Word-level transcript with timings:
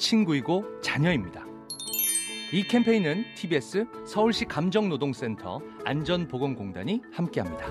친구이고 0.00 0.64
자녀입니다. 0.82 1.44
이 2.52 2.64
캠페인은 2.64 3.24
TBS 3.36 3.86
서울시 4.04 4.44
감정노동센터 4.44 5.60
안전보건공단이 5.84 7.00
함께합니다. 7.12 7.66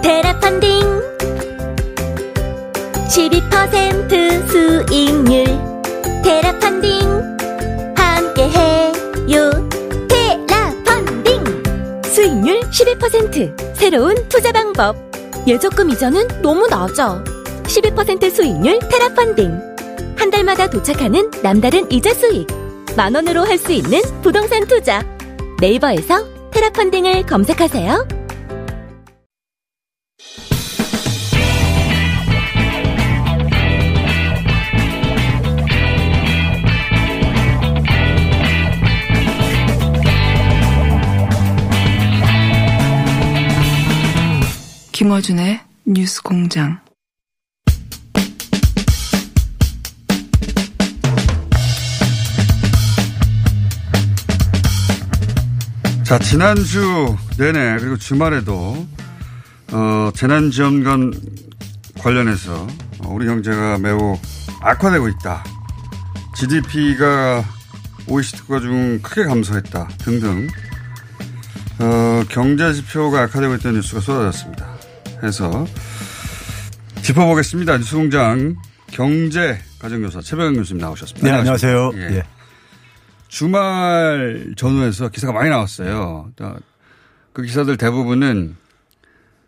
테라 0.00 0.38
펀딩. 0.38 0.80
12% 3.08 4.48
수익률. 4.48 5.44
테라 6.22 6.56
펀딩. 6.60 7.00
함께해요. 7.96 9.50
테라 10.08 10.72
펀딩. 10.84 12.02
수익률 12.04 12.60
12% 12.60 13.74
새로운 13.74 14.14
투자 14.28 14.52
방법. 14.52 14.96
예적금 15.48 15.90
이자는 15.90 16.42
너무 16.42 16.68
낮아 16.68 17.37
12% 17.68 18.30
수익률 18.30 18.78
테라 18.90 19.14
펀딩 19.14 19.52
한 20.16 20.30
달마다 20.30 20.68
도착하는 20.68 21.30
남다른 21.42 21.90
이자 21.92 22.12
수익 22.14 22.46
만 22.96 23.14
원으로 23.14 23.44
할 23.44 23.58
수 23.58 23.72
있는 23.72 24.00
부동산 24.22 24.66
투자 24.66 25.04
네이버에서 25.60 26.50
테라 26.50 26.70
펀딩을 26.70 27.26
검색하세요. 27.26 28.08
김어준의 44.92 45.60
뉴스 45.84 46.22
공장. 46.22 46.87
자, 56.08 56.18
지난주 56.18 57.14
내내 57.36 57.76
그리고 57.80 57.98
주말에도 57.98 58.86
어, 59.72 60.10
재난지원금 60.14 61.12
관련해서 61.98 62.66
우리 63.04 63.26
경제가 63.26 63.76
매우 63.76 64.18
악화되고 64.62 65.06
있다. 65.08 65.44
GDP가 66.34 67.44
OECD 68.08 68.40
국가 68.40 68.58
중 68.58 68.98
크게 69.02 69.24
감소했다. 69.24 69.86
등등. 69.98 70.48
어, 71.78 72.24
경제 72.30 72.72
지표가 72.72 73.24
악화되고 73.24 73.56
있다는 73.56 73.80
뉴스가 73.80 74.00
쏟아졌습니다. 74.00 74.66
해서 75.22 75.66
짚어보겠습니다. 77.02 77.76
뉴스공장 77.76 78.56
경제 78.90 79.60
가정교사 79.78 80.22
최백영 80.22 80.54
교수님 80.54 80.80
나오셨습니다. 80.80 81.28
네, 81.28 81.34
안녕하세요. 81.36 81.92
예. 81.96 82.00
예. 82.16 82.37
주말 83.28 84.54
전후에서 84.56 85.08
기사가 85.08 85.32
많이 85.32 85.50
나왔어요. 85.50 86.30
그 87.32 87.42
기사들 87.42 87.76
대부분은 87.76 88.56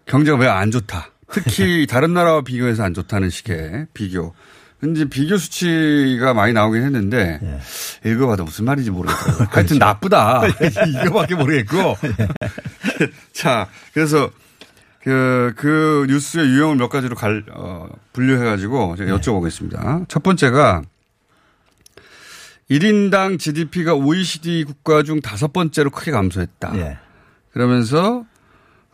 경제가 0.06 0.36
왜 0.38 0.46
안 0.48 0.70
좋다. 0.70 1.10
특히 1.32 1.86
다른 1.90 2.12
나라와 2.14 2.42
비교해서 2.42 2.82
안 2.84 2.94
좋다는 2.94 3.30
식의 3.30 3.86
비교. 3.94 4.34
현재 4.80 5.04
비교 5.04 5.36
수치가 5.36 6.32
많이 6.32 6.54
나오긴 6.54 6.82
했는데 6.82 7.38
예. 7.42 8.10
읽어봐도 8.10 8.44
무슨 8.44 8.64
말인지 8.64 8.90
모르겠더라고요. 8.90 9.48
하여튼 9.52 9.78
나쁘다. 9.78 10.42
이거밖에 11.04 11.34
모르겠고. 11.34 11.98
자, 13.32 13.68
그래서 13.92 14.30
그, 15.02 15.52
그 15.56 16.06
뉴스의 16.08 16.46
유형을 16.48 16.76
몇 16.76 16.88
가지로 16.88 17.14
갈, 17.14 17.44
어, 17.52 17.88
분류해가지고 18.14 18.96
제가 18.96 19.18
여쭤보겠습니다. 19.18 20.08
첫 20.08 20.22
번째가 20.22 20.82
1인당 22.70 23.38
GDP가 23.38 23.94
OECD 23.94 24.64
국가 24.64 25.02
중 25.02 25.20
다섯 25.20 25.52
번째로 25.52 25.90
크게 25.90 26.12
감소했다. 26.12 26.76
예. 26.76 26.98
그러면서 27.52 28.24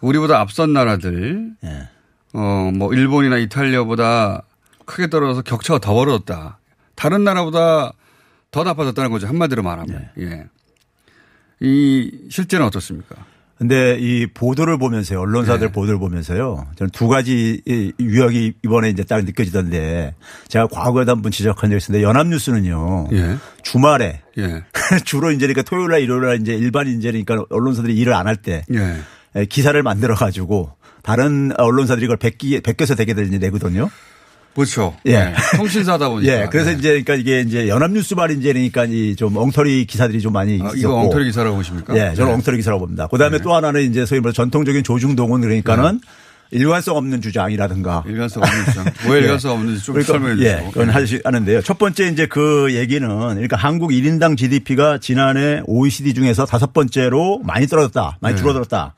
우리보다 0.00 0.40
앞선 0.40 0.72
나라들, 0.72 1.52
예. 1.64 1.88
어, 2.32 2.70
뭐, 2.74 2.94
일본이나 2.94 3.36
이탈리아보다 3.38 4.42
크게 4.86 5.08
떨어져서 5.08 5.42
격차가 5.42 5.78
더 5.78 5.94
벌어졌다. 5.94 6.58
다른 6.94 7.24
나라보다 7.24 7.92
더 8.50 8.64
나빠졌다는 8.64 9.10
거죠. 9.10 9.26
한마디로 9.26 9.62
말하면. 9.62 10.10
예. 10.18 10.46
이 11.60 12.26
실제는 12.30 12.66
어떻습니까? 12.66 13.16
근데 13.58 13.96
이 13.98 14.26
보도를 14.26 14.76
보면서요. 14.78 15.18
언론사들 15.20 15.68
네. 15.68 15.72
보도를 15.72 15.98
보면서요. 15.98 16.66
저는 16.76 16.90
두 16.90 17.08
가지 17.08 17.62
이 17.64 17.92
유형이 17.98 18.52
이번에 18.62 18.90
이제 18.90 19.02
딱 19.04 19.24
느껴지던데 19.24 20.14
제가 20.48 20.66
과거에도 20.66 21.12
한 21.12 21.22
번 21.22 21.32
지적한 21.32 21.70
적이 21.70 21.78
있었는데 21.78 22.04
연합뉴스는요. 22.04 23.08
예. 23.12 23.36
주말에 23.62 24.20
예. 24.38 24.62
주로 25.06 25.30
이제 25.30 25.46
그러니까 25.46 25.62
토요일 25.62 25.88
날 25.90 26.02
일요일 26.02 26.22
날 26.26 26.40
이제 26.40 26.54
일반 26.54 26.86
인재니까 26.86 27.44
언론사들이 27.48 27.96
일을 27.96 28.12
안 28.12 28.26
할때 28.26 28.64
예. 28.74 29.44
기사를 29.46 29.82
만들어 29.82 30.14
가지고 30.14 30.72
다른 31.02 31.52
언론사들이 31.56 32.04
이걸 32.04 32.16
베끼, 32.18 32.60
베껴서 32.60 32.94
되게들 32.94 33.26
이제 33.28 33.38
내거든요. 33.38 33.88
그렇죠. 34.56 34.96
예. 35.06 35.12
예. 35.12 35.34
통신사다 35.56 36.08
보니까. 36.08 36.32
예. 36.42 36.46
그래서 36.50 36.70
네. 36.70 36.76
이제 36.78 36.88
그러니까 37.02 37.14
이게 37.14 37.40
이제 37.42 37.68
연합뉴스 37.68 38.14
말인제니까 38.14 38.86
이 38.86 39.14
좀 39.16 39.36
엉터리 39.36 39.84
기사들이 39.86 40.20
좀 40.20 40.32
많이 40.32 40.54
아, 40.54 40.66
있었고. 40.68 40.76
이거 40.78 40.94
엉터리 40.96 41.26
기사라고 41.26 41.56
보십니까? 41.56 41.94
예. 41.94 42.14
저는 42.14 42.30
네. 42.30 42.34
엉터리 42.34 42.56
기사라고 42.56 42.80
봅니다. 42.80 43.06
그다음에 43.06 43.38
또 43.38 43.54
하나는 43.54 43.82
이제 43.82 44.04
소위 44.06 44.20
말해 44.20 44.32
전통적인 44.32 44.82
조중동은 44.82 45.40
그러니까는 45.42 46.00
일관성 46.52 46.96
없는 46.96 47.20
주장이라든가. 47.22 48.04
일관성 48.06 48.42
없는 48.42 48.64
주장. 48.66 48.84
왜 49.10 49.18
일관성 49.18 49.52
없는지 49.52 49.82
좀 49.84 49.94
그러니까 49.94 50.12
설명해 50.12 50.42
예, 50.44 50.52
주시고. 50.56 50.70
그건 50.70 50.90
하시- 50.90 51.20
하는데요. 51.24 51.60
첫 51.62 51.76
번째 51.78 52.06
이제 52.08 52.26
그 52.26 52.72
얘기는 52.72 53.06
그러니까 53.08 53.56
한국 53.56 53.90
1인당 53.90 54.36
GDP가 54.36 54.98
지난해 54.98 55.60
OECD 55.66 56.14
중에서 56.14 56.46
다섯 56.46 56.72
번째로 56.72 57.40
많이 57.44 57.66
떨어졌다. 57.66 58.18
많이 58.20 58.36
네. 58.36 58.40
줄어들었다. 58.40 58.94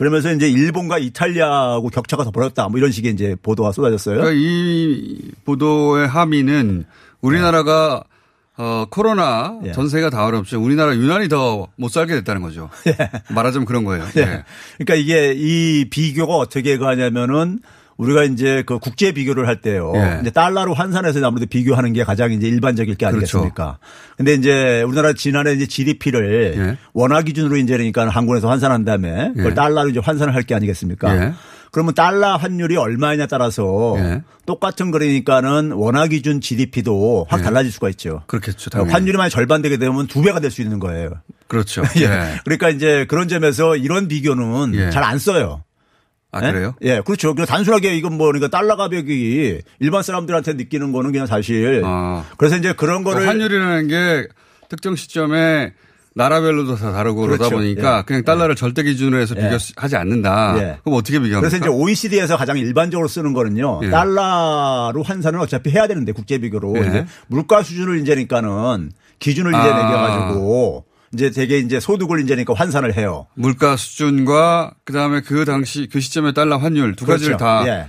그러면서 0.00 0.32
이제 0.32 0.48
일본과 0.48 0.96
이탈리아하고 0.98 1.90
격차가 1.90 2.24
더 2.24 2.30
벌었다. 2.30 2.70
뭐 2.70 2.78
이런 2.78 2.90
식의 2.90 3.12
이제 3.12 3.36
보도가 3.42 3.70
쏟아졌어요. 3.72 4.16
그러니까 4.16 4.34
이 4.34 5.20
보도의 5.44 6.08
함의는 6.08 6.86
우리나라가 7.20 8.02
어, 8.56 8.86
코로나 8.90 9.58
예. 9.66 9.72
전세가 9.72 10.08
다 10.08 10.24
어렵죠. 10.24 10.58
우리나라 10.58 10.94
유난히 10.96 11.28
더 11.28 11.68
못 11.76 11.90
살게 11.90 12.14
됐다는 12.14 12.40
거죠. 12.40 12.70
말하자면 13.28 13.66
그런 13.66 13.84
거예요. 13.84 14.06
예. 14.16 14.20
예. 14.20 14.44
그러니까 14.78 14.94
이게 14.94 15.34
이 15.36 15.90
비교가 15.90 16.34
어떻게 16.36 16.78
가냐면은 16.78 17.58
우리가 18.00 18.24
이제 18.24 18.62
그 18.66 18.78
국제 18.78 19.12
비교를 19.12 19.46
할 19.46 19.60
때요. 19.60 19.92
예. 19.94 20.18
이제 20.22 20.30
달러로 20.30 20.72
환산해서 20.74 21.24
아무래도 21.26 21.46
비교하는 21.48 21.92
게 21.92 22.02
가장 22.02 22.32
이제 22.32 22.48
일반적일 22.48 22.94
게 22.94 23.06
그렇죠. 23.06 23.38
아니겠습니까? 23.38 23.78
근데 24.16 24.34
이제 24.34 24.82
우리나라 24.82 25.12
지난해 25.12 25.52
이제 25.52 25.66
GDP를 25.66 26.54
예. 26.56 26.78
원화 26.94 27.22
기준으로 27.22 27.56
이제 27.58 27.76
그러니까 27.76 28.08
한국에서 28.08 28.48
환산한 28.48 28.84
다음에 28.84 29.32
그걸 29.34 29.50
예. 29.50 29.54
달러로 29.54 29.90
이제 29.90 30.00
환산을 30.02 30.34
할 30.34 30.40
게 30.44 30.54
아니겠습니까? 30.54 31.14
예. 31.16 31.32
그러면 31.72 31.94
달러 31.94 32.34
환율이 32.36 32.76
얼마냐 32.76 33.26
따라서 33.26 33.94
예. 33.98 34.22
똑같은 34.46 34.90
거니까는 34.90 35.72
원화 35.72 36.06
기준 36.08 36.40
GDP도 36.40 37.26
확 37.28 37.40
예. 37.40 37.44
달라질 37.44 37.70
수가 37.70 37.90
있죠. 37.90 38.22
그렇겠죠. 38.26 38.70
당연히. 38.70 38.90
환율이 38.92 39.16
만약 39.18 39.28
절반 39.28 39.62
되게 39.62 39.76
되면 39.76 40.06
두 40.06 40.22
배가 40.22 40.40
될 40.40 40.50
수 40.50 40.62
있는 40.62 40.78
거예요. 40.80 41.10
그렇죠. 41.48 41.82
예. 42.00 42.04
예. 42.04 42.40
그러니까 42.44 42.70
이제 42.70 43.04
그런 43.08 43.28
점에서 43.28 43.76
이런 43.76 44.08
비교는 44.08 44.74
예. 44.74 44.90
잘안 44.90 45.18
써요. 45.18 45.62
아, 46.32 46.46
예? 46.46 46.52
그래요? 46.52 46.74
예, 46.82 47.00
그렇죠. 47.04 47.34
그냥 47.34 47.46
단순하게 47.46 47.96
이건 47.96 48.16
뭐 48.16 48.26
그러니까 48.26 48.48
달러 48.48 48.76
가격이 48.76 49.62
일반 49.80 50.02
사람들한테 50.02 50.54
느끼는 50.54 50.92
거는 50.92 51.12
그냥 51.12 51.26
사실. 51.26 51.82
아. 51.84 52.24
그래서 52.36 52.56
이제 52.56 52.72
그런 52.72 53.02
거를 53.02 53.26
환율이라는 53.26 53.88
게 53.88 54.28
특정 54.68 54.94
시점에 54.94 55.72
나라별로도 56.14 56.76
다 56.76 56.92
다르고 56.92 57.20
그러다 57.22 57.48
그렇죠. 57.48 57.56
보니까 57.56 57.98
예. 57.98 58.02
그냥 58.04 58.24
달러를 58.24 58.56
절대 58.56 58.82
기준으로 58.82 59.20
해서 59.20 59.34
예. 59.36 59.42
비교하지 59.42 59.96
않는다. 59.96 60.54
예. 60.58 60.78
그럼 60.82 60.98
어떻게 60.98 61.18
비교합니까? 61.18 61.40
그래서 61.40 61.56
이제 61.56 61.68
OECD에서 61.68 62.36
가장 62.36 62.58
일반적으로 62.58 63.08
쓰는 63.08 63.32
거는요. 63.32 63.80
예. 63.84 63.90
달러로 63.90 65.02
환산을 65.02 65.38
어차피 65.40 65.70
해야 65.70 65.86
되는데 65.86 66.12
국제 66.12 66.38
비교로 66.38 66.74
예. 66.76 66.80
이제 66.80 67.06
물가 67.28 67.62
수준을 67.62 68.00
이제니까는 68.00 68.90
기준을 69.18 69.50
이제 69.50 69.58
아. 69.58 69.64
매겨가지고 69.64 70.84
이제 71.12 71.30
되게 71.30 71.58
이제 71.58 71.80
소득을 71.80 72.20
이제니까 72.20 72.54
환산을 72.54 72.96
해요. 72.96 73.26
물가 73.34 73.76
수준과 73.76 74.74
그다음에 74.84 75.20
그 75.22 75.44
당시 75.44 75.88
그 75.90 76.00
시점의 76.00 76.34
달러 76.34 76.56
환율 76.56 76.94
두 76.94 77.04
가지를 77.04 77.36
그렇죠. 77.36 77.44
다 77.44 77.64
예. 77.66 77.86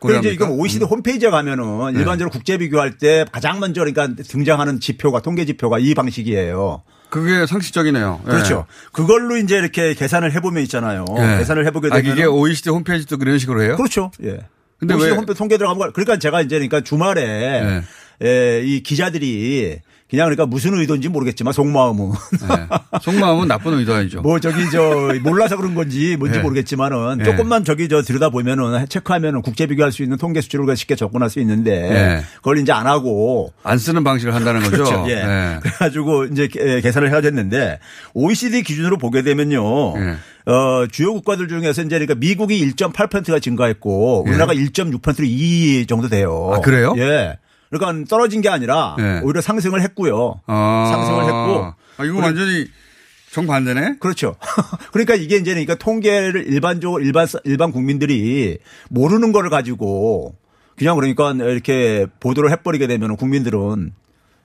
근데 0.00 0.18
이제? 0.18 0.30
이건 0.32 0.50
OECD 0.50 0.84
음. 0.84 0.88
홈페이지에 0.88 1.30
가면은 1.30 1.92
네. 1.94 2.00
일반적으로 2.00 2.30
국제 2.30 2.58
비교할 2.58 2.98
때 2.98 3.24
가장 3.32 3.60
먼저 3.60 3.82
그러니까 3.84 4.08
등장하는 4.22 4.80
지표가 4.80 5.20
통계 5.22 5.44
지표가 5.44 5.78
이 5.78 5.94
방식이에요. 5.94 6.82
그게 7.08 7.46
상식적이네요. 7.46 8.20
예. 8.26 8.30
그렇죠. 8.30 8.66
그걸로 8.92 9.36
이제 9.36 9.56
이렇게 9.56 9.94
계산을 9.94 10.32
해보면 10.32 10.62
있잖아요. 10.64 11.04
예. 11.18 11.38
계산을 11.38 11.66
해보게 11.66 11.88
아, 11.92 11.96
되면 11.96 12.12
이게 12.12 12.24
OECD 12.24 12.70
홈페이지도 12.70 13.16
그런 13.16 13.38
식으로 13.38 13.62
해요? 13.62 13.76
그렇죠. 13.76 14.10
예. 14.24 14.40
근데 14.78 14.92
OECD 14.94 15.10
왜- 15.12 15.16
홈페이지 15.16 15.38
통계 15.38 15.56
들어가면 15.56 15.92
그러니까 15.92 16.18
제가 16.18 16.42
이제 16.42 16.56
그러니까 16.56 16.80
주말에 16.82 17.82
예, 18.24 18.62
이 18.64 18.82
기자들이 18.82 19.80
그냥 20.08 20.26
그러니까 20.26 20.46
무슨 20.46 20.74
의도인지 20.74 21.08
모르겠지만 21.08 21.52
속마음은 21.52 22.10
예. 22.10 22.98
속마음은 23.00 23.48
나쁜 23.48 23.74
의도 23.74 23.92
아니죠. 23.92 24.20
뭐 24.20 24.38
저기 24.38 24.70
저 24.70 25.12
몰라서 25.22 25.56
그런 25.56 25.74
건지 25.74 26.16
뭔지 26.16 26.38
예. 26.38 26.42
모르겠지만은 26.42 27.18
예. 27.20 27.24
조금만 27.24 27.64
저기 27.64 27.88
저 27.88 28.02
들여다 28.02 28.30
보면은 28.30 28.86
체크하면은 28.88 29.42
국제 29.42 29.66
비교할 29.66 29.90
수 29.90 30.04
있는 30.04 30.16
통계 30.16 30.40
수치를 30.40 30.76
쉽게 30.76 30.94
접근할 30.94 31.28
수 31.28 31.40
있는데 31.40 31.72
예. 31.90 32.24
그걸 32.36 32.58
이제 32.58 32.70
안 32.70 32.86
하고 32.86 33.52
안 33.64 33.78
쓰는 33.78 34.04
방식을 34.04 34.32
한다는 34.32 34.60
거죠. 34.62 34.84
그렇죠. 34.84 35.04
예. 35.08 35.14
예. 35.14 35.58
그래가지고 35.60 36.26
이제 36.26 36.46
계- 36.46 36.80
계산을 36.80 37.10
해야 37.10 37.20
됐는데 37.20 37.80
OECD 38.14 38.62
기준으로 38.62 38.98
보게 38.98 39.22
되면요. 39.22 39.94
예. 39.98 40.16
어, 40.48 40.86
주요 40.92 41.12
국가들 41.14 41.48
중에서 41.48 41.82
이제 41.82 41.88
그러니까 41.98 42.14
미국이 42.14 42.64
1.8%가 42.74 43.40
증가했고 43.40 44.22
예. 44.26 44.30
우리나라가 44.30 44.54
1.6%로 44.54 45.24
2 45.26 45.86
정도 45.88 46.08
돼요. 46.08 46.52
아, 46.54 46.60
그래요? 46.60 46.94
예. 46.98 47.38
그러니까 47.70 48.08
떨어진 48.08 48.40
게 48.40 48.48
아니라 48.48 48.96
예. 48.98 49.20
오히려 49.24 49.40
상승을 49.40 49.80
했고요. 49.82 50.40
아. 50.46 50.88
상승을 50.92 51.24
했고. 51.24 51.74
아, 51.98 52.04
이거 52.04 52.18
완전히 52.18 52.66
정반대네? 53.30 53.96
그렇죠. 54.00 54.36
그러니까 54.92 55.14
이게 55.14 55.36
이제 55.36 55.50
그러니까 55.50 55.74
통계를 55.74 56.46
일반적으로 56.46 57.02
일반 57.02 57.26
일반 57.44 57.72
국민들이 57.72 58.58
모르는 58.88 59.32
거를 59.32 59.50
가지고 59.50 60.36
그냥 60.76 60.96
그러니까 60.96 61.32
이렇게 61.32 62.06
보도를 62.20 62.50
해버리게 62.50 62.86
되면 62.86 63.16
국민들은 63.16 63.92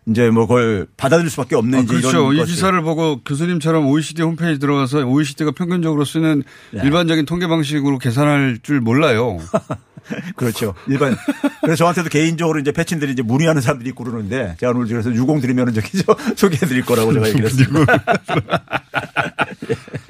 이제 0.07 0.29
뭐 0.29 0.47
그걸 0.47 0.88
받아들일 0.97 1.29
수밖에 1.29 1.56
없는 1.56 1.79
아, 1.79 1.85
그렇죠. 1.85 2.33
이 2.33 2.38
것을. 2.38 2.53
기사를 2.53 2.81
보고 2.81 3.21
교수님처럼 3.24 3.85
OECD 3.88 4.24
홈페이지 4.24 4.59
들어가서 4.59 5.06
OECD가 5.06 5.51
평균적으로 5.51 6.06
쓰는 6.06 6.44
네. 6.71 6.81
일반적인 6.83 7.25
통계 7.25 7.47
방식으로 7.47 8.00
계산할 8.00 8.59
줄 8.63 8.81
몰라요. 8.81 9.38
그렇죠. 10.36 10.74
일반. 10.88 11.15
그래서 11.62 11.77
저한테도 11.77 12.09
개인적으로 12.09 12.59
이제 12.59 12.71
패친들이 12.71 13.12
이제 13.13 13.21
문의하는 13.21 13.62
사람들이 13.62 13.89
있고 13.89 14.03
그러는데 14.03 14.56
제가 14.59 14.71
오늘 14.71 14.88
그래서 14.88 15.12
유공 15.13 15.42
드리면은 15.42 15.74
저기 15.74 16.03
저 16.03 16.15
소개해 16.36 16.65
드릴 16.68 16.83
거라고 16.83 17.13
제가 17.13 17.27
얘기를 17.27 17.45
했습니다. 17.45 17.86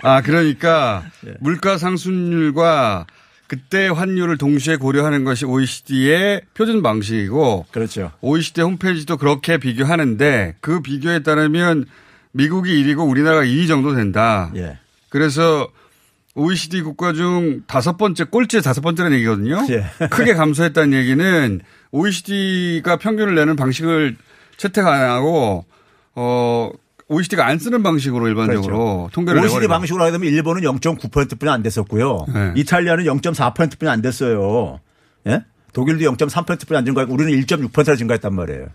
아, 0.04 0.22
그러니까 0.22 1.04
예. 1.28 1.34
물가 1.40 1.78
상승률과 1.78 3.06
그때 3.48 3.90
환율을 3.90 4.38
동시에 4.38 4.78
고려하는 4.78 5.26
것이 5.26 5.46
OECD의 5.46 6.42
표준 6.54 6.82
방식이고 6.82 7.66
그렇죠. 7.72 8.12
OECD 8.22 8.62
홈페이지도 8.62 9.18
그렇게 9.18 9.58
비교하는데 9.58 10.56
그 10.62 10.82
비교에 10.82 11.22
따르면 11.22 11.86
미국이 12.32 12.72
1위고 12.82 13.10
우리나라가 13.10 13.44
2위 13.44 13.68
정도 13.68 13.94
된다. 13.94 14.52
예. 14.56 14.78
그래서 15.10 15.68
OECD 16.36 16.82
국가 16.82 17.14
중 17.14 17.64
다섯 17.68 17.98
번째 17.98 18.24
꼴찌 18.26 18.62
다섯 18.62 18.82
번째라는 18.82 19.18
얘기거든요. 19.18 19.66
예. 19.70 19.86
크게 20.08 20.34
감소했다는 20.34 20.98
얘기는 20.98 21.60
OECD가 21.92 22.98
평균을 22.98 23.36
내는 23.36 23.56
방식을 23.56 24.16
채택 24.58 24.88
안 24.88 25.10
하고 25.10 25.66
어 26.16 26.72
OECD가 27.08 27.46
안 27.46 27.60
쓰는 27.60 27.84
방식으로 27.84 28.30
일반적으로 28.30 29.10
통계를 29.12 29.42
OECD 29.42 29.56
그렇죠. 29.56 29.70
방식으로 29.70 30.04
하게 30.04 30.12
되면 30.14 30.28
일본은 30.34 30.62
0.9%뿐이 30.62 31.52
안 31.52 31.62
됐었고요. 31.62 32.26
네. 32.34 32.54
이탈리아는 32.56 33.04
0.4%뿐이 33.04 33.90
안 33.92 34.02
됐어요. 34.02 34.80
예? 35.28 35.44
독일도 35.74 36.10
0.3%뿐이 36.14 36.78
안 36.78 36.86
증가했고 36.86 37.14
우리는 37.14 37.34
1.6%나 37.42 37.96
증가했단 37.98 38.34
말이에요. 38.34 38.68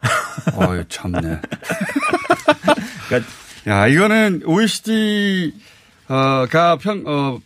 어유 0.54 0.84
참네. 0.88 1.40
그러니까 3.08 3.30
야 3.66 3.88
이거는 3.88 4.42
OECD 4.44 5.52
가 6.08 6.76
평 6.80 7.04
어 7.06 7.40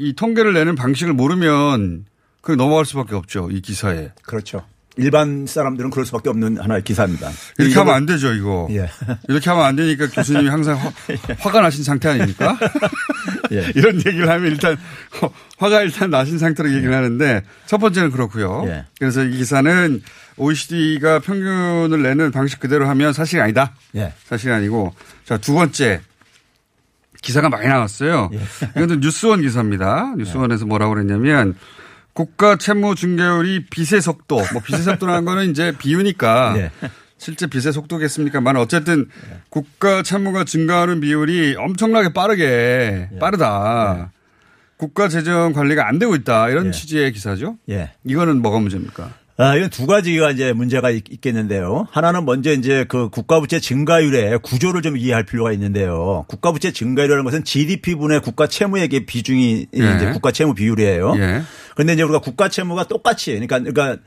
이 0.00 0.12
통계를 0.14 0.52
내는 0.52 0.76
방식을 0.76 1.12
모르면 1.12 2.04
그 2.40 2.52
넘어갈 2.52 2.84
수밖에 2.84 3.16
없죠 3.16 3.48
이 3.50 3.60
기사에. 3.60 4.12
그렇죠. 4.22 4.64
일반 4.96 5.46
사람들은 5.46 5.90
그럴 5.90 6.04
수밖에 6.06 6.28
없는 6.28 6.58
하나의 6.60 6.82
기사입니다. 6.82 7.30
이렇게 7.58 7.74
하면 7.78 7.94
안 7.94 8.06
되죠, 8.06 8.32
이거. 8.32 8.66
예. 8.70 8.88
이렇게 9.28 9.50
하면 9.50 9.64
안 9.64 9.74
되니까 9.76 10.08
교수님이 10.08 10.48
항상 10.48 10.76
화, 11.38 11.50
가 11.50 11.60
나신 11.60 11.82
상태 11.84 12.08
아닙니까? 12.08 12.56
예. 13.52 13.70
이런 13.76 13.96
얘기를 13.96 14.28
하면 14.28 14.50
일단 14.52 14.76
화- 15.20 15.30
화가 15.58 15.82
일단 15.82 16.10
나신 16.10 16.38
상태로 16.38 16.72
얘기를 16.74 16.92
하는데 16.94 17.42
첫 17.66 17.78
번째는 17.78 18.10
그렇고요. 18.10 18.64
예. 18.68 18.84
그래서 18.98 19.24
이 19.24 19.36
기사는 19.36 20.00
OECD가 20.36 21.20
평균을 21.20 22.02
내는 22.02 22.30
방식 22.32 22.58
그대로 22.60 22.88
하면 22.88 23.12
사실이 23.12 23.40
아니다. 23.42 23.74
예. 23.96 24.12
사실이 24.26 24.52
아니고 24.52 24.94
자, 25.24 25.38
두 25.38 25.54
번째 25.54 26.00
기사가 27.22 27.48
많이 27.48 27.66
나왔어요. 27.66 28.30
예. 28.32 28.40
이것도 28.76 29.00
뉴스원 29.00 29.42
기사입니다. 29.42 30.14
뉴스원에서 30.16 30.66
뭐라고 30.66 30.94
그랬냐면 30.94 31.54
국가 32.12 32.56
채무 32.56 32.94
증가율이 32.94 33.66
빚의 33.66 34.00
속도, 34.00 34.36
뭐 34.52 34.62
빚의 34.64 34.82
속도라는 34.82 35.24
거는 35.24 35.50
이제 35.50 35.72
비유니까 35.78 36.54
예. 36.58 36.70
실제 37.16 37.46
빚의 37.46 37.72
속도겠습니까만 37.72 38.56
어쨌든 38.56 39.08
국가 39.50 40.02
채무가 40.02 40.44
증가하는 40.44 41.00
비율이 41.00 41.56
엄청나게 41.56 42.12
빠르게 42.12 43.08
예. 43.12 43.18
빠르다. 43.18 44.12
국가 44.76 45.08
재정 45.08 45.52
관리가 45.52 45.88
안 45.88 45.98
되고 45.98 46.14
있다. 46.14 46.48
이런 46.50 46.66
예. 46.66 46.70
취지의 46.70 47.12
기사죠. 47.12 47.56
예. 47.68 47.92
이거는 48.04 48.40
뭐가 48.42 48.60
문제입니까? 48.60 49.12
아, 49.40 49.54
이건 49.54 49.70
두 49.70 49.86
가지가 49.86 50.32
이제 50.32 50.52
문제가 50.52 50.90
있, 50.90 51.20
겠는데요 51.20 51.86
하나는 51.92 52.24
먼저 52.24 52.52
이제 52.52 52.84
그 52.88 53.08
국가부채 53.08 53.60
증가율의 53.60 54.40
구조를 54.40 54.82
좀 54.82 54.96
이해할 54.96 55.24
필요가 55.24 55.52
있는데요. 55.52 56.24
국가부채 56.26 56.72
증가율이라는 56.72 57.22
것은 57.22 57.44
GDP분의 57.44 58.20
국가 58.20 58.48
채무액의 58.48 59.06
비중이 59.06 59.66
예. 59.76 59.94
이제 59.94 60.10
국가 60.10 60.32
채무 60.32 60.54
비율이에요. 60.54 61.14
예. 61.18 61.42
그런데 61.74 61.92
이제 61.92 62.02
우리가 62.02 62.18
국가 62.18 62.48
채무가 62.48 62.88
똑같이 62.88 63.30
그러니까 63.30 63.60
그러니까 63.60 64.02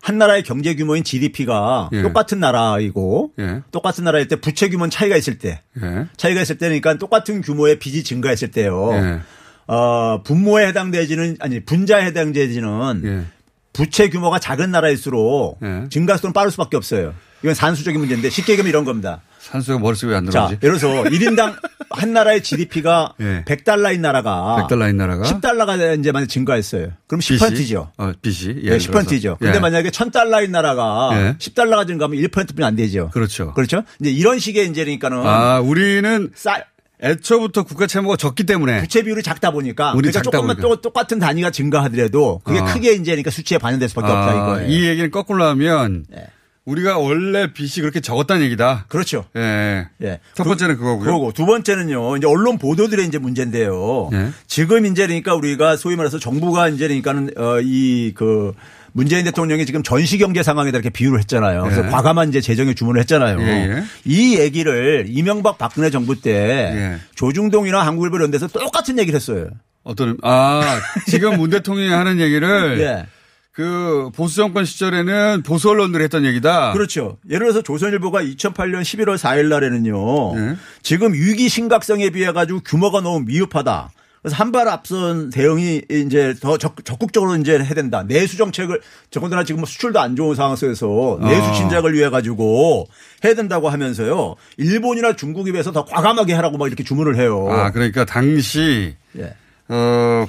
한 0.00 0.16
나라의 0.16 0.44
경제 0.44 0.76
규모인 0.76 1.02
GDP가 1.02 1.90
예. 1.92 2.02
똑같은 2.02 2.38
나라이고 2.38 3.32
예. 3.40 3.62
똑같은 3.72 4.04
나라일 4.04 4.28
때 4.28 4.36
부채 4.36 4.68
규모는 4.68 4.90
차이가 4.90 5.16
있을 5.16 5.38
때 5.38 5.60
예. 5.82 6.06
차이가 6.16 6.40
있을 6.40 6.56
때니까 6.56 6.98
똑같은 6.98 7.40
규모의 7.40 7.80
빚이 7.80 8.04
증가했을 8.04 8.52
때요. 8.52 8.90
예. 8.92 9.20
어, 9.66 10.22
분모에 10.22 10.68
해당되지는 10.68 11.38
아니 11.40 11.64
분자에 11.64 12.04
해당되지는 12.06 13.02
예. 13.04 13.37
부채 13.78 14.08
규모가 14.08 14.40
작은 14.40 14.72
나라일수록 14.72 15.60
예. 15.62 15.84
증가 15.88 16.14
속도는 16.16 16.32
빠를 16.32 16.50
수밖에 16.50 16.76
없어요. 16.76 17.14
이건 17.42 17.54
산수적인 17.54 18.00
문제인데 18.00 18.28
쉽게 18.28 18.54
얘기하면 18.54 18.68
이런 18.70 18.84
겁니다. 18.84 19.22
산수가 19.38 19.78
머릿속에 19.78 20.10
왜안 20.10 20.24
자, 20.26 20.48
들어오지? 20.48 20.58
예를 20.64 20.78
들어서 20.78 21.02
1인당 21.04 21.56
한 21.90 22.12
나라의 22.12 22.42
GDP가 22.42 23.14
예. 23.20 23.44
100달러인 23.46 24.00
나라가 24.00 24.66
100달러인 24.68 24.96
나라가 24.96 25.22
10달러가 25.22 25.98
이제 26.00 26.10
만약 26.10 26.26
증가했어요. 26.26 26.88
그럼 27.06 27.20
빚이? 27.20 27.38
10%죠. 27.38 27.92
어, 27.96 28.12
빚이. 28.20 28.54
네, 28.54 28.62
예를 28.64 28.78
10%죠. 28.78 29.06
들어서. 29.08 29.36
근데 29.38 29.54
예. 29.56 29.60
만약에 29.60 29.90
1000달러인 29.90 30.50
나라가 30.50 31.10
예. 31.12 31.36
10달러가 31.38 31.86
증가하면 31.86 32.18
1%뿐이 32.20 32.64
안 32.66 32.74
되죠. 32.74 33.10
그렇죠. 33.14 33.54
그렇죠? 33.54 33.84
이제 34.00 34.10
이런 34.10 34.40
식의 34.40 34.68
이제 34.68 34.82
그러니까는 34.82 35.18
아, 35.24 35.60
우리는 35.60 36.30
싸 36.34 36.64
애초부터 37.02 37.62
국가 37.62 37.86
채무가 37.86 38.16
적기 38.16 38.44
때문에 38.44 38.80
부채 38.80 39.02
비율이 39.02 39.22
작다 39.22 39.50
보니까 39.52 39.92
우리 39.92 40.02
그러니까 40.02 40.18
작다 40.18 40.30
조금만 40.30 40.56
보니까. 40.56 40.80
똑같은 40.80 41.18
단위가 41.18 41.50
증가하더라도 41.50 42.40
그게 42.44 42.58
어. 42.58 42.64
크게 42.64 42.92
이제 42.94 43.12
그러니까 43.12 43.30
수치에 43.30 43.58
반영될 43.58 43.88
수밖에 43.88 44.06
없다 44.06 44.30
아, 44.30 44.34
이거예요. 44.34 44.68
이 44.68 44.86
얘기는 44.86 45.10
거꾸로 45.10 45.44
하면 45.44 46.04
네. 46.10 46.26
우리가 46.64 46.98
원래 46.98 47.50
빚이 47.52 47.80
그렇게 47.80 48.00
적었다는 48.00 48.44
얘기다. 48.44 48.84
그렇죠. 48.88 49.24
예. 49.36 49.88
예. 50.02 50.20
첫 50.34 50.44
번째는 50.44 50.76
그거고요. 50.76 51.04
그거고 51.04 51.32
두 51.32 51.46
번째는요. 51.46 52.18
이제 52.18 52.26
언론 52.26 52.58
보도들의 52.58 53.06
이제 53.06 53.16
문제인데요. 53.16 54.10
예. 54.12 54.28
지금 54.46 54.84
이제 54.84 55.06
그러니까 55.06 55.34
우리가 55.34 55.76
소위 55.76 55.96
말해서 55.96 56.18
정부가 56.18 56.68
이제 56.68 56.86
그러니까는 56.86 57.30
어 57.38 57.60
이그 57.62 58.52
문재인 58.92 59.24
대통령이 59.24 59.66
지금 59.66 59.82
전시 59.82 60.18
경제 60.18 60.42
상황에다 60.42 60.78
이렇게 60.78 60.90
비유를 60.90 61.20
했잖아요. 61.20 61.62
그래서 61.62 61.86
예. 61.86 61.90
과감한 61.90 62.28
이제 62.28 62.40
재정에 62.40 62.74
주문을 62.74 63.00
했잖아요. 63.00 63.40
예, 63.40 63.46
예. 63.46 63.84
이 64.04 64.38
얘기를 64.38 65.06
이명박 65.08 65.58
박근혜 65.58 65.90
정부 65.90 66.20
때 66.20 66.30
예. 66.32 66.98
조중동이나 67.14 67.84
한국일보 67.86 68.16
이런 68.16 68.30
데서 68.30 68.46
똑같은 68.48 68.98
얘기를 68.98 69.16
했어요. 69.16 69.48
어떤 69.84 70.16
아 70.22 70.62
지금 71.06 71.38
문 71.38 71.50
대통령이 71.50 71.90
하는 71.90 72.20
얘기를 72.20 72.78
예. 72.80 73.06
그 73.52 74.10
보수 74.14 74.36
정권 74.36 74.64
시절에는 74.64 75.42
보수 75.42 75.68
언론들이 75.70 76.04
했던 76.04 76.24
얘기다. 76.24 76.72
그렇죠. 76.74 77.18
예를 77.28 77.46
들어서 77.46 77.62
조선일보가 77.62 78.22
2008년 78.22 78.82
11월 78.82 79.18
4일 79.18 79.48
날에는요. 79.48 80.36
예. 80.36 80.56
지금 80.82 81.12
위기 81.12 81.48
심각성에 81.48 82.10
비해 82.10 82.32
가지고 82.32 82.60
규모가 82.60 83.00
너무 83.00 83.24
미흡하다. 83.26 83.90
그래서 84.28 84.36
한 84.36 84.52
발 84.52 84.68
앞선 84.68 85.30
대응이 85.30 85.82
이제 85.90 86.34
더 86.40 86.56
적, 86.58 86.74
극적으로 86.98 87.36
이제 87.36 87.58
해야 87.58 87.74
된다. 87.74 88.02
내수 88.06 88.36
정책을 88.36 88.80
더군다나 89.10 89.44
지금 89.44 89.60
뭐 89.60 89.66
수출도 89.66 89.98
안 90.00 90.16
좋은 90.16 90.34
상황 90.34 90.56
속에서 90.56 91.18
내수 91.22 91.50
어. 91.50 91.52
진작을 91.54 91.94
위해 91.94 92.08
가지고 92.10 92.86
해야 93.24 93.34
된다고 93.34 93.68
하면서요. 93.68 94.36
일본이나 94.58 95.16
중국에 95.16 95.52
비해서 95.52 95.72
더 95.72 95.84
과감하게 95.84 96.32
하라고 96.34 96.58
막 96.58 96.66
이렇게 96.66 96.82
주문을 96.84 97.16
해요. 97.16 97.48
아 97.50 97.70
그러니까 97.70 98.04
당시 98.04 98.94
예. 99.18 99.34
어 99.68 100.26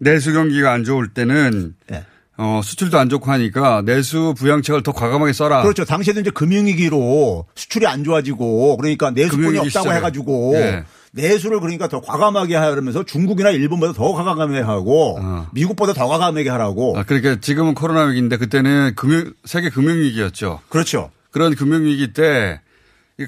내수 0.00 0.32
경기가 0.32 0.72
안 0.72 0.84
좋을 0.84 1.08
때는 1.08 1.74
예. 1.92 2.04
어, 2.42 2.60
수출도 2.62 2.98
안 2.98 3.08
좋고 3.08 3.30
하니까 3.30 3.82
내수 3.82 4.34
부양책을 4.36 4.82
더 4.82 4.90
과감하게 4.90 5.32
써라. 5.32 5.62
그렇죠. 5.62 5.84
당시에도 5.84 6.20
이제 6.20 6.30
금융위기로 6.30 7.46
수출이 7.54 7.86
안 7.86 8.02
좋아지고 8.02 8.76
그러니까 8.78 9.12
내수권이 9.12 9.36
금융위기 9.46 9.58
없다고 9.68 9.84
시절에. 9.84 9.96
해가지고 9.96 10.52
예. 10.56 10.84
내수를 11.12 11.60
그러니까 11.60 11.88
더 11.88 12.00
과감하게 12.00 12.56
하면서 12.56 13.04
중국이나 13.04 13.50
일본보다 13.50 13.92
더 13.92 14.12
과감하게 14.12 14.60
하고 14.60 15.18
어. 15.20 15.46
미국보다 15.52 15.92
더 15.92 16.08
과감하게 16.08 16.48
하라고. 16.50 16.98
아, 16.98 17.04
그러니까 17.04 17.36
지금은 17.40 17.74
코로나 17.74 18.04
위기인데 18.04 18.38
그때는 18.38 18.94
금융, 18.96 19.32
세계 19.44 19.68
금융위기였죠. 19.70 20.60
그렇죠. 20.68 21.10
그런 21.30 21.54
금융위기 21.54 22.12
때 22.12 22.60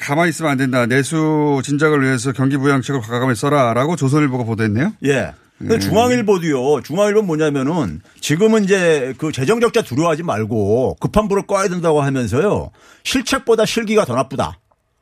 가만히 0.01 0.31
있으면 0.31 0.51
안 0.51 0.59
된다. 0.59 0.87
내수 0.87 1.61
진작을 1.63 2.03
위해서 2.03 2.33
경기 2.33 2.57
부양책을 2.57 3.01
과감하게 3.01 3.35
써라라고 3.35 3.95
조선일보가 3.97 4.45
보도했네요. 4.45 4.93
예. 5.05 5.33
근데 5.69 5.79
중앙일보도요. 5.79 6.83
중앙일보 6.83 7.23
뭐냐면은 7.23 8.01
지금은 8.21 8.65
이제 8.65 9.15
그 9.19 9.33
재정 9.33 9.61
적자 9.61 9.83
두려워하지 9.83 10.23
말고 10.23 10.97
급한 11.01 11.29
불을 11.29 11.47
꺼야 11.47 11.69
된다고 11.69 12.03
하면서요. 12.03 12.71
실책보다 13.03 13.65
실기가 13.65 14.05
더 14.05 14.15
나쁘다. 14.15 14.59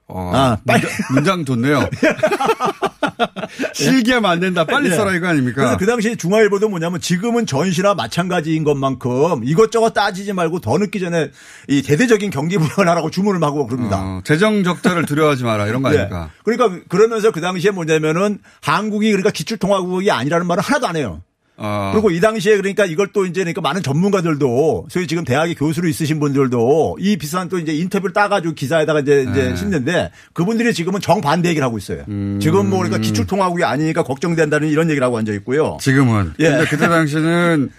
어, 0.09 0.31
아, 0.35 0.59
문장, 0.65 0.91
문장 1.13 1.45
좋네요. 1.45 1.89
실기하면 3.75 4.31
안 4.31 4.41
된다. 4.41 4.65
빨리 4.65 4.91
예. 4.91 4.95
써라 4.95 5.15
이거 5.15 5.29
아닙니까? 5.29 5.57
그래서 5.57 5.77
그 5.77 5.87
당시 5.87 6.17
중앙일보도 6.17 6.69
뭐냐면 6.69 7.01
지금은 7.01 7.47
전시나 7.47 7.95
마찬가지인 7.95 8.65
것만큼 8.65 9.43
이것저것 9.45 9.91
따지지 9.91 10.33
말고 10.33 10.61
더 10.61 10.79
늦기 10.79 11.01
전에 11.01 11.31
이 11.69 11.83
대대적인 11.83 12.31
경기 12.31 12.59
부양을 12.59 12.89
하라고 12.91 13.11
주문을 13.11 13.43
하고 13.43 13.67
그럽니다. 13.67 14.01
어, 14.01 14.21
재정 14.25 14.65
적자를 14.65 15.07
두려워하지 15.07 15.45
마라 15.45 15.67
이런 15.67 15.83
거 15.83 15.93
예. 15.93 15.99
아닙니까? 15.99 16.31
그러니까 16.45 16.85
그러면서 16.89 17.31
그 17.31 17.41
당시에 17.41 17.71
뭐냐면은 17.71 18.39
한국이 18.61 19.11
그러니까 19.11 19.31
기출통화국이 19.31 20.11
아니라는 20.11 20.47
말을 20.47 20.63
하나도 20.63 20.87
안 20.87 20.97
해요. 20.97 21.23
어, 21.65 21.91
그리고 21.93 22.11
이 22.11 22.21
당시에 22.21 22.57
그러니까 22.57 22.85
이걸 22.85 23.13
또 23.13 23.25
이제 23.25 23.41
그러니까 23.43 23.61
많은 23.61 23.85
전문가들도 23.85 24.89
소위 24.91 25.07
지금 25.07 25.23
대학의 25.23 25.55
교수로 25.55 25.87
있으신 25.87 26.19
분들도 26.19 26.97
이 26.99 27.17
비슷한 27.17 27.49
또 27.49 27.61
이제 27.61 27.73
인터뷰를 27.73 28.13
따가지고 28.13 28.55
기사에다가 28.55 28.99
이제 28.99 29.23
이제 29.31 29.51
네. 29.51 29.57
싣는데 29.57 30.11
그분들이 30.33 30.75
지금은 30.75 31.01
정반대 31.01 31.49
얘기를 31.51 31.65
하고 31.65 31.79
있어요. 31.79 32.05
지금 32.41 32.69
뭐 32.69 32.79
그러니까 32.79 32.99
기출통화국이 32.99 33.63
아니니까 33.63 34.03
걱정된다는 34.03 34.71
이런 34.71 34.91
얘기를 34.91 35.07
하고 35.07 35.19
앉아 35.19 35.33
있고요. 35.35 35.77
지금은. 35.81 36.33
예. 36.41 36.51
근데 36.51 36.65
그때 36.65 36.89
당시는 36.89 37.71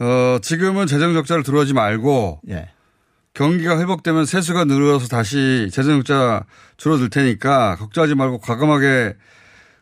어, 0.00 0.38
지금은 0.42 0.86
재정 0.86 1.14
적자를 1.14 1.42
두려워하지 1.42 1.72
말고 1.72 2.40
예. 2.50 2.68
경기가 3.32 3.80
회복되면 3.80 4.26
세수가 4.26 4.66
늘어서 4.66 5.08
다시 5.08 5.70
재정 5.72 6.02
적자 6.02 6.44
줄어들 6.76 7.08
테니까 7.08 7.76
걱정하지 7.76 8.14
말고 8.14 8.40
과감하게 8.40 9.14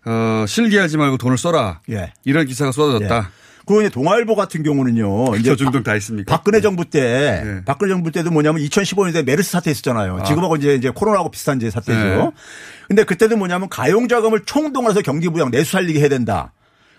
어, 0.04 0.44
실기하지 0.46 0.96
말고 0.96 1.18
돈을 1.18 1.38
써라. 1.38 1.80
예. 1.90 2.12
이런 2.24 2.46
기사가 2.46 2.72
쏟아졌다. 2.72 3.30
그리고 3.66 3.82
이제 3.82 3.90
동아일보 3.90 4.34
같은 4.34 4.62
경우는요. 4.62 5.36
이제 5.36 5.50
저 5.50 5.56
중독 5.56 5.84
다 5.84 5.94
있습니까? 5.96 6.34
박근혜 6.34 6.62
정부 6.62 6.86
때, 6.88 7.42
네. 7.44 7.64
박근혜 7.66 7.92
정부 7.92 8.10
때도 8.10 8.30
뭐냐면 8.30 8.62
2015년에 8.62 9.24
메르스 9.24 9.50
사태 9.50 9.70
있었잖아요. 9.70 10.22
지금하고 10.26 10.56
이제 10.56 10.74
이제 10.74 10.88
코로나하고 10.88 11.30
비슷한 11.30 11.58
이제 11.58 11.70
사태죠. 11.70 11.98
네. 11.98 12.30
근데 12.86 13.04
그때도 13.04 13.36
뭐냐면 13.36 13.68
가용 13.68 14.08
자금을 14.08 14.44
총동원해서 14.46 15.02
경기부양 15.02 15.50
내수 15.50 15.72
살리게 15.72 16.00
해야 16.00 16.08
된다. 16.08 16.54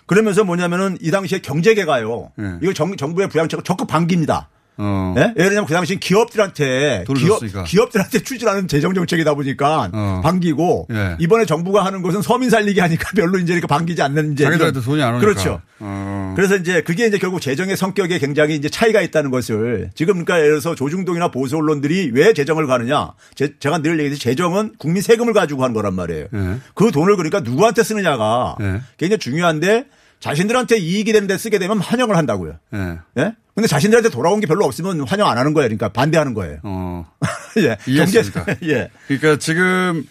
그러면서 0.05 0.43
뭐냐면은 0.43 0.97
이 1.01 1.09
당시에 1.09 1.39
경제계가요. 1.39 2.31
네. 2.35 2.57
이거 2.61 2.73
정, 2.73 2.95
정부의 2.95 3.29
부양책을 3.29 3.63
적극 3.63 3.87
반깁니다. 3.87 4.49
어. 4.81 5.13
예? 5.17 5.33
예를 5.35 5.49
들면 5.49 5.65
그 5.65 5.73
당시 5.73 5.99
기업들한테 5.99 7.03
기업, 7.05 7.39
줬으니까. 7.39 7.63
기업들한테 7.65 8.19
추진하는 8.19 8.67
재정 8.69 8.93
정책이다 8.93 9.33
보니까 9.33 9.89
어. 9.91 10.21
반기고 10.23 10.87
예. 10.91 11.17
이번에 11.19 11.45
정부가 11.45 11.83
하는 11.83 12.01
것은 12.01 12.21
서민 12.21 12.49
살리기 12.49 12.79
하니까 12.79 13.11
별로 13.15 13.37
이제 13.37 13.53
이렇게 13.53 13.67
반기지 13.67 14.01
않는 14.01 14.33
이제 14.33 14.45
자기들한테 14.45 14.81
돈이 14.81 15.03
안 15.03 15.15
오니까. 15.15 15.27
그렇죠. 15.27 15.61
어. 15.79 16.33
그래서 16.35 16.55
이제 16.55 16.81
그게 16.81 17.07
이제 17.07 17.17
결국 17.17 17.41
재정의 17.41 17.75
성격에 17.75 18.19
굉장히 18.19 18.55
이제 18.55 18.69
차이가 18.69 19.01
있다는 19.01 19.31
것을 19.31 19.89
지금 19.95 20.13
그러니까 20.13 20.37
예를 20.37 20.49
들어서 20.51 20.75
조중동이나 20.75 21.29
보수 21.29 21.57
언론들이 21.57 22.11
왜 22.13 22.31
재정을 22.31 22.65
가느냐. 22.65 23.11
제, 23.35 23.53
가늘 23.61 23.93
얘기했듯이 23.99 24.21
재정은 24.21 24.73
국민 24.77 25.01
세금을 25.01 25.33
가지고 25.33 25.65
한 25.65 25.73
거란 25.73 25.93
말이에요. 25.93 26.27
예. 26.33 26.57
그 26.73 26.91
돈을 26.91 27.17
그러니까 27.17 27.41
누구한테 27.41 27.83
쓰느냐가 27.83 28.55
예. 28.61 28.81
굉장히 28.97 29.19
중요한데 29.19 29.85
자신들한테 30.19 30.77
이익이 30.77 31.13
되는 31.13 31.27
데 31.27 31.37
쓰게 31.37 31.59
되면 31.59 31.79
환영을 31.79 32.17
한다고요. 32.17 32.57
예. 32.73 32.97
예? 33.19 33.35
근데 33.55 33.67
자신들한테 33.67 34.09
돌아온 34.09 34.39
게 34.39 34.47
별로 34.47 34.65
없으면 34.65 35.01
환영 35.01 35.27
안 35.29 35.37
하는 35.37 35.53
거예요. 35.53 35.67
그러니까 35.67 35.89
반대하는 35.89 36.33
거예요. 36.33 36.57
어. 36.63 37.05
예. 37.57 37.77
이해했습니다. 37.87 38.45
예. 38.63 38.89
그러니까 39.07 39.37
지금 39.37 40.03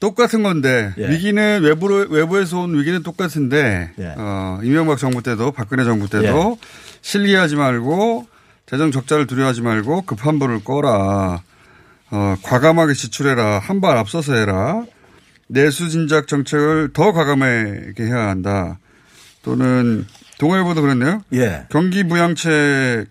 똑같은 0.00 0.42
건데 0.42 0.92
예. 0.98 1.08
위기는 1.10 1.60
외부로 1.62 2.06
외부에서 2.08 2.60
온 2.60 2.78
위기는 2.78 3.02
똑같은데 3.02 3.92
예. 3.98 4.14
어, 4.16 4.60
이명박 4.62 4.98
정부 4.98 5.22
때도 5.22 5.52
박근혜 5.52 5.84
정부 5.84 6.08
때도 6.08 6.58
실리하지 7.02 7.56
말고 7.56 8.28
재정 8.66 8.90
적자를 8.92 9.26
두려워하지 9.26 9.62
말고 9.62 10.02
급한 10.02 10.38
불을 10.38 10.62
꺼라. 10.64 11.42
어, 12.10 12.36
과감하게 12.42 12.94
지출해라. 12.94 13.58
한 13.58 13.80
발 13.80 13.96
앞서서 13.96 14.34
해라. 14.34 14.84
내수 15.48 15.88
진작 15.88 16.26
정책을 16.28 16.90
더 16.92 17.12
과감하게 17.12 17.94
해야 18.00 18.28
한다. 18.28 18.78
또는 19.42 20.06
동아일보도 20.38 20.82
그랬네요. 20.82 21.22
예. 21.34 21.66
경기 21.70 22.04
부양책을 22.04 23.06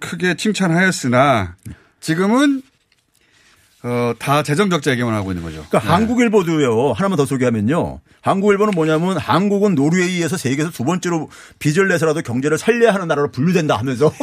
크게 0.00 0.34
칭찬하였으나 0.34 1.56
지금은 2.00 2.62
어, 3.82 4.12
다 4.18 4.42
재정 4.42 4.68
적자 4.68 4.90
얘기만 4.90 5.14
하고 5.14 5.30
있는 5.30 5.42
거죠. 5.42 5.64
그러니까 5.68 5.80
네. 5.80 5.86
한국일보도요. 5.88 6.92
하나만 6.92 7.16
더 7.16 7.24
소개하면요. 7.24 8.00
한국일보는 8.20 8.74
뭐냐면 8.74 9.16
한국은 9.16 9.74
노르웨이에서 9.74 10.36
세계에서 10.36 10.70
두 10.70 10.84
번째로 10.84 11.30
빚을 11.58 11.88
내서라도 11.88 12.20
경제를 12.20 12.58
살려야 12.58 12.92
하는 12.92 13.08
나라로 13.08 13.30
분류된다 13.30 13.78
하면서 13.78 14.12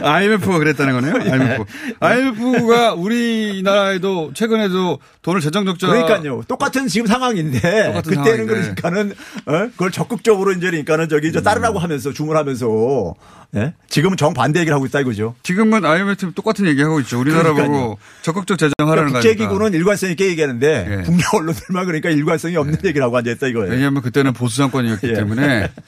IMF가 0.00 0.58
그랬다는 0.58 0.94
거네요. 0.94 1.14
예. 1.26 1.30
IMF. 1.30 1.64
IMF가 2.00 2.94
우리나라에도 2.94 4.30
최근에도 4.34 4.98
돈을 5.22 5.40
재정 5.40 5.64
적자 5.64 5.86
그러니까요. 5.88 6.42
똑같은 6.48 6.86
지금 6.88 7.06
상황인데 7.06 7.58
똑같은 7.86 8.02
그때는 8.10 8.46
상황인데. 8.46 8.82
그러니까는 8.82 9.12
어? 9.46 9.68
그걸 9.72 9.90
적극적으로 9.90 10.52
이제 10.52 10.66
그러니까는 10.70 11.08
저기 11.08 11.32
저 11.32 11.40
음. 11.40 11.42
따르라고 11.42 11.78
하면서 11.78 12.12
주문하면서 12.12 13.14
예? 13.54 13.74
지금은 13.88 14.16
정반대 14.16 14.60
얘기를 14.60 14.74
하고 14.74 14.86
있다 14.86 15.00
이거죠. 15.00 15.34
지금은 15.42 15.84
IMF 15.84 16.32
똑같은 16.34 16.66
얘기 16.66 16.82
하고 16.82 17.00
있죠. 17.00 17.18
우리나라 17.20 17.52
그러니까요. 17.54 17.70
보고 17.70 17.98
적극적 18.22 18.58
재정하라는 18.58 19.12
그러니까 19.12 19.12
거 19.12 19.18
아닙니까? 19.18 19.48
국제기구는 19.48 19.74
일관성 19.74 20.10
있게 20.10 20.26
얘기하는데 20.28 20.86
예. 20.98 21.02
국내 21.04 21.22
언론들만 21.32 21.86
그러니까 21.86 22.10
일관성이 22.10 22.56
없는 22.56 22.78
얘기를 22.84 23.02
하고 23.04 23.16
앉아있다 23.16 23.46
이거예요. 23.46 23.70
왜냐하면 23.72 24.02
그때는 24.02 24.32
보수 24.32 24.56
정권이었기 24.56 25.08
예. 25.08 25.14
때문에 25.14 25.70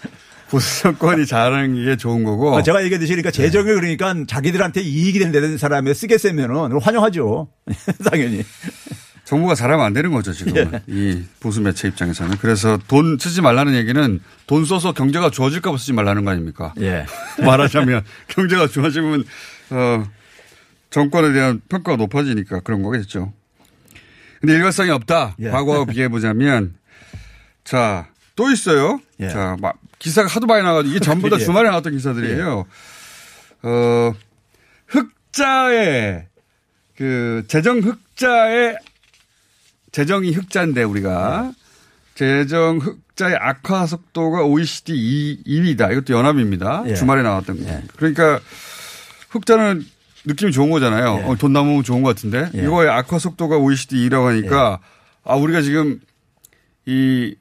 보수 0.51 0.83
정권이 0.83 1.27
잘하는 1.27 1.85
게 1.85 1.97
좋은 1.97 2.25
거고 2.25 2.57
아, 2.57 2.63
제가 2.63 2.83
얘기했듯이 2.85 3.13
그러니까 3.13 3.31
재정을 3.31 3.75
그러니까 3.75 4.15
자기들한테 4.27 4.81
이익이 4.81 5.19
되는 5.19 5.59
사람에 5.59 5.95
쓰겠으면은 5.95 6.81
환영하죠. 6.81 7.49
당연히. 8.11 8.43
정부가 9.25 9.55
잘하면 9.55 9.85
안 9.85 9.93
되는 9.93 10.11
거죠, 10.11 10.33
지금은. 10.33 10.73
예. 10.73 10.83
이 10.87 11.23
보수 11.39 11.61
매체 11.61 11.87
입장에서는. 11.87 12.39
그래서 12.39 12.79
돈 12.89 13.19
쓰지 13.19 13.43
말라는 13.43 13.75
얘기는 13.75 14.21
돈 14.47 14.65
써서 14.65 14.93
경제가 14.93 15.29
좋아질까 15.29 15.71
봐 15.71 15.77
쓰지 15.77 15.93
말라는 15.93 16.25
거 16.25 16.31
아닙니까? 16.31 16.73
예. 16.81 17.05
말하자면 17.45 18.05
경제가 18.29 18.69
좋아지면, 18.69 19.25
어, 19.69 20.05
정권에 20.89 21.35
대한 21.35 21.61
평가가 21.69 21.97
높아지니까 21.99 22.61
그런 22.61 22.83
거겠죠. 22.83 23.35
근데 24.41 24.55
일관성이 24.55 24.89
없다. 24.93 25.37
예. 25.41 25.51
과거와 25.51 25.85
비교해 25.85 26.09
보자면, 26.09 26.75
자, 27.65 28.09
또 28.35 28.51
있어요. 28.51 28.99
예. 29.21 29.29
자, 29.29 29.59
막 29.61 29.77
기사가 29.99 30.29
하도 30.29 30.47
많이 30.47 30.63
나가지고 30.63 30.91
이게 30.95 31.01
전부 31.01 31.29
다 31.29 31.37
예. 31.39 31.45
주말에 31.45 31.69
나왔던 31.69 31.93
기사들이에요. 31.93 32.67
어, 33.63 34.15
흑자의 34.87 36.27
그 36.97 37.45
재정 37.49 37.79
흑자의 37.79 38.79
재정이 39.93 40.33
흑자인데 40.33 40.83
우리가 40.83 41.53
재정 42.15 42.79
흑자의 42.79 43.37
악화 43.37 43.87
속도가 43.87 44.45
OECD 44.45 45.43
2, 45.45 45.63
위다 45.63 45.91
이것도 45.91 46.15
연합입니다. 46.15 46.85
예. 46.87 46.95
주말에 46.95 47.23
나왔던 47.23 47.63
거. 47.63 47.71
예. 47.71 47.83
그러니까 47.97 48.41
흑자는 49.31 49.85
느낌이 50.25 50.53
좋은 50.53 50.71
거잖아요. 50.71 51.21
예. 51.23 51.25
어, 51.25 51.37
돈 51.37 51.53
남으면 51.53 51.83
좋은 51.85 52.03
것 52.03 52.15
같은데 52.15 52.51
예. 52.55 52.63
이거의 52.63 52.91
악화 52.91 53.19
속도가 53.19 53.57
OECD 53.59 54.09
2라고 54.09 54.27
하니까 54.27 54.81
아 55.25 55.35
우리가 55.37 55.63
지금 55.63 56.01
이 56.87 57.35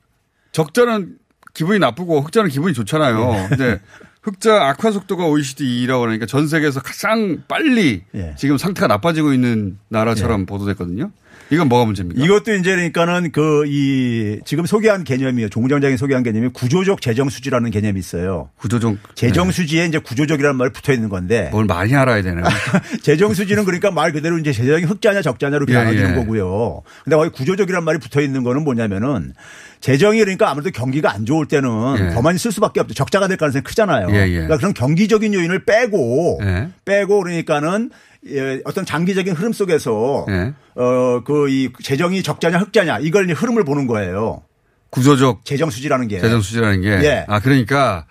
적자는 0.51 1.17
기분이 1.57 1.79
나쁘고 1.79 2.21
흑자는 2.21 2.51
기분이 2.51 2.75
좋잖아요. 2.75 3.33
예. 3.33 3.47
근데 3.49 3.79
흑자 4.21 4.67
악화 4.67 4.91
속도가 4.91 5.25
OECD 5.25 5.87
2라고 5.87 6.05
하니까 6.07 6.27
전 6.27 6.47
세계에서 6.47 6.81
가장 6.81 7.41
빨리 7.47 8.03
예. 8.13 8.35
지금 8.37 8.59
상태가 8.59 8.85
나빠지고 8.85 9.33
있는 9.33 9.79
나라처럼 9.89 10.45
보도됐거든요. 10.45 11.09
이건 11.49 11.69
뭐가 11.69 11.85
문제입니까? 11.85 12.23
이것도 12.23 12.53
이제 12.55 12.71
그러니까는 12.75 13.31
그 13.31 13.63
이 13.67 14.39
지금 14.45 14.65
소개한 14.65 15.03
개념이에요. 15.03 15.49
조 15.49 15.59
공장장이 15.61 15.97
소개한 15.97 16.23
개념이 16.23 16.49
구조적 16.49 17.01
재정 17.01 17.29
수지라는 17.29 17.71
개념이 17.71 17.99
있어요. 17.99 18.49
구조적 18.57 18.97
재정 19.15 19.49
수지에 19.51 19.85
이제 19.85 19.97
구조적이라는 19.97 20.57
말이 20.57 20.71
붙어 20.71 20.93
있는 20.93 21.09
건데 21.09 21.43
네. 21.45 21.49
뭘 21.49 21.65
많이 21.65 21.95
알아야 21.95 22.21
되네. 22.21 22.41
재정 23.01 23.33
수지는 23.33 23.65
그러니까 23.65 23.91
말 23.91 24.11
그대로 24.11 24.37
이제 24.37 24.51
재정이 24.51 24.83
흑자냐 24.83 25.21
적자냐로 25.21 25.65
예, 25.69 25.73
나눠지는 25.73 26.11
예. 26.11 26.15
거고요. 26.15 26.81
근데 27.03 27.15
거기 27.15 27.29
구조적이라는 27.29 27.83
말이 27.85 27.97
붙어 27.99 28.21
있는 28.21 28.43
거는 28.43 28.63
뭐냐면은 28.63 29.33
재정이 29.79 30.19
그러니까 30.19 30.49
아무래도 30.49 30.71
경기가 30.71 31.11
안 31.11 31.25
좋을 31.25 31.45
때는 31.47 31.69
예. 31.99 32.13
더 32.13 32.21
많이 32.21 32.37
쓸 32.37 32.51
수밖에 32.51 32.79
없죠. 32.79 32.93
적자가 32.93 33.27
될 33.27 33.37
가능성이 33.37 33.63
크잖아요. 33.63 34.09
예, 34.11 34.27
예. 34.27 34.33
그러니까 34.33 34.57
그런 34.57 34.73
경기적인 34.73 35.33
요인을 35.33 35.65
빼고 35.65 36.39
예. 36.43 36.69
빼고 36.85 37.23
그러니까는 37.23 37.91
예, 38.29 38.61
어떤 38.65 38.85
장기적인 38.85 39.33
흐름 39.35 39.53
속에서 39.53 40.25
예. 40.29 40.53
어그 40.75 41.49
이 41.49 41.69
재정이 41.81 42.23
적자냐 42.23 42.57
흑자냐 42.57 42.99
이걸 42.99 43.29
흐름을 43.31 43.63
보는 43.63 43.87
거예요. 43.87 44.43
구조적 44.89 45.45
재정 45.45 45.69
수지라는 45.69 46.07
게. 46.07 46.19
재정 46.19 46.41
수지라는 46.41 46.81
게. 46.81 46.89
예. 46.89 47.25
아, 47.27 47.39
그러니까 47.39 48.05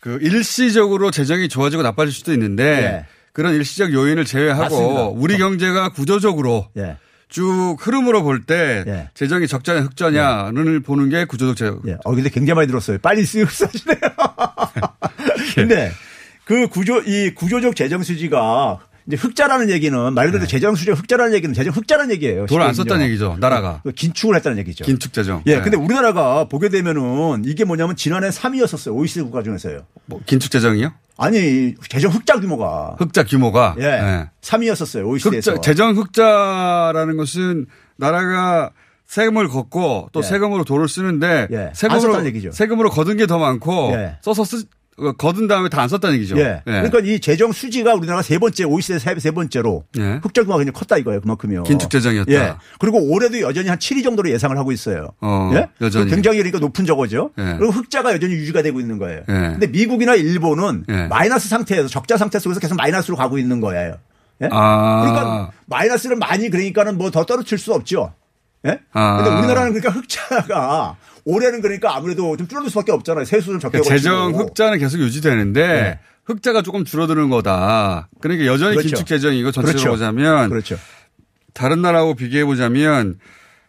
그 0.00 0.18
일시적으로 0.20 1.10
재정이 1.10 1.48
좋아지고 1.48 1.82
나빠질 1.82 2.12
수도 2.12 2.32
있는데 2.32 2.64
예. 2.64 3.06
그런 3.32 3.54
일시적 3.54 3.92
요인을 3.92 4.24
제외하고 4.24 4.62
맞습니다. 4.62 5.02
우리 5.04 5.38
경제가 5.38 5.90
구조적으로 5.90 6.68
예. 6.76 6.96
쭉 7.32 7.76
흐름으로 7.80 8.22
볼때 8.22 8.84
예. 8.86 9.08
재정이 9.14 9.48
적자냐 9.48 9.80
흑자냐를 9.80 10.80
보는 10.80 11.08
게 11.08 11.24
구조적 11.24 11.56
재정. 11.56 11.80
예. 11.86 11.96
어, 12.04 12.14
근데 12.14 12.28
굉장히 12.28 12.56
많이 12.56 12.68
들었어요. 12.68 12.98
빨리 12.98 13.24
쓰, 13.24 13.42
쓰시네요. 13.46 13.96
근데 15.56 15.90
그 16.44 16.68
구조, 16.68 17.00
이 17.00 17.34
구조적 17.34 17.74
재정 17.74 18.02
수지가 18.02 18.80
이제 19.06 19.16
흑자라는 19.16 19.70
얘기는 19.70 20.12
말 20.14 20.26
그대로 20.26 20.46
재정 20.46 20.74
수지가 20.74 20.96
흑자라는 20.96 21.34
얘기는 21.34 21.52
재정 21.54 21.72
흑자라는 21.74 22.12
얘기예요. 22.14 22.40
네. 22.42 22.46
돈을 22.46 22.64
안 22.64 22.72
썼다는. 22.74 23.04
얘기죠. 23.06 23.36
나라가. 23.40 23.80
그 23.82 23.92
긴축을 23.92 24.36
했다는 24.36 24.58
얘기죠. 24.58 24.84
긴축 24.84 25.12
재정. 25.12 25.42
예. 25.46 25.56
네. 25.56 25.60
근데 25.62 25.76
우리나라가 25.76 26.44
보게 26.48 26.68
되면은 26.68 27.42
이게 27.44 27.64
뭐냐면 27.64 27.96
지난해 27.96 28.28
3위였었어요. 28.28 28.94
OECD 28.94 29.22
국가 29.22 29.42
중에서요. 29.42 29.80
뭐 30.06 30.20
긴축 30.26 30.50
재정이요? 30.52 30.92
아니, 31.18 31.74
재정 31.88 32.10
흑자 32.12 32.40
규모가. 32.40 32.96
흑자 32.98 33.24
규모가. 33.24 33.76
예. 33.80 33.84
예. 33.84 34.30
3위였었어요. 34.40 35.06
OECD에서. 35.06 35.52
흑자, 35.52 35.60
재정 35.60 35.96
흑자라는 35.96 37.16
것은 37.16 37.66
나라가 37.96 38.70
세금을 39.06 39.48
걷고 39.48 40.08
또 40.12 40.20
예. 40.20 40.22
세금으로 40.24 40.64
돈을 40.64 40.88
쓰는데 40.88 41.48
예. 41.50 41.56
안 41.66 41.74
세금으로. 41.74 42.52
세금으로 42.52 42.90
거둔 42.90 43.16
게 43.18 43.26
더 43.26 43.38
많고 43.38 43.92
예. 43.94 44.16
써서 44.22 44.44
쓰, 44.44 44.56
어, 44.58 44.60
거둔 45.18 45.48
다음에 45.48 45.68
다 45.68 45.80
안 45.82 45.88
썼다는 45.88 46.16
얘기죠. 46.16 46.38
예. 46.38 46.60
그러니까 46.64 47.00
이 47.00 47.18
재정 47.18 47.50
수지가 47.50 47.94
우리나라가 47.94 48.22
세 48.22 48.38
번째, 48.38 48.64
OECD 48.64 48.98
세, 48.98 49.18
세 49.18 49.30
번째로 49.30 49.84
예. 49.98 50.20
흑자 50.22 50.42
규모가 50.42 50.58
굉장히 50.58 50.72
컸다 50.74 50.96
이거예요. 50.98 51.20
그만큼이요. 51.22 51.62
긴축 51.64 51.90
재정이었다. 51.90 52.32
예. 52.32 52.54
그리고 52.78 52.98
올해도 53.10 53.40
여전히 53.40 53.68
한 53.68 53.78
7위 53.78 54.04
정도로 54.04 54.30
예상을 54.30 54.56
하고 54.56 54.70
있어요. 54.70 55.08
어, 55.20 55.50
예? 55.54 55.68
여전히. 55.80 56.10
굉장히 56.10 56.38
그러니까 56.38 56.58
높은 56.60 56.84
저거죠. 56.84 57.30
예. 57.38 57.54
그리고 57.58 57.72
흑자가 57.72 58.12
여전히 58.12 58.34
유지가 58.34 58.62
되고 58.62 58.78
있는 58.80 58.98
거예요. 58.98 59.20
예. 59.28 59.32
근데 59.32 59.66
미국이나 59.66 60.14
일본은 60.14 60.84
예. 60.88 61.06
마이너스 61.08 61.48
상태에서 61.48 61.88
적자 61.88 62.16
상태 62.16 62.38
속에서 62.38 62.60
계속 62.60 62.76
마이너스로 62.76 63.16
가고 63.16 63.38
있는 63.38 63.60
거예요. 63.60 63.96
예? 64.42 64.48
아. 64.52 65.00
그러니까 65.02 65.50
마이너스를 65.66 66.16
많이 66.16 66.50
그러니까는 66.50 66.98
뭐 66.98 67.10
더 67.10 67.24
떨어뜨릴 67.24 67.58
수 67.58 67.72
없죠. 67.72 68.12
예? 68.66 68.78
아. 68.92 69.16
근데 69.16 69.30
우리나라는 69.38 69.72
그러니까 69.72 69.90
흑자가 69.90 70.96
올해는 71.24 71.60
그러니까 71.62 71.96
아무래도 71.96 72.36
좀 72.36 72.48
줄어들 72.48 72.70
수밖에 72.70 72.92
없잖아요. 72.92 73.24
세수를 73.24 73.60
적게 73.60 73.78
그러니까. 73.78 73.96
재정 73.96 74.34
흑자는 74.34 74.78
계속 74.78 74.98
유지되는데 74.98 75.60
예. 75.60 75.98
흑자가 76.24 76.62
조금 76.62 76.84
줄어드는 76.84 77.30
거다. 77.30 78.08
그러니까 78.20 78.46
여전히 78.46 78.76
그렇죠. 78.76 78.88
긴축 78.88 79.06
재정이고 79.06 79.50
전체로 79.50 79.78
그렇죠. 79.78 79.90
보자면 79.90 80.50
그렇죠. 80.50 80.78
다른 81.52 81.82
나라하고 81.82 82.14
비교해 82.14 82.44
보자면 82.44 83.18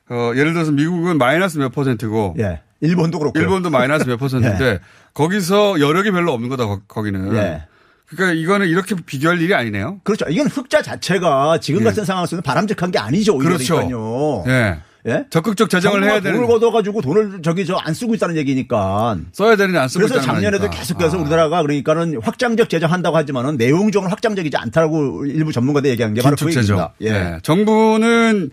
어, 0.10 0.32
예를 0.36 0.54
들어서 0.54 0.72
미국은 0.72 1.18
마이너스 1.18 1.58
몇 1.58 1.72
퍼센트고 1.72 2.36
예. 2.40 2.62
일본도 2.82 3.20
그렇고. 3.20 3.40
일본도 3.40 3.70
마이너스 3.70 4.06
몇 4.06 4.18
퍼센트인데 4.18 4.80
거기서 5.14 5.80
여력이 5.80 6.12
별로 6.12 6.34
없는 6.34 6.50
거다 6.50 6.66
거, 6.66 7.04
기는 7.04 7.36
예. 7.36 7.66
그러니까 8.06 8.40
이거는 8.40 8.68
이렇게 8.68 8.96
비교할 8.96 9.42
일이 9.42 9.54
아니네요. 9.54 10.02
그렇죠. 10.04 10.26
이건 10.30 10.48
흑자 10.48 10.82
자체가 10.82 11.60
지금 11.60 11.82
예. 11.82 11.86
같은 11.86 12.06
상황 12.06 12.26
속에서 12.26 12.42
바람직한 12.42 12.92
게 12.92 13.00
아니죠. 13.00 13.36
오히려 13.36 13.54
그렇죠. 13.54 13.76
그러니까요. 13.76 14.44
예. 14.48 14.80
예? 15.06 15.26
적극적 15.30 15.70
재정을 15.70 16.04
해야 16.04 16.22
되는 16.22 16.38
돈을 16.38 16.48
걷어가지고 16.48 17.02
돈을 17.02 17.42
저기 17.42 17.66
저 17.66 17.78
안 17.84 17.94
쓰고 17.94 18.16
있다는 18.16 18.38
얘기니까. 18.38 19.18
써야 19.34 19.56
되는데 19.58 19.78
안 19.80 19.90
쓰고 19.90 20.06
그래서 20.08 20.22
작년에도. 20.22 20.70
계속해서 20.70 21.18
아. 21.18 21.22
우리나라가 21.22 21.62
그러니까는 21.62 22.22
확장적 22.22 22.70
재정한다고 22.70 23.18
하지만은 23.18 23.58
내용적으로 23.58 24.10
확장적이지 24.10 24.56
않다고 24.56 25.26
일부 25.26 25.52
전문가들 25.52 25.90
얘기하는 25.90 26.14
게 26.16 26.22
바로 26.22 26.36
그. 26.38 26.48
얘기입니다. 26.48 26.94
예. 27.02 27.08
예. 27.08 27.40
정부는 27.44 28.52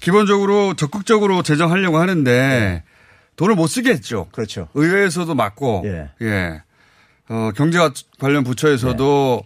기본적으로 0.00 0.74
적극적으로 0.74 1.42
재정하려고 1.42 1.98
하는데 1.98 2.82
돈을 3.36 3.54
못 3.54 3.66
쓰게 3.68 3.90
했죠. 3.90 4.26
그렇죠. 4.32 4.68
의회에서도 4.74 5.34
맞고 5.34 5.84
예. 5.86 6.10
예. 6.22 6.62
어, 7.30 7.50
경제와 7.56 7.92
관련 8.18 8.44
부처에서도 8.44 9.42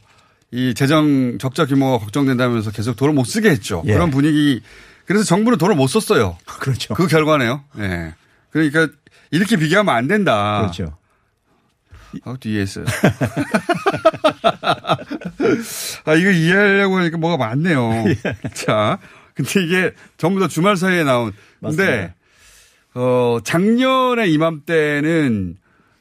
이 0.51 0.75
재정 0.75 1.39
적자 1.39 1.67
규모가 1.67 1.99
걱정된다면서 1.99 2.71
계속 2.73 2.97
돈을 2.97 3.15
못 3.15 3.25
쓰게 3.25 3.49
했죠. 3.51 3.83
예. 3.87 3.93
그런 3.93 4.11
분위기. 4.11 4.61
그래서 5.07 5.25
정부는 5.25 5.59
돈을 5.59 5.75
못 5.75 5.87
썼어요. 5.87 6.39
그렇죠. 6.47 6.95
그 6.95 7.07
결과네요. 7.07 7.65
예. 7.79 8.15
그러니까 8.51 8.89
이렇게 9.31 9.57
비교하면 9.57 9.95
안 9.95 10.09
된다. 10.09 10.61
그렇죠. 10.61 10.97
아, 12.25 12.37
또 12.39 12.49
이해했어요. 12.49 12.85
아, 16.05 16.15
이거 16.15 16.31
이해하려고 16.31 16.99
하니까 16.99 17.17
뭐가 17.17 17.39
많네요. 17.39 18.05
자, 18.53 18.99
근데 19.35 19.65
이게 19.65 19.93
전부 20.19 20.41
다 20.41 20.49
주말 20.49 20.77
사이에 20.77 21.05
나온. 21.05 21.33
근데, 21.61 21.85
맞습니다. 21.85 22.15
어, 22.95 23.39
작년에 23.43 24.27
이맘때는 24.29 25.57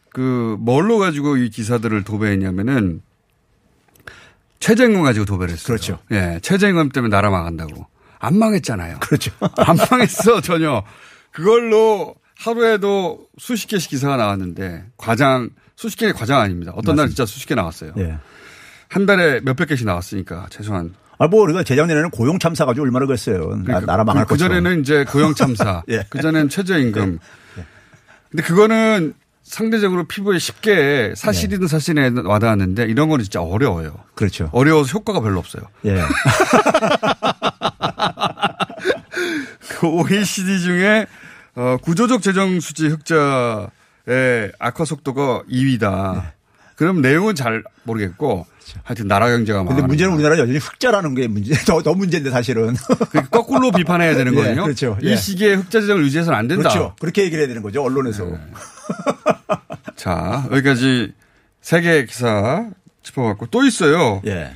그 0.09 0.57
뭘로 0.59 0.97
가지고 0.99 1.37
이 1.37 1.49
기사들을 1.49 2.03
도배했냐면은 2.03 3.01
최저임금 4.59 5.01
가지고 5.03 5.25
도배를 5.25 5.53
했어요. 5.53 5.65
그렇죠. 5.65 5.99
예, 6.11 6.39
최저임금 6.41 6.89
때문에 6.89 7.09
나라 7.09 7.29
망한다고. 7.29 7.87
안 8.21 8.37
망했잖아요. 8.37 8.99
그렇죠. 8.99 9.31
안 9.57 9.75
망했어, 9.89 10.41
전혀. 10.41 10.83
그걸로 11.31 12.15
하루에도 12.37 13.27
수십 13.37 13.67
개씩 13.67 13.89
기사가 13.89 14.15
나왔는데 14.15 14.85
과장, 14.95 15.49
수십 15.75 15.97
개의 15.97 16.13
과장 16.13 16.39
아닙니다. 16.39 16.71
어떤 16.75 16.95
날 16.95 17.07
진짜 17.07 17.25
수십 17.25 17.47
개 17.47 17.55
나왔어요. 17.55 17.93
예. 17.97 18.17
한 18.89 19.05
달에 19.05 19.41
몇백 19.41 19.69
개씩 19.69 19.85
나왔으니까 19.85 20.47
최소한. 20.51 20.93
아, 21.17 21.27
뭐, 21.27 21.41
우리가 21.43 21.63
재작년에는 21.63 22.09
고용 22.09 22.39
참사 22.39 22.65
가지고 22.65 22.85
얼마나 22.85 23.05
그랬어요. 23.05 23.55
나, 23.65 23.79
나라 23.79 24.03
망할 24.03 24.25
그, 24.25 24.31
것처럼. 24.31 24.55
전에는 24.57 24.81
이제 24.81 25.05
고용 25.05 25.35
참사. 25.35 25.83
예. 25.89 26.03
그 26.09 26.19
전에는 26.21 26.49
최저임금. 26.49 27.19
근데 28.31 28.43
그거는 28.43 29.13
상대적으로 29.43 30.05
피부에 30.05 30.39
쉽게 30.39 31.13
사실이든 31.15 31.67
사실에 31.67 32.11
와닿았는데 32.23 32.85
이런 32.85 33.09
거는 33.09 33.23
진짜 33.23 33.41
어려워요. 33.41 33.93
그렇죠. 34.15 34.49
어려워서 34.51 34.91
효과가 34.93 35.21
별로 35.21 35.39
없어요. 35.39 35.63
예. 35.85 36.01
그 39.81 39.87
OECD 39.87 40.59
중에 40.59 41.07
어, 41.55 41.75
구조적 41.81 42.21
재정 42.21 42.59
수지 42.59 42.85
흑자의 42.87 44.51
악화 44.59 44.85
속도가 44.85 45.45
2위다. 45.49 46.33
그럼 46.75 47.01
내용은 47.01 47.33
잘 47.33 47.63
모르겠고 47.81 48.45
하여튼 48.83 49.07
나라 49.07 49.27
경제가 49.29 49.63
근데 49.63 49.81
문제는. 49.81 50.13
우리나라 50.13 50.37
여전히 50.37 50.59
흑자라는 50.59 51.15
게 51.15 51.27
문제, 51.27 51.55
더, 51.65 51.81
더 51.81 51.95
문제인데 51.95 52.29
사실은. 52.29 52.75
그 53.11 53.27
거꾸로 53.29 53.71
비판해야 53.71 54.13
되는 54.13 54.33
예, 54.33 54.35
거거든요. 54.35 54.63
그렇죠. 54.65 54.97
이 55.01 55.07
예. 55.07 55.15
시기에 55.15 55.55
흑자 55.55 55.81
재정을 55.81 56.03
유지해서는 56.03 56.37
안 56.37 56.47
된다. 56.47 56.69
그렇죠. 56.69 56.95
그렇게 56.99 57.23
얘기를 57.23 57.39
해야 57.39 57.47
되는 57.47 57.63
거죠. 57.63 57.81
언론에서. 57.83 58.25
네. 58.25 58.37
자, 59.95 60.47
여기까지 60.51 61.11
세 61.59 61.81
개의 61.81 62.05
기사 62.05 62.69
짚어봤고 63.01 63.47
또 63.47 63.63
있어요. 63.65 64.21
예. 64.27 64.51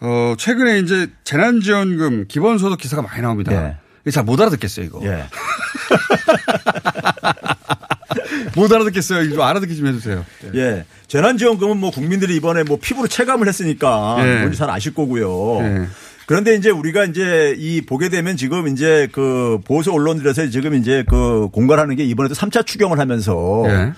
어, 0.00 0.34
최근에 0.36 0.80
이제 0.80 1.10
재난지원금 1.24 2.26
기본소득 2.28 2.78
기사가 2.78 3.00
많이 3.00 3.22
나옵니다. 3.22 3.78
예. 4.06 4.10
잘못 4.10 4.40
알아듣겠어요, 4.40 4.86
이거. 4.86 5.00
예. 5.04 5.24
못 8.56 8.72
알아듣겠어요. 8.72 9.22
이거 9.22 9.34
좀 9.34 9.42
알아듣기 9.42 9.76
좀 9.76 9.86
해주세요. 9.86 10.24
예. 10.54 10.84
재난지원금은 11.06 11.76
뭐 11.76 11.90
국민들이 11.90 12.36
이번에 12.36 12.62
뭐 12.62 12.78
피부로 12.80 13.08
체감을 13.08 13.46
했으니까 13.48 14.16
예. 14.20 14.38
뭔지 14.40 14.58
잘 14.58 14.70
아실 14.70 14.94
거고요. 14.94 15.58
예. 15.60 15.86
그런데 16.26 16.54
이제 16.54 16.70
우리가 16.70 17.04
이제 17.04 17.54
이 17.58 17.80
보게 17.80 18.08
되면 18.08 18.36
지금 18.36 18.68
이제 18.68 19.08
그 19.10 19.58
보수 19.64 19.92
언론들에서 19.92 20.48
지금 20.50 20.74
이제 20.74 21.04
그 21.08 21.48
공갈하는 21.52 21.96
게 21.96 22.04
이번에도 22.04 22.34
3차 22.34 22.64
추경을 22.64 23.00
하면서 23.00 23.64
예. 23.66 23.92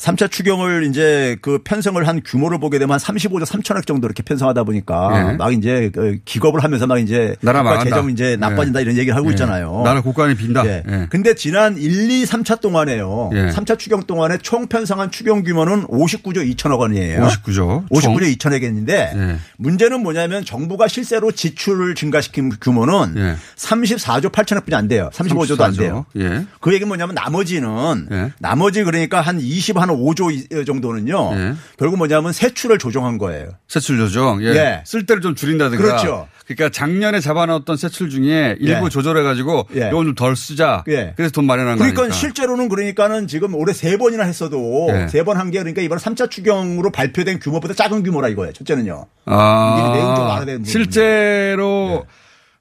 3차 0.00 0.30
추경을 0.30 0.84
이제 0.84 1.36
그 1.42 1.58
편성을 1.62 2.08
한 2.08 2.22
규모를 2.24 2.58
보게 2.58 2.78
되면 2.78 2.92
한 2.94 2.98
35조 2.98 3.44
3천억 3.44 3.86
정도 3.86 4.06
이렇게 4.06 4.22
편성하다 4.22 4.64
보니까 4.64 5.32
예. 5.32 5.36
막 5.36 5.52
이제 5.52 5.90
그 5.92 6.18
기겁을 6.24 6.64
하면서 6.64 6.86
막 6.86 6.98
이제 6.98 7.36
나라 7.42 7.62
망한다. 7.62 7.84
재정 7.84 8.10
이제 8.10 8.36
나빠진다 8.36 8.80
이런 8.80 8.96
얘기를 8.96 9.14
하고 9.14 9.28
예. 9.28 9.30
있잖아요. 9.32 9.82
나라 9.84 10.00
국간이 10.00 10.34
빈다. 10.34 10.66
예. 10.66 10.82
예. 10.88 11.06
근데 11.10 11.34
지난 11.34 11.76
1, 11.76 12.10
2, 12.10 12.24
3차 12.24 12.60
동안에요. 12.62 13.30
예. 13.34 13.48
3차 13.48 13.78
추경 13.78 14.04
동안에 14.04 14.38
총 14.38 14.68
편성한 14.68 15.10
추경 15.10 15.42
규모는 15.42 15.86
59조 15.88 16.56
2천억 16.56 16.78
원이에요. 16.78 17.20
59조. 17.20 17.90
59조 17.90 18.38
2천억인데 18.38 18.90
예. 18.90 19.36
문제는 19.58 20.02
뭐냐면 20.02 20.46
정부가 20.46 20.88
실제로 20.88 21.30
지출을 21.30 21.94
증가시킨 21.94 22.52
규모는 22.58 23.14
예. 23.18 23.36
34조 23.56 24.32
8천억뿐이 24.32 24.72
안 24.72 24.88
돼요. 24.88 25.10
35조도 25.12 25.60
안 25.60 25.72
34조. 25.72 25.78
돼요. 25.78 26.06
예. 26.16 26.46
그 26.60 26.72
얘기는 26.72 26.88
뭐냐면 26.88 27.14
나머지는 27.14 28.08
예. 28.10 28.32
나머지 28.38 28.82
그러니까 28.82 29.20
한 29.20 29.38
20, 29.38 29.76
한 29.76 29.89
5조 29.96 30.32
이- 30.32 30.64
정도는요. 30.64 31.30
예. 31.34 31.54
결국 31.78 31.96
뭐냐면 31.98 32.32
세출을 32.32 32.78
조정한 32.78 33.18
거예요. 33.18 33.48
세출 33.68 33.98
조정. 33.98 34.42
예. 34.42 34.48
예. 34.48 34.82
쓸 34.84 35.06
때를 35.06 35.22
좀 35.22 35.34
줄인다든가. 35.34 35.82
그렇죠. 35.82 36.28
그러니까 36.46 36.68
작년에 36.70 37.20
잡아놨던 37.20 37.76
세출 37.76 38.10
중에 38.10 38.56
일부 38.58 38.86
예. 38.86 38.88
조절해 38.90 39.22
가지고 39.22 39.66
예. 39.76 39.88
이건 39.88 40.06
좀 40.06 40.14
덜 40.14 40.34
쓰자. 40.34 40.82
예. 40.88 41.12
그래서 41.16 41.30
돈 41.32 41.44
마련한 41.46 41.76
그러니까 41.76 42.00
거니까. 42.02 42.14
실제로는 42.16 42.68
그러니까는 42.68 43.28
지금 43.28 43.54
올해 43.54 43.72
세 43.72 43.96
번이나 43.96 44.24
했어도 44.24 44.88
예. 44.90 45.06
세번 45.08 45.36
한 45.36 45.50
게 45.50 45.58
그러니까 45.58 45.82
이번 45.82 45.98
3차 45.98 46.30
추경으로 46.30 46.90
발표된 46.92 47.38
규모보다 47.40 47.74
작은 47.74 48.02
규모라 48.02 48.28
이거예요. 48.28 48.52
첫째는요. 48.52 49.06
아, 49.26 49.90
내용 49.94 50.14
좀 50.16 50.24
알아야 50.26 50.44
되는 50.44 50.62
부분이죠. 50.62 50.70
실제로 50.72 52.04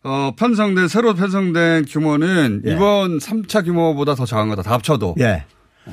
어, 0.03 0.31
편성된 0.37 0.87
새로 0.87 1.13
편성된 1.13 1.85
규모는 1.89 2.61
예. 2.65 2.71
이번 2.71 3.17
3차 3.19 3.65
규모보다 3.65 4.15
더 4.15 4.25
작은 4.25 4.49
거다. 4.49 4.61
다 4.61 4.71
합쳐도. 4.73 5.15
예. 5.19 5.43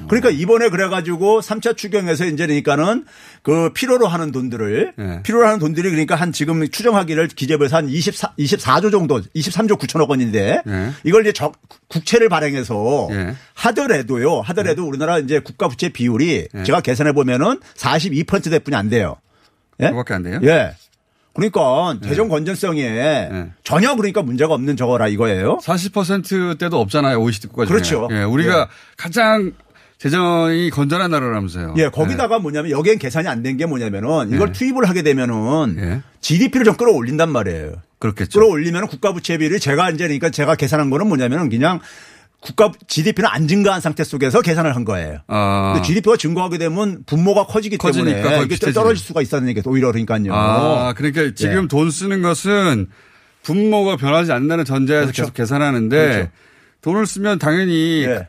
그러니까 0.09 0.31
이번에 0.31 0.69
그래가지고 0.69 1.41
3차 1.41 1.77
추경에서 1.77 2.27
이제 2.27 2.47
그러니까는 2.47 3.05
그 3.43 3.71
필요로 3.73 4.07
하는 4.07 4.33
돈들을 4.33 4.95
예. 4.99 5.23
필요로 5.23 5.47
하는 5.47 5.59
돈들이 5.59 5.91
그러니까 5.91 6.15
한 6.15 6.33
지금 6.33 6.69
추정하기를 6.69 7.29
기재부에서 7.29 7.77
한 7.77 7.89
24, 7.89 8.35
24조 8.39 8.91
정도 8.91 9.21
23조 9.21 9.79
9천억 9.79 10.09
원인데 10.09 10.63
예. 10.67 10.91
이걸 11.05 11.23
이제 11.23 11.33
적, 11.33 11.55
국채를 11.89 12.29
발행해서 12.29 13.09
예. 13.13 13.35
하더라도요 13.55 14.41
하더라도 14.41 14.87
우리나라 14.87 15.19
이제 15.19 15.39
국가 15.41 15.69
부채 15.69 15.89
비율이 15.89 16.49
예. 16.55 16.63
제가 16.65 16.81
계산해 16.81 17.13
보면은 17.13 17.61
42%대뿐이 17.77 18.77
안 18.77 18.89
돼요. 18.89 19.17
예? 19.81 19.87
그거밖에 19.87 20.15
안 20.15 20.23
돼요? 20.23 20.41
예. 20.43 20.75
그러니까 21.37 21.99
재정 22.03 22.29
건전성에 22.29 22.81
예. 22.81 23.47
전혀 23.63 23.95
그러니까 23.95 24.23
문제가 24.23 24.55
없는 24.55 24.77
저거라 24.77 25.07
이거예요. 25.09 25.59
40%대도 25.63 26.81
없잖아요. 26.81 27.21
OECD 27.21 27.49
국가 27.49 27.67
중에. 27.67 27.75
그렇죠. 27.75 28.09
예, 28.11 28.23
우리가 28.23 28.69
가장 28.97 29.53
재정이 29.99 30.71
건전한 30.71 31.11
나라라면서요. 31.11 31.75
예, 31.79 31.89
거기다가 31.89 32.39
뭐냐면 32.39 32.71
여기엔 32.71 32.99
계산이 32.99 33.29
안 33.29 33.43
된 33.43 33.57
게 33.57 33.65
뭐냐면은 33.67 34.31
이걸 34.33 34.49
예. 34.49 34.53
투입을 34.53 34.89
하게 34.89 35.03
되면은 35.03 35.77
예. 35.79 36.03
GDP를 36.21 36.65
좀 36.65 36.77
끌어올린단 36.77 37.31
말이에요. 37.31 37.73
그렇겠죠. 37.99 38.39
끌어올리면 38.39 38.89
국가 38.89 39.13
부채비를 39.15 39.59
제가 39.59 39.91
이제 39.91 40.05
그러니까 40.05 40.29
제가 40.31 40.55
계산한 40.57 40.91
거는 40.91 41.07
뭐냐면은 41.09 41.49
그냥 41.49 41.81
국가 42.41 42.71
GDP는 42.87 43.29
안 43.33 43.49
증가한 43.49 43.81
상태 43.81 44.05
속에서 44.05 44.43
계산을 44.43 44.77
한 44.77 44.85
거예요. 44.85 45.21
아. 45.29 45.73
근데 45.75 45.87
GDP가 45.87 46.19
증가하게 46.19 46.59
되면 46.59 47.03
분모가 47.07 47.47
커지기 47.47 47.79
커지니까 47.79 48.17
때문에 48.17 48.37
이게 48.41 48.49
비슷해지네. 48.49 48.73
떨어질 48.75 48.99
수가 49.03 49.23
있다는 49.23 49.49
얘기 49.49 49.63
오히려 49.65 49.91
그러니까요. 49.93 50.33
아, 50.35 50.93
그러니까 50.95 51.31
지금 51.35 51.65
예. 51.65 51.69
돈 51.69 51.91
쓰는 51.91 52.21
것은 52.21 52.89
분모가 53.43 53.97
변하지 53.97 54.31
않는다는 54.33 54.65
전제에서 54.67 55.05
그렇죠. 55.07 55.23
계속 55.23 55.35
계산하는데 55.35 55.97
그렇죠. 56.13 56.31
돈을 56.83 57.07
쓰면 57.07 57.39
당연히 57.39 58.05
예. 58.07 58.29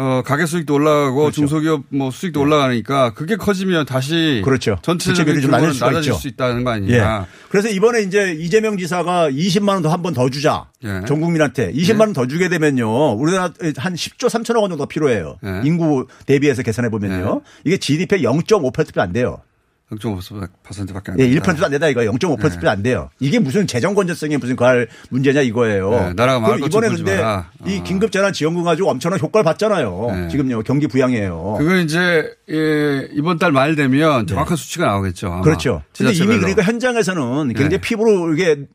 어, 0.00 0.22
가계 0.24 0.46
수익도 0.46 0.74
올라가고 0.74 1.16
그렇죠. 1.22 1.34
중소기업 1.34 1.82
뭐 1.88 2.12
수익도 2.12 2.40
올라가니까 2.40 3.14
그게 3.14 3.34
커지면 3.34 3.84
다시 3.84 4.42
그렇죠. 4.44 4.76
전체적인 4.82 5.40
좀 5.40 5.50
낮아질 5.50 5.98
있죠. 5.98 6.14
수 6.14 6.28
있다는 6.28 6.62
거 6.62 6.70
예. 6.70 6.74
아니냐. 6.74 7.26
그래서 7.48 7.68
이번에 7.68 8.02
이제 8.02 8.32
이재명 8.38 8.78
지사가 8.78 9.28
20만 9.30 9.68
원 9.70 9.82
더 9.82 9.90
한 9.90 10.00
번 10.02 10.14
더 10.14 10.30
주자. 10.30 10.66
예. 10.84 11.00
전 11.08 11.20
국민한테 11.20 11.72
20만 11.72 12.00
원 12.00 12.12
더 12.12 12.26
주게 12.28 12.48
되면요. 12.48 13.14
우리나라 13.14 13.52
한 13.76 13.94
10조 13.94 14.28
3천억 14.28 14.60
원 14.60 14.70
정도 14.70 14.86
필요해요. 14.86 15.36
예. 15.44 15.62
인구 15.64 16.06
대비해서 16.26 16.62
계산해 16.62 16.90
보면요. 16.90 17.40
이게 17.64 17.76
GDP의 17.76 18.22
0.5%도 18.22 19.02
안 19.02 19.12
돼요. 19.12 19.38
0.5%밖에 19.92 21.12
안 21.12 21.18
예, 21.18 21.28
된다. 21.30 21.52
1%도 21.52 21.64
안 21.64 21.70
된다 21.70 21.88
이거 21.88 22.02
0.5%도 22.02 22.68
안 22.68 22.82
돼요. 22.82 23.08
이게 23.20 23.38
무슨 23.38 23.66
재정 23.66 23.94
건전성이 23.94 24.36
무슨 24.36 24.54
그할 24.54 24.86
문제냐 25.08 25.40
이거예요. 25.40 25.90
네, 25.90 26.12
나라가 26.14 26.46
것 26.46 26.66
이번에 26.66 26.88
근데 26.88 27.16
마라. 27.16 27.50
이 27.66 27.78
어. 27.78 27.82
긴급 27.84 28.12
재난 28.12 28.32
지원금 28.32 28.64
가지고 28.64 28.90
엄청난 28.90 29.18
효과를 29.18 29.44
봤잖아요. 29.44 30.08
네. 30.12 30.28
지금요 30.28 30.62
경기 30.62 30.86
부양이에요. 30.86 31.56
그거 31.58 31.76
이제 31.76 32.30
예, 32.50 33.08
이번 33.12 33.38
달 33.38 33.48
말 33.52 33.74
되면 33.76 34.26
정확한 34.26 34.56
수치가 34.58 34.86
나오겠죠. 34.86 35.28
아마. 35.28 35.36
네. 35.36 35.42
그렇죠. 35.42 35.82
근데 35.96 36.12
이미. 36.12 36.38
그러니까 36.38 36.62
현장에서는 36.62 37.48
굉장히 37.48 37.68
네. 37.70 37.78
피부로 37.80 38.34
이게 38.34 38.66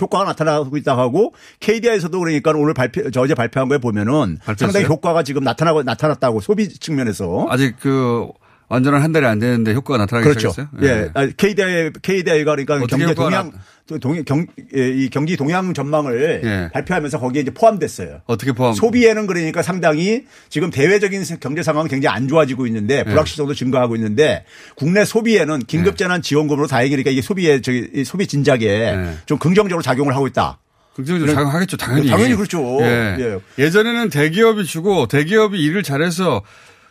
효과가 0.00 0.24
나타나고 0.24 0.76
있다 0.76 0.96
하고 0.98 1.32
KDI에서도 1.60 2.18
그러니까 2.18 2.50
오늘 2.50 2.74
발표 2.74 3.08
저 3.12 3.20
어제 3.20 3.34
발표한 3.34 3.68
거에 3.68 3.78
보면은 3.78 4.38
발표했어요? 4.44 4.56
상당히 4.72 4.86
효과가 4.86 5.22
지금 5.22 5.44
나타나고 5.44 5.84
나타났다고 5.84 6.40
소비 6.40 6.68
측면에서 6.68 7.46
아직 7.48 7.76
그 7.80 8.26
완전한 8.70 9.02
한 9.02 9.10
달이 9.10 9.26
안 9.26 9.40
되는데 9.40 9.74
효과가 9.74 9.98
나타나기 9.98 10.28
그렇죠. 10.28 10.50
시작했어요? 10.50 10.68
예. 10.82 11.10
아, 11.12 11.26
KDI 11.26 11.90
KDI가 12.00 12.54
그러니까 12.54 12.78
경제 12.86 13.12
동향 13.14 13.50
동, 14.00 14.22
경, 14.22 14.46
예, 14.76 14.88
이 14.88 15.08
경기 15.10 15.36
동향 15.36 15.74
전망을 15.74 16.40
예. 16.44 16.70
발표하면서 16.72 17.18
거기에 17.18 17.42
이제 17.42 17.50
포함됐어요. 17.50 18.20
어떻게 18.26 18.52
포함? 18.52 18.72
소비에는 18.72 19.26
그러니까 19.26 19.62
상당히 19.62 20.24
지금 20.48 20.70
대외적인 20.70 21.24
경제 21.40 21.64
상황은 21.64 21.90
굉장히 21.90 22.14
안 22.14 22.28
좋아지고 22.28 22.68
있는데 22.68 22.98
예. 22.98 23.04
불확실성도 23.04 23.54
증가하고 23.54 23.96
있는데 23.96 24.44
국내 24.76 25.04
소비에는 25.04 25.64
긴급재난 25.66 26.22
지원금으로 26.22 26.68
다행히 26.68 26.90
그러니까 26.90 27.10
이게 27.10 27.22
소비에 27.22 27.60
저기 27.60 27.90
이 27.92 28.04
소비 28.04 28.28
진작에 28.28 28.60
예. 28.62 29.14
좀 29.26 29.38
긍정적으로 29.38 29.82
작용을 29.82 30.14
하고 30.14 30.28
있다. 30.28 30.60
긍정적으로 30.94 31.34
작용하겠죠, 31.34 31.76
당연히. 31.76 32.08
당연히 32.08 32.36
그렇죠. 32.36 32.78
예. 32.82 33.40
예. 33.58 33.70
전에는 33.70 34.10
대기업이 34.10 34.64
주고 34.64 35.08
대기업이 35.08 35.58
일을 35.58 35.82
잘해서 35.82 36.42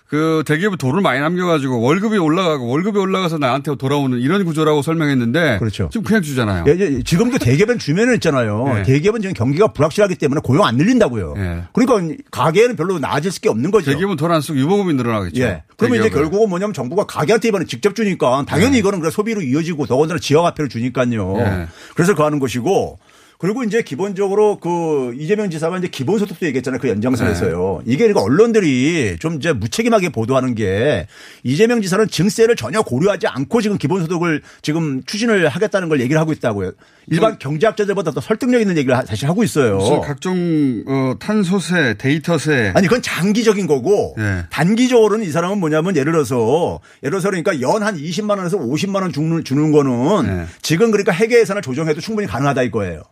그 0.10 0.42
대기업이 0.44 0.78
돈을 0.78 1.02
많이 1.02 1.20
남겨가지고 1.20 1.82
월급이 1.82 2.18
올라가고 2.18 2.68
월급이 2.68 2.98
올라가서 2.98 3.38
나한테 3.38 3.76
돌아오는 3.76 4.18
이런 4.18 4.44
구조라고 4.44 4.82
설명했는데 4.82 5.60
그렇죠. 5.60 5.88
지금 5.92 6.04
그냥 6.04 6.24
주잖아요. 6.24 6.66
예, 6.68 6.76
예, 6.80 7.04
지금도 7.04 7.38
대기업은 7.38 7.78
주면은 7.78 8.16
있잖아요. 8.16 8.78
예. 8.80 8.84
대기업은 8.84 9.22
지금 9.22 9.36
경기가 9.36 9.68
불확실하기 9.68 10.16
때문에 10.16 10.42
고용 10.44 10.66
안 10.66 10.78
늘린다고요. 10.78 11.36
예. 11.38 11.64
그러니까 11.74 12.16
가게는 12.32 12.76
별로 12.76 12.98
나아질 12.98 13.30
게 13.40 13.50
없는 13.50 13.70
거죠. 13.70 13.92
대기업은 13.92 14.16
돈 14.16 14.32
안 14.32 14.42
쓰고 14.42 14.58
유보금이 14.58 14.96
늘어나겠죠. 14.96 15.42
예. 15.44 15.64
그러면 15.78 16.00
이제. 16.00 16.10
결국은 16.10 16.50
뭐냐면 16.50 16.74
정부가 16.74 17.06
가게한테 17.06 17.50
이번에 17.50 17.66
직접 17.66 17.96
주니까 17.96 18.44
당연히 18.48 18.80
이거는 18.80 19.00
그래 19.02 19.12
소비로 19.12 19.44
이어지고 19.44 19.86
더군다나 19.86 20.20
지역 20.20 20.44
화폐를 20.46 20.70
주니까요. 20.70 21.36
예. 21.38 21.68
그래서 21.94 22.16
그 22.16 22.24
하는 22.24 22.40
것이고 22.40 22.98
그리고 23.40 23.64
이제 23.64 23.82
기본적으로 23.82 24.58
그 24.60 25.14
이재명 25.18 25.50
지사가 25.50 25.78
이제 25.78 25.88
기본소득도 25.88 26.46
얘기했잖아요. 26.48 26.78
그 26.82 26.90
연장선에서요. 26.90 27.84
이게 27.86 28.00
그러니까 28.00 28.22
언론들이 28.22 29.16
좀 29.20 29.36
이제 29.36 29.54
무책임하게 29.54 30.10
보도하는 30.10 30.56
게 30.56 31.08
이재명 31.44 31.82
지사는 31.82 32.06
증세를 32.10 32.58
전혀 32.58 32.82
고려하지 32.82 33.28
않고 33.28 33.62
지금 33.62 33.78
기본소득을 33.78 34.42
지금 34.62 35.02
추진을 35.06 35.48
하겠다는 35.48 35.88
걸 35.88 36.02
얘기를 36.02 36.20
하고 36.20 36.34
있다고요. 36.34 36.74
일반 37.12 37.40
경제학자들보다 37.40 38.12
더 38.12 38.20
설득력 38.20 38.60
있는 38.60 38.78
얘기를 38.78 38.98
하- 38.98 39.06
사실 39.06 39.30
하고 39.30 39.42
있어요. 39.46 39.78
각종 40.02 40.84
어, 40.86 41.14
탄소세, 41.18 41.96
데이터세 41.98 42.74
아니 42.76 42.88
그건 42.88 43.02
장기적인 43.02 43.68
거고 43.68 44.16
예. 44.20 44.44
단기적으로는 44.50 45.26
이 45.26 45.30
사람은 45.32 45.60
뭐냐면 45.60 45.96
예를 45.96 46.12
들어서 46.12 46.82
예를 47.04 47.12
들어서 47.22 47.30
그러니까 47.30 47.62
연 47.62 47.80
한 47.84 47.96
20만 47.96 48.32
원에서 48.38 48.58
50만 48.58 48.96
원 49.02 49.14
주는, 49.14 49.46
주는 49.46 49.72
거는 49.72 50.28
예. 50.42 50.46
지금 50.62 50.92
그러니까 50.92 51.14
회계 51.14 51.40
예산을 51.40 51.62
조정해도 51.62 52.02
충분히 52.02 52.28
가능하다 52.28 52.64
이거예요. 52.64 53.04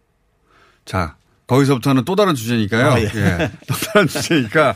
자, 0.88 1.16
거기서부터는 1.48 2.06
또 2.06 2.16
다른 2.16 2.34
주제니까요. 2.34 2.92
아, 2.92 3.00
예. 3.00 3.12
예. 3.14 3.52
또 3.68 3.76
다른 3.76 4.08
주제니까 4.08 4.76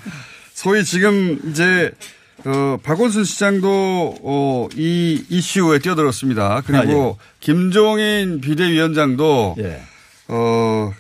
소위 0.54 0.84
지금 0.84 1.39
이제 1.50 1.91
어, 2.45 2.78
박원순 2.84 3.24
시장도 3.24 4.19
어, 4.21 4.67
이 4.76 5.24
이슈에 5.30 5.80
뛰어들었습니다. 5.80 6.63
그리고 6.65 7.17
김종인 7.39 8.41
비대위원장도 8.41 9.56
아, 9.58 9.62
예. 9.62 9.82
어, 10.28 10.93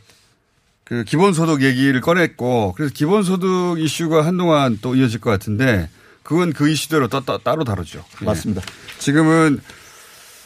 그 0.85 1.03
기본소득 1.03 1.61
얘기를 1.61 1.99
꺼냈고 2.01 2.73
그래서 2.75 2.93
기본소득 2.93 3.79
이슈가 3.79 4.25
한동안 4.25 4.79
또 4.81 4.95
이어질 4.95 5.19
것 5.19 5.29
같은데 5.29 5.89
그건 6.23 6.53
그 6.53 6.69
이슈대로 6.69 7.07
따, 7.07 7.19
따, 7.21 7.37
따로 7.37 7.63
다루죠. 7.63 8.03
예. 8.21 8.25
맞습니다. 8.25 8.61
지금은 8.99 9.61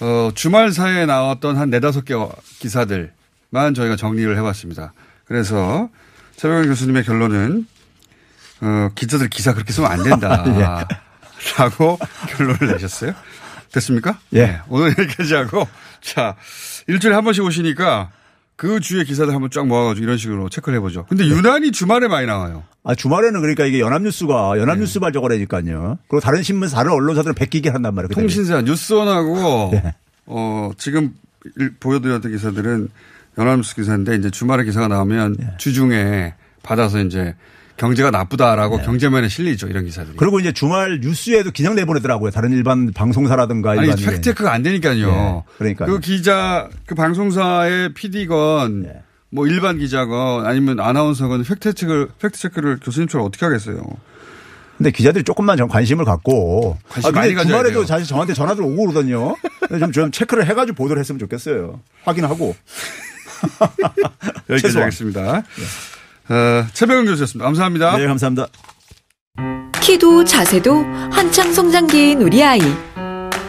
어, 0.01 0.31
주말 0.33 0.71
사이에 0.71 1.05
나왔던 1.05 1.55
한 1.57 1.69
네다섯 1.69 2.05
개 2.05 2.15
기사들 2.59 3.11
만 3.49 3.73
저희가 3.73 3.95
정리를 3.95 4.37
해봤습니다. 4.37 4.93
그래서 5.25 5.89
최백원 6.35 6.67
교수님의 6.67 7.03
결론은 7.03 7.65
어, 8.61 8.89
기자들 8.95 9.29
기사 9.29 9.53
그렇게 9.53 9.71
쓰면 9.73 9.91
안 9.91 10.03
된다. 10.03 10.87
라고 11.57 11.99
결론을 12.29 12.67
내셨어요. 12.73 13.13
됐습니까? 13.71 14.17
예. 14.33 14.45
네, 14.45 14.59
오늘 14.69 14.89
여기까지 14.97 15.33
하고 15.35 15.67
자 16.01 16.35
일주일에 16.87 17.13
한 17.15 17.23
번씩 17.23 17.43
오시니까 17.43 18.11
그 18.55 18.79
주의 18.79 19.03
기사들 19.03 19.33
한번 19.33 19.49
쫙 19.51 19.67
모아가지고 19.67 20.03
이런 20.05 20.17
식으로 20.17 20.47
체크를 20.49 20.77
해보죠. 20.77 21.05
근데 21.09 21.25
유난히 21.27 21.71
주말에 21.73 22.07
많이 22.07 22.25
나와요. 22.25 22.63
아, 22.85 22.95
주말에는 22.95 23.41
그러니까 23.41 23.65
이게 23.65 23.79
연합뉴스가 23.81 24.57
연합뉴스발 24.59 25.11
저거라니까요. 25.11 25.97
그리고 26.07 26.19
다른 26.21 26.41
신문, 26.41 26.69
다른 26.69 26.91
언론사들은 26.91 27.35
베끼긴 27.35 27.73
한단 27.73 27.93
말이에요. 27.95 28.09
통신사 28.09 28.61
뉴스원하고 28.61 29.71
네. 29.73 29.93
어 30.25 30.71
지금 30.77 31.13
일- 31.57 31.75
보여드렸던 31.79 32.31
기사들은 32.31 32.87
연합뉴스 33.37 33.75
기사인데 33.75 34.15
이제 34.15 34.29
주말에 34.29 34.63
기사가 34.63 34.87
나오면 34.87 35.35
네. 35.39 35.47
주중에 35.57 36.33
받아서 36.63 36.99
이제 36.99 37.35
경제가 37.77 38.09
나쁘다라고 38.09 38.77
경제면에 38.79 39.27
실리죠 39.27 39.67
이런 39.67 39.83
기사들이. 39.85 40.15
그리고 40.17 40.39
이제 40.39 40.53
주말 40.53 40.99
뉴스에도 41.01 41.51
그냥 41.55 41.75
내보내더라고요. 41.75 42.31
다른 42.31 42.53
일반 42.53 42.93
방송사라든가 42.93 43.71
아니 43.71 43.81
일반 43.81 43.97
팩트 43.97 44.21
체크가 44.21 44.53
안 44.53 44.63
되니까요. 44.63 45.43
예, 45.45 45.57
그러니까요. 45.57 45.91
그 45.91 45.99
기자 45.99 46.69
그 46.85 46.95
방송사의 46.95 47.93
PD건 47.93 48.85
예. 48.87 49.01
뭐 49.29 49.47
일반 49.47 49.77
기자건 49.77 50.45
아니면 50.45 50.79
아나운서건 50.79 51.43
팩트 51.43 51.73
체크를 51.73 52.07
팩트 52.19 52.39
체크를 52.39 52.79
교수님처럼 52.81 53.27
어떻게 53.27 53.45
하겠어요. 53.45 53.83
근데 54.77 54.91
기자들이 54.91 55.23
조금만 55.23 55.57
좀 55.57 55.67
관심을 55.67 56.05
갖고 56.05 56.77
관심 56.89 57.09
아, 57.09 57.21
근데 57.21 57.43
주말에도 57.43 57.79
돼요. 57.79 57.85
사실 57.85 58.07
저한테 58.07 58.33
전화들 58.33 58.63
오고 58.63 58.87
그러거든요. 58.87 59.35
좀, 59.79 59.91
좀 59.91 60.11
체크를 60.11 60.45
해가지고 60.47 60.75
보도를 60.75 60.99
했으면 60.99 61.19
좋겠어요. 61.19 61.79
확인하고. 62.03 62.55
여기까지. 64.49 64.77
하겠습니다. 64.77 65.43
어, 66.29 66.65
최병훈 66.73 67.05
교수였습니다. 67.05 67.45
감사합니다. 67.45 67.97
네, 67.97 68.07
감사합니다. 68.07 68.47
키도 69.81 70.23
자세도 70.23 70.83
한창 71.11 71.53
성장기인 71.53 72.21
우리 72.21 72.43
아이. 72.43 72.59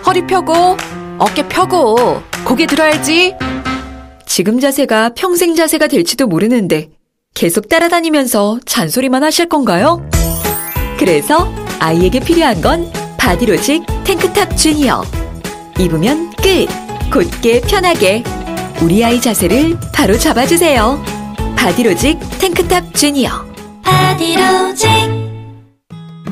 허리 0.07 0.27
펴고, 0.27 0.77
어깨 1.18 1.49
펴고, 1.49 2.22
고개 2.44 2.66
들어야지. 2.66 3.35
지금 4.27 4.61
자세가 4.61 5.11
평생 5.16 5.55
자세가 5.55 5.87
될지도 5.88 6.27
모르는데 6.27 6.90
계속 7.35 7.68
따라다니면서 7.68 8.61
잔소리만 8.66 9.22
하실 9.25 9.49
건가요? 9.49 10.09
그래서 10.99 11.51
아이에게 11.81 12.20
필요한 12.20 12.61
건 12.61 12.90
바디로직 13.18 13.85
탱크탑 14.05 14.57
주니어. 14.57 15.05
입으면 15.79 16.31
끝! 16.37 16.66
곧게 17.11 17.61
편하게. 17.61 18.22
우리 18.83 19.05
아이 19.05 19.21
자세를 19.21 19.79
바로 19.93 20.17
잡아주세요. 20.19 21.03
바디로직 21.57 22.19
탱크탑 22.39 22.95
주니어. 22.95 23.31
바디로직. 23.83 24.89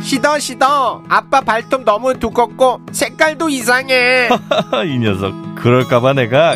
시더 0.03 0.39
시더. 0.39 1.03
아빠 1.09 1.41
발톱 1.41 1.85
너무 1.85 2.19
두껍고 2.19 2.81
색깔도 2.93 3.49
이상해. 3.49 4.29
이 4.87 4.99
녀석. 4.99 5.33
그럴까봐 5.57 6.13
내가 6.13 6.55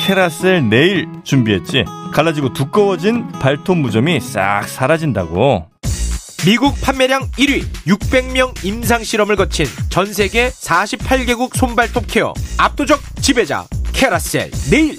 케라셀 0.00 0.68
네일 0.68 1.08
준비했지. 1.24 1.84
갈라지고 2.12 2.52
두꺼워진 2.52 3.26
발톱 3.32 3.78
무좀이 3.78 4.20
싹 4.20 4.68
사라진다고. 4.68 5.66
미국 6.44 6.78
판매량 6.80 7.30
1위 7.32 7.64
600명 7.86 8.64
임상 8.64 9.04
실험을 9.04 9.36
거친 9.36 9.66
전 9.90 10.12
세계 10.12 10.48
48개국 10.50 11.54
손발톱 11.56 12.04
케어. 12.06 12.32
압도적 12.58 13.00
지배자 13.20 13.64
캐라셀 13.92 14.50
네일 14.70 14.98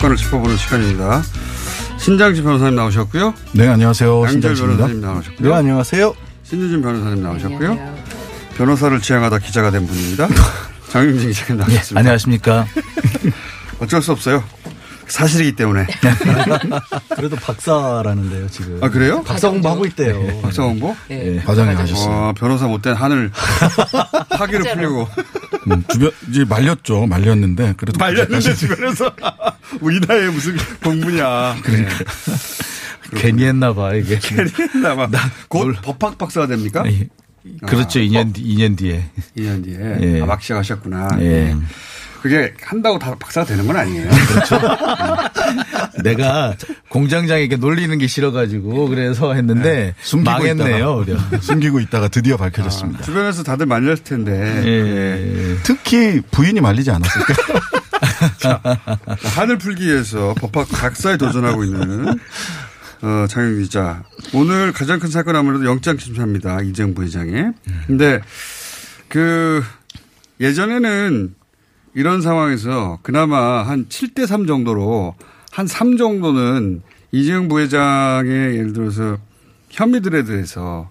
사건을 0.00 0.16
짚어보는 0.16 0.56
시간입니다. 0.56 1.22
신장지 1.98 2.42
변호사님 2.42 2.74
나오셨고요. 2.74 3.34
네, 3.52 3.68
안녕하세요. 3.68 4.16
양절 4.22 4.32
신장식입니다. 4.32 4.76
변호사님 4.86 5.00
나오셨고요. 5.02 5.48
네, 5.50 5.54
안녕하세요. 5.54 6.14
신유진 6.42 6.80
변호사님 6.80 7.22
나오셨고요. 7.22 7.94
변호사를 8.56 9.00
지향하다 9.02 9.38
기자가 9.40 9.70
된 9.70 9.86
분입니다. 9.86 10.26
장윤진 10.88 11.28
기자님 11.32 11.58
네, 11.58 11.64
나오셨습니다. 11.66 11.98
안녕하십니까. 12.00 12.66
어쩔 13.78 14.00
수 14.00 14.12
없어요. 14.12 14.42
사실이기 15.06 15.52
때문에. 15.56 15.86
그래도 17.14 17.36
박사라는데요, 17.36 18.48
지금. 18.48 18.78
아, 18.82 18.88
그래요? 18.88 19.22
박사 19.22 19.50
공부하고 19.50 19.84
있대요. 19.86 20.40
박사 20.40 20.62
공부? 20.62 20.96
네, 21.08 21.42
과장에 21.44 21.74
가셨어요. 21.74 22.10
와, 22.10 22.32
변호사 22.32 22.66
못된 22.68 22.94
한을 22.94 23.30
파기를 24.30 24.72
풀려고. 24.72 25.08
음, 25.70 25.84
주변, 25.90 26.10
이제 26.30 26.44
말렸죠. 26.44 27.06
말렸는데. 27.06 27.74
그래도. 27.76 27.98
말렸는데 27.98 28.54
주변에서 28.54 29.12
우리 29.80 30.00
나이에 30.00 30.28
무슨 30.28 30.56
공부냐. 30.82 31.56
그러니까. 31.62 31.94
괜히 33.16 33.44
했나 33.44 33.72
봐, 33.72 33.94
이게. 33.94 34.18
괜히 34.22 34.50
했나 34.58 34.94
봐. 34.96 35.08
곧 35.48 35.74
법학 35.82 36.18
박사가 36.18 36.46
됩니까? 36.46 36.84
예. 36.86 37.08
그렇죠. 37.66 37.98
아, 37.98 38.02
2년, 38.02 38.34
2년 38.36 38.76
뒤에. 38.76 39.04
2년 39.36 39.64
뒤에. 39.64 39.96
예. 40.16 40.20
아, 40.22 40.26
막 40.26 40.42
시작하셨구나. 40.42 41.08
예. 41.20 41.56
그게 42.20 42.52
한다고 42.62 42.98
다 42.98 43.14
박사가 43.18 43.46
되는 43.46 43.66
건 43.66 43.76
아니에요. 43.76 44.10
내가 46.04 46.54
공장장에게 46.90 47.56
놀리는 47.56 47.96
게 47.96 48.06
싫어가지고 48.06 48.88
그래서 48.88 49.32
했는데 49.32 49.94
숨기고 50.02 50.30
망했네요. 50.30 51.04
있다가. 51.08 51.40
숨기고 51.40 51.80
있다가 51.80 52.08
드디어 52.08 52.36
밝혀졌습니다. 52.36 53.02
주변에서 53.04 53.42
다들 53.42 53.64
말렸을 53.64 54.04
텐데. 54.04 54.32
예. 54.66 55.56
특히 55.62 56.20
부인이 56.30 56.60
말리지 56.60 56.90
않았을까? 56.90 57.34
자, 58.40 58.60
한을 59.36 59.58
풀기 59.58 59.86
위해서 59.86 60.34
법학 60.38 60.68
박사에 60.70 61.16
도전하고 61.18 61.64
있는 61.64 62.18
어, 63.02 63.26
장영 63.28 63.58
기자. 63.58 64.02
오늘 64.34 64.72
가장 64.72 64.98
큰 64.98 65.10
사건 65.10 65.36
아무래도 65.36 65.64
영장 65.66 65.98
심사입니다. 65.98 66.62
이재용 66.62 66.94
부회장의. 66.94 67.52
근데 67.86 68.20
그 69.08 69.62
예전에는 70.40 71.34
이런 71.94 72.22
상황에서 72.22 72.98
그나마 73.02 73.62
한 73.62 73.86
7대 73.88 74.26
3 74.26 74.46
정도로 74.46 75.14
한 75.50 75.66
3 75.66 75.96
정도는 75.96 76.82
이재용 77.12 77.48
부회장의 77.48 78.56
예를 78.56 78.72
들어서 78.72 79.18
혐의들에 79.70 80.24
대해서 80.24 80.90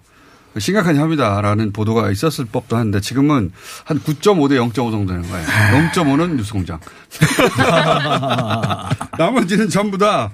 심각한 0.58 0.96
혐의다라는 0.96 1.72
보도가 1.72 2.10
있었을 2.10 2.46
법도 2.46 2.76
한데 2.76 3.00
지금은 3.00 3.52
한 3.84 4.00
9.5 4.00 4.48
대 4.48 4.56
0.5 4.56 4.90
정도 4.90 5.12
되는 5.12 5.22
거예요. 5.28 5.46
0.5는 5.92 6.36
뉴스공장. 6.36 6.80
나머지는 9.18 9.68
전부 9.68 9.96
다 9.98 10.30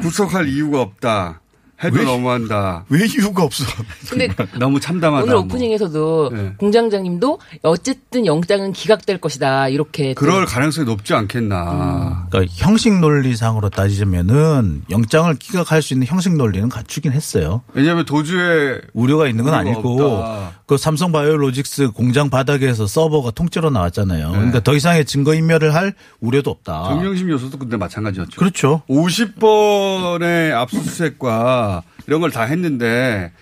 구속할 0.00 0.48
이유가 0.48 0.80
없다. 0.82 1.40
해도 1.84 1.98
왜? 1.98 2.04
너무한다. 2.04 2.84
왜 2.88 3.04
이유가 3.06 3.42
없어? 3.42 3.64
근데 4.08 4.28
너무 4.58 4.80
참담하다. 4.80 5.24
오늘 5.24 5.34
뭐. 5.34 5.42
오프닝에서도 5.44 6.30
네. 6.32 6.52
공장장님도 6.58 7.38
어쨌든 7.62 8.24
영장은 8.24 8.72
기각될 8.72 9.18
것이다 9.20 9.68
이렇게 9.68 10.14
또 10.14 10.20
그럴 10.20 10.46
가능성이 10.46 10.86
높지 10.86 11.12
않겠나. 11.14 12.28
그러니까 12.30 12.52
형식 12.56 12.98
논리상으로 12.98 13.68
따지자면은 13.68 14.82
영장을 14.90 15.32
기각할 15.34 15.82
수 15.82 15.92
있는 15.92 16.06
형식 16.06 16.34
논리는 16.34 16.66
갖추긴 16.68 17.12
했어요. 17.12 17.62
왜냐하면 17.74 18.04
도주에 18.06 18.80
우려가 18.94 19.28
있는 19.28 19.44
건 19.44 19.54
아니고 19.54 20.02
없다. 20.02 20.60
그 20.66 20.76
삼성 20.76 21.12
바이오로직스 21.12 21.90
공장 21.92 22.30
바닥에서 22.30 22.86
서버가 22.86 23.32
통째로 23.32 23.70
나왔잖아요. 23.70 24.30
그러니까 24.32 24.60
더 24.60 24.74
이상의 24.74 25.04
증거 25.04 25.34
인멸을 25.34 25.74
할 25.74 25.94
우려도 26.20 26.50
없다. 26.50 26.84
정경심 26.88 27.30
요소도 27.30 27.58
근데 27.58 27.76
마찬가지였죠. 27.76 28.38
그렇죠. 28.40 28.82
50번의 28.88 30.52
압수수색과 30.54 31.65
이런 32.06 32.20
걸 32.20 32.30
다 32.30 32.42
했는데 32.42 33.32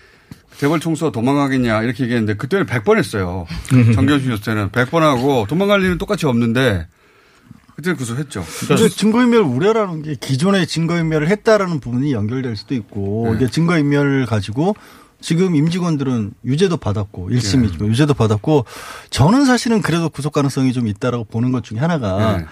재벌 0.57 0.79
총수가 0.79 1.11
도망가겠냐 1.11 1.81
이렇게 1.83 2.03
얘기했는데 2.03 2.35
그때는 2.35 2.65
100번 2.65 2.97
했어요. 2.97 3.45
정경심 3.93 4.31
요소 4.31 4.43
때는 4.43 4.69
100번 4.69 4.99
하고 5.01 5.45
도망갈 5.49 5.81
일은 5.83 5.97
똑같이 5.97 6.25
없는데 6.25 6.87
그때 7.75 7.93
구속했죠. 7.93 8.45
근데 8.67 8.87
증거인멸 8.87 9.41
우려라는 9.41 10.01
게 10.03 10.15
기존에 10.15 10.65
증거인멸을 10.65 11.27
했다라는 11.27 11.81
부분이 11.81 12.13
연결될 12.13 12.55
수도 12.55 12.73
있고 12.73 13.27
네. 13.31 13.35
이게 13.35 13.51
증거인멸을 13.51 14.25
가지고 14.27 14.75
지금 15.19 15.55
임직원들은 15.55 16.33
유죄도 16.45 16.77
받았고 16.77 17.29
네. 17.31 17.35
1심이지만 17.37 17.87
유죄도 17.87 18.13
받았고 18.13 18.63
저는 19.09 19.43
사실은 19.43 19.81
그래도 19.81 20.07
구속 20.09 20.31
가능성이 20.31 20.71
좀 20.71 20.87
있다라고 20.87 21.25
보는 21.25 21.51
것 21.51 21.65
중에 21.65 21.79
하나가 21.79 22.37
네. 22.37 22.45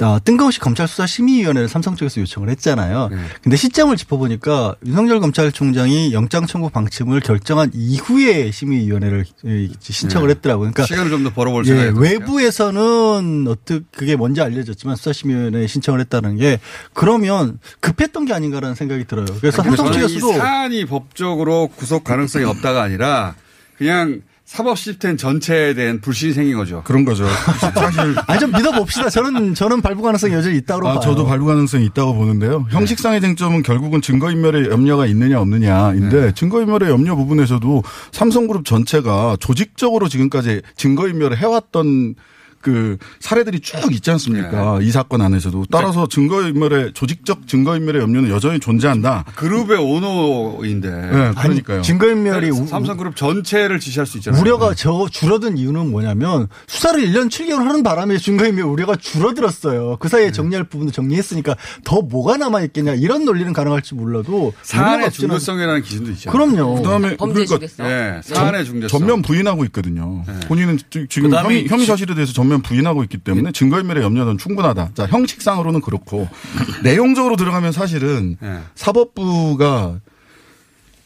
아, 0.00 0.18
뜬금없이 0.24 0.58
검찰 0.58 0.88
수사 0.88 1.06
심의위원회를 1.06 1.68
삼성 1.68 1.94
쪽에서 1.94 2.20
요청을 2.20 2.48
했잖아요. 2.50 3.10
근데 3.42 3.56
시점을 3.56 3.96
짚어보니까 3.96 4.74
윤석열 4.84 5.20
검찰총장이 5.20 6.12
영장 6.12 6.46
청구 6.46 6.68
방침을 6.70 7.20
결정한 7.20 7.70
이후에 7.72 8.50
심의위원회를 8.50 9.24
예, 9.46 9.68
신청을 9.80 10.28
네. 10.28 10.34
했더라고요. 10.34 10.72
그러니까 10.72 10.84
시간을 10.86 11.10
좀 11.10 11.24
더 11.24 11.30
벌어볼 11.30 11.64
예, 11.68 11.92
외부에서는 11.96 13.46
어떻게 13.48 13.80
그게 13.92 14.16
먼저 14.16 14.42
알려졌지만 14.44 14.96
수사심의위원회에 14.96 15.66
신청을 15.66 16.00
했다는 16.00 16.36
게 16.36 16.58
그러면 16.92 17.58
급했던 17.80 18.24
게 18.24 18.32
아닌가라는 18.34 18.74
생각이 18.74 19.04
들어요. 19.04 19.26
그래서 19.40 19.62
삼성 19.62 19.92
측에서도 19.92 20.32
사안이 20.34 20.84
법적으로 20.86 21.68
구속 21.68 22.04
가능성이 22.04 22.44
없다가 22.44 22.82
아니라 22.82 23.34
그냥 23.78 24.22
사법 24.44 24.76
시스템 24.76 25.16
전체에 25.16 25.72
대한 25.74 26.00
불신이 26.00 26.34
생긴 26.34 26.56
거죠. 26.58 26.82
그런 26.84 27.04
거죠. 27.04 27.26
사실 27.26 28.14
아니 28.28 28.38
좀 28.40 28.52
믿어봅시다. 28.52 29.08
저는 29.08 29.54
저는 29.54 29.80
발부 29.80 30.02
가능성이 30.02 30.34
여전히 30.34 30.58
있다고 30.58 30.86
아, 30.86 30.92
봐요. 30.92 31.00
저도 31.00 31.24
발부 31.26 31.46
가능성이 31.46 31.86
있다고 31.86 32.14
보는데요. 32.14 32.66
형식상의 32.70 33.20
쟁점은 33.22 33.62
결국은 33.62 34.02
증거인멸의 34.02 34.68
염려가 34.70 35.06
있느냐 35.06 35.40
없느냐인데 35.40 36.34
증거인멸의 36.34 36.90
염려 36.90 37.16
부분에서도 37.16 37.82
삼성그룹 38.12 38.66
전체가 38.66 39.38
조직적으로 39.40 40.08
지금까지 40.08 40.60
증거인멸을 40.76 41.38
해왔던 41.38 42.14
그 42.64 42.96
사례들이 43.20 43.60
쭉 43.60 43.92
있지 43.92 44.10
않습니까? 44.12 44.78
이 44.80 44.90
사건 44.90 45.20
안에서도 45.20 45.66
따라서 45.70 46.06
증거인멸의 46.08 46.92
조직적 46.94 47.46
증거인멸의 47.46 48.00
염려는 48.00 48.30
여전히 48.30 48.58
존재한다. 48.58 49.24
그룹의 49.36 49.76
오너인데. 49.78 50.88
네, 50.90 51.32
그러니까요. 51.38 51.82
증거인멸이 51.82 52.50
우- 52.50 52.66
삼성그룹 52.66 53.16
전체를 53.16 53.80
지시할 53.80 54.06
수 54.06 54.16
있잖아요. 54.16 54.40
우려가 54.40 54.72
저 54.74 55.06
줄어든 55.10 55.58
이유는 55.58 55.90
뭐냐면 55.90 56.48
수사를 56.66 56.98
1년 57.06 57.28
7개월 57.28 57.64
하는 57.64 57.82
바람에 57.82 58.16
증거인멸 58.16 58.64
우려가 58.64 58.96
줄어들었어요. 58.96 59.98
그 60.00 60.08
네. 60.08 60.16
사이에 60.16 60.32
정리할 60.32 60.64
부분도 60.64 60.90
정리했으니까 60.92 61.56
더 61.84 62.00
뭐가 62.00 62.38
남아 62.38 62.62
있겠냐 62.62 62.94
이런 62.94 63.26
논리는 63.26 63.52
가능할지 63.52 63.94
몰라도 63.94 64.54
사안의 64.62 65.06
없지는 65.08 65.28
중대성이라는 65.38 65.82
기준도 65.82 66.10
있죠. 66.12 66.30
그럼요. 66.30 66.76
그다음에 66.76 67.16
그러니까 67.16 67.58
예, 67.80 68.20
사안의 68.22 68.64
중대성. 68.64 68.98
전면 68.98 69.20
부인하고 69.20 69.64
있거든요. 69.66 70.24
네. 70.26 70.40
본인은 70.46 70.78
지- 70.88 71.06
지금 71.10 71.30
혐의, 71.34 71.68
혐의 71.68 71.84
사실에 71.84 72.14
대해서 72.14 72.32
전면 72.32 72.53
부인하고 72.62 73.02
있기 73.04 73.18
때문에 73.18 73.52
증거인멸의 73.52 74.02
염려는 74.02 74.38
충분하다. 74.38 74.90
자, 74.94 75.06
형식상으로는 75.06 75.80
그렇고 75.80 76.28
내용적으로 76.82 77.36
들어가면 77.36 77.72
사실은 77.72 78.36
네. 78.40 78.60
사법부가 78.74 80.00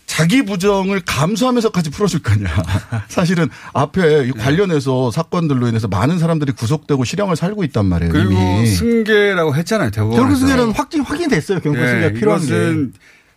자기 0.07 0.43
부정을 0.43 1.03
감수하면서까지 1.05 1.91
풀어줄 1.91 2.23
거냐. 2.23 2.49
사실은 3.09 3.49
앞에 3.75 4.27
이 4.27 4.33
관련해서 4.33 5.11
사건들로 5.11 5.69
인해서 5.69 5.87
많은 5.87 6.19
사람들이 6.19 6.53
구속되고 6.53 7.05
실형을 7.05 7.37
살고 7.37 7.63
있단 7.65 7.87
말이에요. 7.87 8.13
그리고 8.13 8.33
이미. 8.33 8.67
승계라고 8.67 9.55
했잖아요. 9.55 9.91
대법원에서. 9.91 10.21
결국 10.21 10.37
승계는 10.39 10.73
확진 10.73 11.03
확인됐어요. 11.03 11.61
경고 11.61 11.79
승계가 11.79 12.19
필요한 12.19 12.41
게. 12.41 12.47
이것은 12.47 12.93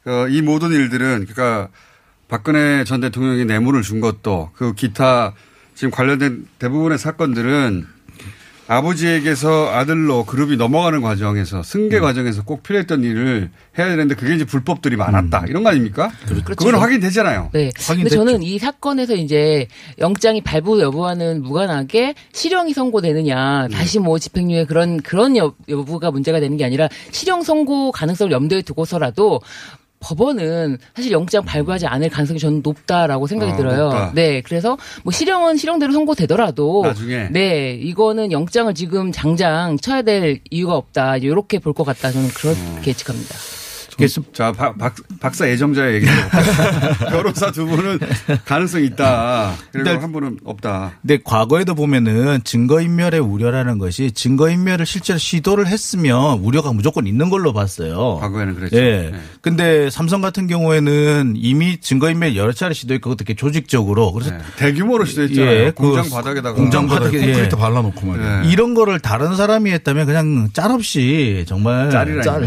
어, 0.05 0.27
이 0.29 0.41
모든 0.41 0.71
일들은 0.71 1.25
그러니까 1.27 1.67
박근혜 2.27 2.83
전 2.85 3.01
대통령이 3.01 3.45
뇌물을 3.45 3.81
준 3.81 3.99
것도 3.99 4.51
그 4.55 4.73
기타 4.73 5.33
지금 5.75 5.91
관련된 5.91 6.47
대부분의 6.59 6.97
사건들은 6.97 7.85
아버지에게서 8.71 9.69
아들로 9.73 10.23
그룹이 10.25 10.55
넘어가는 10.55 11.01
과정에서 11.01 11.61
승계 11.61 11.97
음. 11.97 12.01
과정에서 12.01 12.43
꼭 12.43 12.63
필요했던 12.63 13.03
일을 13.03 13.49
해야 13.77 13.87
되는데 13.89 14.15
그게 14.15 14.33
이제 14.33 14.45
불법들이 14.45 14.95
많았다 14.95 15.43
이런 15.47 15.63
거 15.63 15.69
아닙니까? 15.69 16.09
그렇죠. 16.25 16.55
그건 16.55 16.75
확인되잖아요. 16.75 17.49
네. 17.51 17.69
근데 17.85 18.09
저는 18.09 18.43
이 18.43 18.57
사건에서 18.59 19.15
이제 19.15 19.67
영장이 19.99 20.41
발부 20.41 20.79
여부와는 20.79 21.43
무관하게 21.43 22.15
실형이 22.31 22.73
선고되느냐, 22.73 23.67
다시 23.73 23.99
뭐 23.99 24.17
집행유예 24.17 24.65
그런 24.65 25.01
그런 25.01 25.35
여, 25.35 25.53
여부가 25.67 26.11
문제가 26.11 26.39
되는 26.39 26.55
게 26.55 26.63
아니라 26.63 26.87
실형 27.11 27.43
선고 27.43 27.91
가능성을 27.91 28.31
염두에 28.31 28.61
두고서라도 28.61 29.41
법원은 30.01 30.77
사실 30.95 31.11
영장 31.11 31.45
발부하지 31.45 31.87
않을 31.87 32.09
가능성이 32.09 32.39
저는 32.39 32.61
높다라고 32.63 33.27
생각이 33.27 33.53
아, 33.53 33.55
들어요. 33.55 33.83
높다. 33.85 34.11
네, 34.13 34.41
그래서 34.41 34.77
뭐 35.03 35.13
실형은 35.13 35.55
실형대로 35.57 35.93
선고되더라도 35.93 36.81
나중에. 36.85 37.29
네 37.31 37.71
이거는 37.75 38.31
영장을 38.31 38.73
지금 38.73 39.11
당장 39.11 39.77
쳐야 39.77 40.01
될 40.01 40.41
이유가 40.49 40.75
없다 40.75 41.17
이렇게 41.17 41.59
볼 41.59 41.71
것 41.73 41.85
같다 41.85 42.11
저는 42.11 42.27
그렇게 42.29 42.89
예측합니다. 42.91 43.35
자, 44.33 44.51
박, 44.51 44.77
박, 44.77 44.95
박사 45.19 45.47
예정자의 45.49 45.95
얘기 45.95 46.05
변호사 47.09 47.51
두 47.51 47.65
분은 47.65 47.99
가능성이 48.45 48.85
있다. 48.87 49.53
그리고 49.71 49.89
근데- 49.89 50.01
한 50.01 50.11
분은 50.11 50.39
없다. 50.43 50.93
근데 51.01 51.19
과거에도 51.23 51.75
보면은 51.75 52.39
증거인멸의 52.43 53.19
우려라는 53.19 53.77
것이 53.77 54.11
증거인멸을 54.11 54.85
실제로 54.85 55.17
시도를 55.19 55.67
했으면 55.67 56.39
우려가 56.39 56.71
무조건 56.73 57.07
있는 57.07 57.29
걸로 57.29 57.53
봤어요. 57.53 58.17
과거에는 58.21 58.55
그랬죠. 58.55 58.77
예. 58.77 59.09
네. 59.11 59.19
근데 59.41 59.89
삼성 59.89 60.21
같은 60.21 60.47
경우에는 60.47 61.33
이미 61.35 61.79
증거인멸 61.79 62.35
여러 62.35 62.51
차례 62.53 62.73
시도했고 62.73 63.11
그것도 63.15 63.33
조직적으로 63.35 64.11
그래서 64.13 64.33
대규모로 64.57 65.05
시도했잖아요. 65.05 65.51
예, 65.51 65.71
공장 65.71 66.03
그 66.03 66.09
바닥에다가. 66.09 66.53
공장 66.55 66.87
바닥에 66.87 67.17
콘크리트 67.17 67.55
예. 67.55 67.59
발라놓고 67.59 68.05
말이야. 68.05 68.43
이런 68.43 68.73
거를 68.73 68.99
다른 68.99 69.35
사람이 69.35 69.71
했다면 69.71 70.05
그냥 70.05 70.49
짤 70.53 70.71
없이 70.71 71.43
정말 71.47 71.89
짤이라니. 71.89 72.23
짤. 72.23 72.41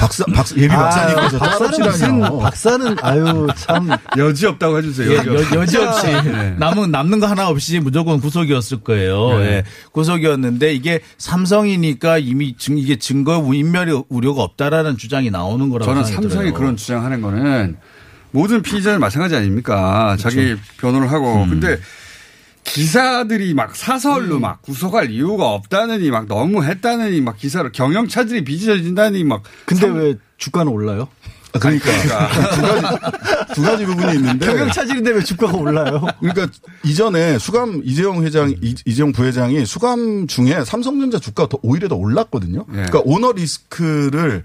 박사, 0.00 0.24
박사, 0.34 0.54
예비 0.56 0.68
박사 0.68 0.93
님께서 1.06 1.36
아, 1.36 1.58
박사는 1.58 2.38
박사는 2.38 2.96
아유 3.02 3.46
참 3.56 3.88
여지 4.16 4.46
없다고 4.46 4.78
해주세요. 4.78 5.10
예, 5.10 5.16
여지, 5.16 5.54
여. 5.54 5.60
여지 5.60 5.76
없이 5.78 6.06
네. 6.06 6.54
남은 6.58 6.90
남는 6.90 7.20
거 7.20 7.26
하나 7.26 7.48
없이 7.48 7.80
무조건 7.80 8.20
구속이었을 8.20 8.80
거예요. 8.80 9.38
네. 9.38 9.44
예, 9.44 9.64
구속이었는데 9.92 10.74
이게 10.74 11.00
삼성이니까 11.18 12.18
이미 12.18 12.56
증 12.56 12.78
이게 12.78 12.96
증거 12.96 13.42
인멸의 13.52 14.04
우려가 14.08 14.42
없다라는 14.42 14.96
주장이 14.96 15.30
나오는 15.30 15.68
거라고 15.68 15.90
저는 15.90 16.04
삼성이 16.04 16.46
들어요. 16.46 16.54
그런 16.54 16.76
주장하는 16.76 17.20
거는 17.20 17.76
모든 18.30 18.62
피의자는 18.62 18.98
마찬가지 19.00 19.36
아닙니까? 19.36 20.16
자기 20.18 20.56
변호를 20.78 21.10
하고. 21.10 21.46
근데 21.48 21.78
기사들이 22.64 23.54
막 23.54 23.76
사설로 23.76 24.40
막 24.40 24.62
구속할 24.62 25.10
이유가 25.10 25.50
없다느니 25.50 26.10
막 26.10 26.26
너무 26.26 26.64
했다느니 26.64 27.20
막 27.20 27.36
기사를 27.36 27.70
경영차들이 27.70 28.42
빚어진다니 28.44 29.22
막. 29.22 29.42
근데 29.66 29.86
왜 29.86 30.14
주가는 30.38 30.70
올라요? 30.72 31.08
그러니까 31.60 31.88
두 32.52 32.62
가지 32.62 33.54
두 33.54 33.62
가지 33.62 33.86
부분이 33.86 34.16
있는데 34.16 34.44
경영 34.46 34.70
차질인데 34.72 35.12
왜 35.12 35.22
주가가 35.22 35.56
올라요? 35.56 36.04
그러니까 36.18 36.48
이전에 36.82 37.38
수감 37.38 37.80
이재용 37.84 38.24
회장 38.24 38.50
이- 38.60 38.74
이재용 38.84 39.12
부회장이 39.12 39.64
수감 39.64 40.26
중에 40.26 40.64
삼성전자 40.64 41.20
주가가 41.20 41.48
더 41.50 41.58
오히려 41.62 41.86
더 41.88 41.94
올랐거든요. 41.94 42.64
네. 42.68 42.86
그러니까 42.86 43.02
오너 43.04 43.32
리스크를 43.32 44.42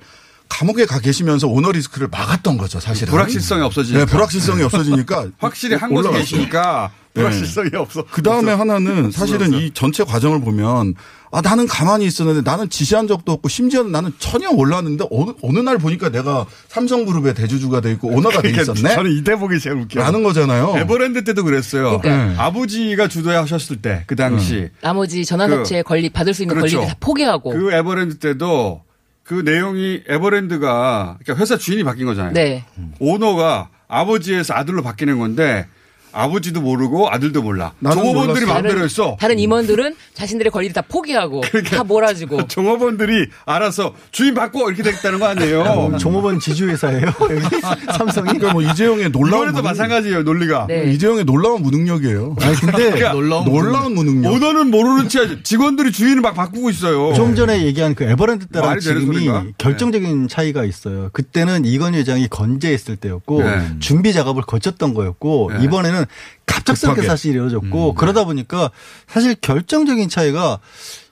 감옥에 0.49 0.85
가 0.85 0.99
계시면서 0.99 1.47
오너 1.47 1.71
리스크를 1.71 2.07
막았던 2.09 2.57
거죠, 2.57 2.79
사실은. 2.79 3.12
불확실성이 3.12 3.62
없어지니까. 3.63 4.05
네, 4.05 4.12
불확실성이 4.12 4.63
없어지니까 4.63 5.27
확실히 5.39 5.75
한 5.75 5.89
곳에 5.91 6.09
올라갔어요. 6.09 6.19
계시니까 6.23 6.91
네. 7.13 7.21
불확실성이 7.21 7.69
없어. 7.75 8.03
그 8.12 8.21
다음에. 8.21 8.51
하나는 8.51 9.12
사실은 9.12 9.53
이 9.53 9.71
전체 9.73 10.03
과정을 10.03 10.41
보면 10.41 10.95
아 11.31 11.41
나는 11.41 11.67
가만히 11.67 12.05
있었는데 12.05 12.41
나는 12.49 12.69
지시한 12.69 13.07
적도 13.07 13.31
없고 13.31 13.47
심지어는 13.47 13.91
나는 13.91 14.12
전혀 14.19 14.51
몰랐는데 14.51 15.05
어느 15.12 15.31
어느 15.43 15.59
날 15.59 15.77
보니까 15.77 16.09
내가 16.09 16.45
삼성그룹의 16.69 17.35
대주주가 17.35 17.81
돼 17.81 17.91
있고 17.91 18.09
오너가 18.09 18.41
돼 18.41 18.51
그러니까 18.51 18.73
있었네. 18.73 18.95
저는 18.95 19.12
이 19.12 19.23
대목이 19.23 19.59
제일 19.59 19.77
웃겨. 19.77 19.99
라는 20.01 20.23
거잖아요. 20.23 20.75
에버랜드 20.77 21.23
때도 21.23 21.43
그랬어요. 21.43 21.99
그러니까. 22.01 22.25
네. 22.33 22.35
아버지가 22.38 23.07
주도하셨을 23.07 23.77
때 23.77 24.03
그 24.07 24.15
당시 24.15 24.69
나머지 24.81 25.23
전환사채 25.25 25.83
권리 25.83 26.09
받을 26.09 26.33
수 26.33 26.41
있는 26.43 26.55
그렇죠. 26.55 26.77
권리를 26.77 26.93
다 26.93 26.97
포기하고 26.99 27.51
그 27.51 27.71
에버랜드 27.71 28.17
때도 28.17 28.81
그 29.29 29.43
내용이 29.45 30.01
에버랜드가 30.07 31.19
그러니까 31.21 31.39
회사 31.39 31.55
주인이 31.55 31.83
바뀐 31.83 32.07
거잖아요. 32.07 32.33
네. 32.33 32.65
오너가 32.97 33.69
아버지에서 33.87 34.55
아들로 34.55 34.81
바뀌는 34.81 35.19
건데 35.19 35.67
아버지도 36.12 36.62
모르고 36.62 37.10
아들도 37.12 37.41
몰라. 37.41 37.74
나는 37.80 37.98
종업원들이. 37.98 38.45
마음대로 38.45 38.84
했어. 38.84 39.17
다른 39.19 39.38
임원들은 39.39 39.95
자신들의 40.13 40.52
권리를 40.52 40.74
다 40.74 40.82
포기하고 40.82 41.41
그러니까 41.41 41.78
다 41.78 41.84
몰아주고 41.84 42.48
종업원들이 42.50 43.28
알아서 43.45 43.93
주인 44.12 44.34
바꿔 44.34 44.67
이렇게 44.69 44.84
됐다는 44.84 45.19
거 45.19 45.28
아니에요. 45.28 45.62
어, 45.62 45.98
종업원 45.98 46.39
지주회사예요. 46.39 47.06
삼성이. 47.98 48.28
그러니까 48.30 48.54
뭐 48.54 48.62
이재용의 48.62 49.12
놀라운 49.12 49.43
이번에도 49.50 49.54
무능- 49.58 49.63
마찬가지예요 49.63 50.24
논리가. 50.24 50.65
네. 50.67 50.91
이재용의 50.93 51.26
놀라운 51.26 51.62
무능력이에요. 51.62 52.36
아니 52.41 52.56
근데 52.56 52.78
그러니까 52.91 53.12
놀라운 53.13 53.45
놀라운 53.45 53.95
무능력. 53.95 54.34
오너는 54.34 54.72
모르는 54.72 55.10
채 55.10 55.41
직원들이 55.43 55.91
주인을 55.91 56.22
막 56.22 56.34
바꾸고 56.34 56.69
있어요. 56.69 57.13
좀 57.13 57.36
전에 57.36 57.63
얘기한 57.65 57.95
그 57.95 58.04
에버랜드 58.04 58.48
때랑 58.48 58.80
지금이? 58.80 59.30
결정적인 59.58 60.28
차이가 60.28 60.63
있어요. 60.65 61.10
그때는 61.13 61.65
이건 61.65 61.93
회장이 61.93 62.28
건재했을 62.30 62.95
때였고 62.95 63.43
네. 63.43 63.67
준비 63.80 64.13
작업을 64.13 64.43
거쳤던 64.43 64.93
거였고 64.93 65.52
네. 65.58 65.63
이번에는 65.63 65.98
갑작스럽게 66.45 67.01
급하게. 67.01 67.07
사실 67.07 67.31
이루어졌고 67.31 67.93
그러다 67.95 68.23
보니까 68.25 68.71
사실 69.07 69.35
결정적인 69.35 70.09
차이가 70.09 70.59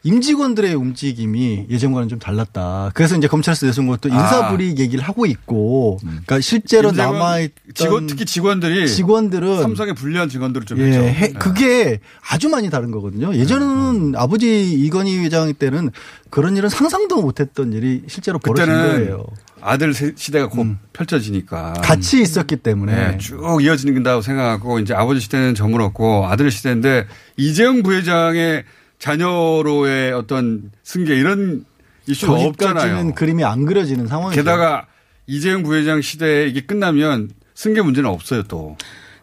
임직원들의 0.04 0.74
움직임이 0.74 1.66
예전과는 1.70 2.08
좀 2.08 2.18
달랐다. 2.18 2.92
그래서 2.94 3.18
이제 3.18 3.28
검찰에서 3.28 3.66
내세운 3.66 3.88
것도 3.88 4.08
인사불이익 4.10 4.80
얘기를 4.80 5.04
하고 5.04 5.26
있고, 5.26 5.98
그러니까 6.02 6.40
실제로 6.40 6.92
남아있던 6.94 7.74
직원 7.74 8.08
특히 8.08 8.24
직원들이 8.24 8.88
직원들은 8.88 9.62
삼성에 9.62 9.94
불리한 9.94 10.30
직원들을 10.30 10.66
좀 10.66 10.80
예. 10.80 10.92
해- 10.94 11.28
네. 11.28 11.34
그게 11.34 12.00
아주 12.30 12.48
많이 12.48 12.70
다른 12.70 12.92
거거든요. 12.92 13.36
예전에는 13.36 14.14
아버지 14.16 14.72
이건희 14.72 15.18
회장 15.20 15.54
때는 15.54 15.92
그런 16.30 16.56
일은 16.56 16.70
상상도 16.70 17.22
못했던 17.22 17.74
일이 17.74 18.04
실제로 18.08 18.40
벌어진 18.40 18.74
거예요. 18.74 19.26
아들 19.68 19.94
세- 19.94 20.14
시대가 20.16 20.48
곧 20.48 20.78
펼쳐지니까 20.94 21.74
같이 21.84 22.22
있었기 22.22 22.58
때문에 22.58 22.94
네, 23.12 23.18
쭉 23.18 23.60
이어진다고 23.62 24.22
생각하고 24.22 24.80
이제 24.80 24.94
아버지 24.94 25.20
시대는 25.20 25.56
저물었고 25.56 26.28
아들 26.28 26.50
시대인데 26.52 27.06
이재용 27.38 27.84
부회장의 27.84 28.64
자녀로의 29.00 30.14
어떤 30.14 30.72
승계 30.84 31.16
이런 31.16 31.66
이슈가 32.08 32.34
없잖아요. 32.34 33.14
그림이 33.14 33.44
안 33.44 33.66
그려지는 33.66 34.08
상황이죠. 34.08 34.40
게다가 34.42 34.86
이재용 35.28 35.64
부회장 35.64 36.02
시대에 36.02 36.48
이게 36.48 36.62
끝나면 36.62 37.30
승계 37.54 37.82
문제는 37.82 38.10
없어요 38.10 38.44
또. 38.44 38.78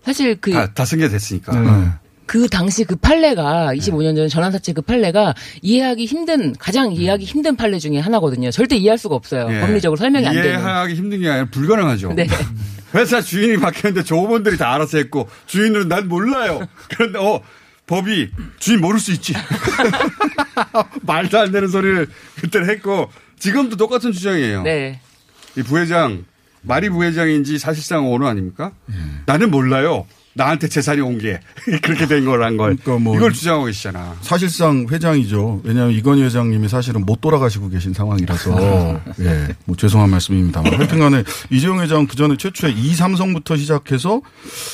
사실 0.04 0.36
그 0.40 0.52
다, 0.52 0.72
다 0.74 0.84
승계됐으니까. 0.84 1.58
네. 1.60 1.88
그 2.26 2.48
당시 2.48 2.84
그 2.84 2.96
판례가 2.96 3.74
25년 3.74 4.16
전 4.16 4.28
전환사채 4.28 4.72
그 4.72 4.82
판례가 4.82 5.34
이해하기 5.62 6.06
힘든 6.06 6.54
가장 6.58 6.92
이해하기 6.92 7.24
힘든 7.24 7.56
판례 7.56 7.78
중에 7.78 7.98
하나거든요. 7.98 8.50
절대 8.50 8.76
이해할 8.76 8.98
수가 8.98 9.14
없어요. 9.14 9.48
예. 9.50 9.60
법리적으로 9.60 9.96
설명이 9.96 10.26
안 10.26 10.34
되는. 10.34 10.48
이해하기 10.50 10.94
힘든 10.94 11.20
게 11.20 11.28
아니라 11.28 11.46
불가능하죠. 11.50 12.12
네. 12.14 12.26
회사 12.94 13.20
주인이 13.20 13.58
바뀌었는데 13.58 14.04
조업원들이 14.04 14.56
다 14.56 14.72
알아서 14.74 14.98
했고 14.98 15.28
주인은 15.46 15.88
난 15.88 16.08
몰라요. 16.08 16.66
그런데 16.88 17.18
어 17.18 17.40
법이 17.86 18.30
주인 18.58 18.80
모를 18.80 19.00
수 19.00 19.12
있지. 19.12 19.34
말도 21.02 21.38
안 21.38 21.52
되는 21.52 21.68
소리를 21.68 22.06
그때는 22.36 22.70
했고 22.70 23.10
지금도 23.38 23.76
똑같은 23.76 24.12
주장이에요. 24.12 24.62
네. 24.62 25.00
이 25.56 25.62
부회장 25.62 26.24
말이 26.62 26.88
부회장인지 26.88 27.58
사실상 27.58 28.10
오너 28.10 28.26
아닙니까? 28.26 28.72
나는 29.26 29.50
몰라요. 29.50 30.06
나한테 30.34 30.68
재산이 30.68 31.00
온 31.00 31.18
게 31.18 31.40
그렇게 31.82 32.06
된 32.06 32.24
거란 32.24 32.56
걸 32.56 32.76
그러니까 32.76 33.02
뭐 33.02 33.16
이걸 33.16 33.32
주장하고 33.32 33.66
계시잖아. 33.66 34.16
사실상 34.20 34.86
회장이죠. 34.90 35.60
왜냐하면 35.64 35.94
이건희 35.94 36.22
회장님이 36.24 36.68
사실은 36.68 37.04
못 37.06 37.20
돌아가시고 37.20 37.68
계신 37.68 37.92
상황이라서 37.94 39.00
예, 39.20 39.48
뭐 39.64 39.76
죄송한 39.76 40.10
말씀입니다만 40.10 40.74
하여튼간에 40.74 41.22
이재용 41.50 41.80
회장 41.80 42.06
그 42.06 42.16
전에 42.16 42.36
최초에 42.36 42.72
이 42.72 42.94
삼성부터 42.94 43.56
시작해서 43.56 44.22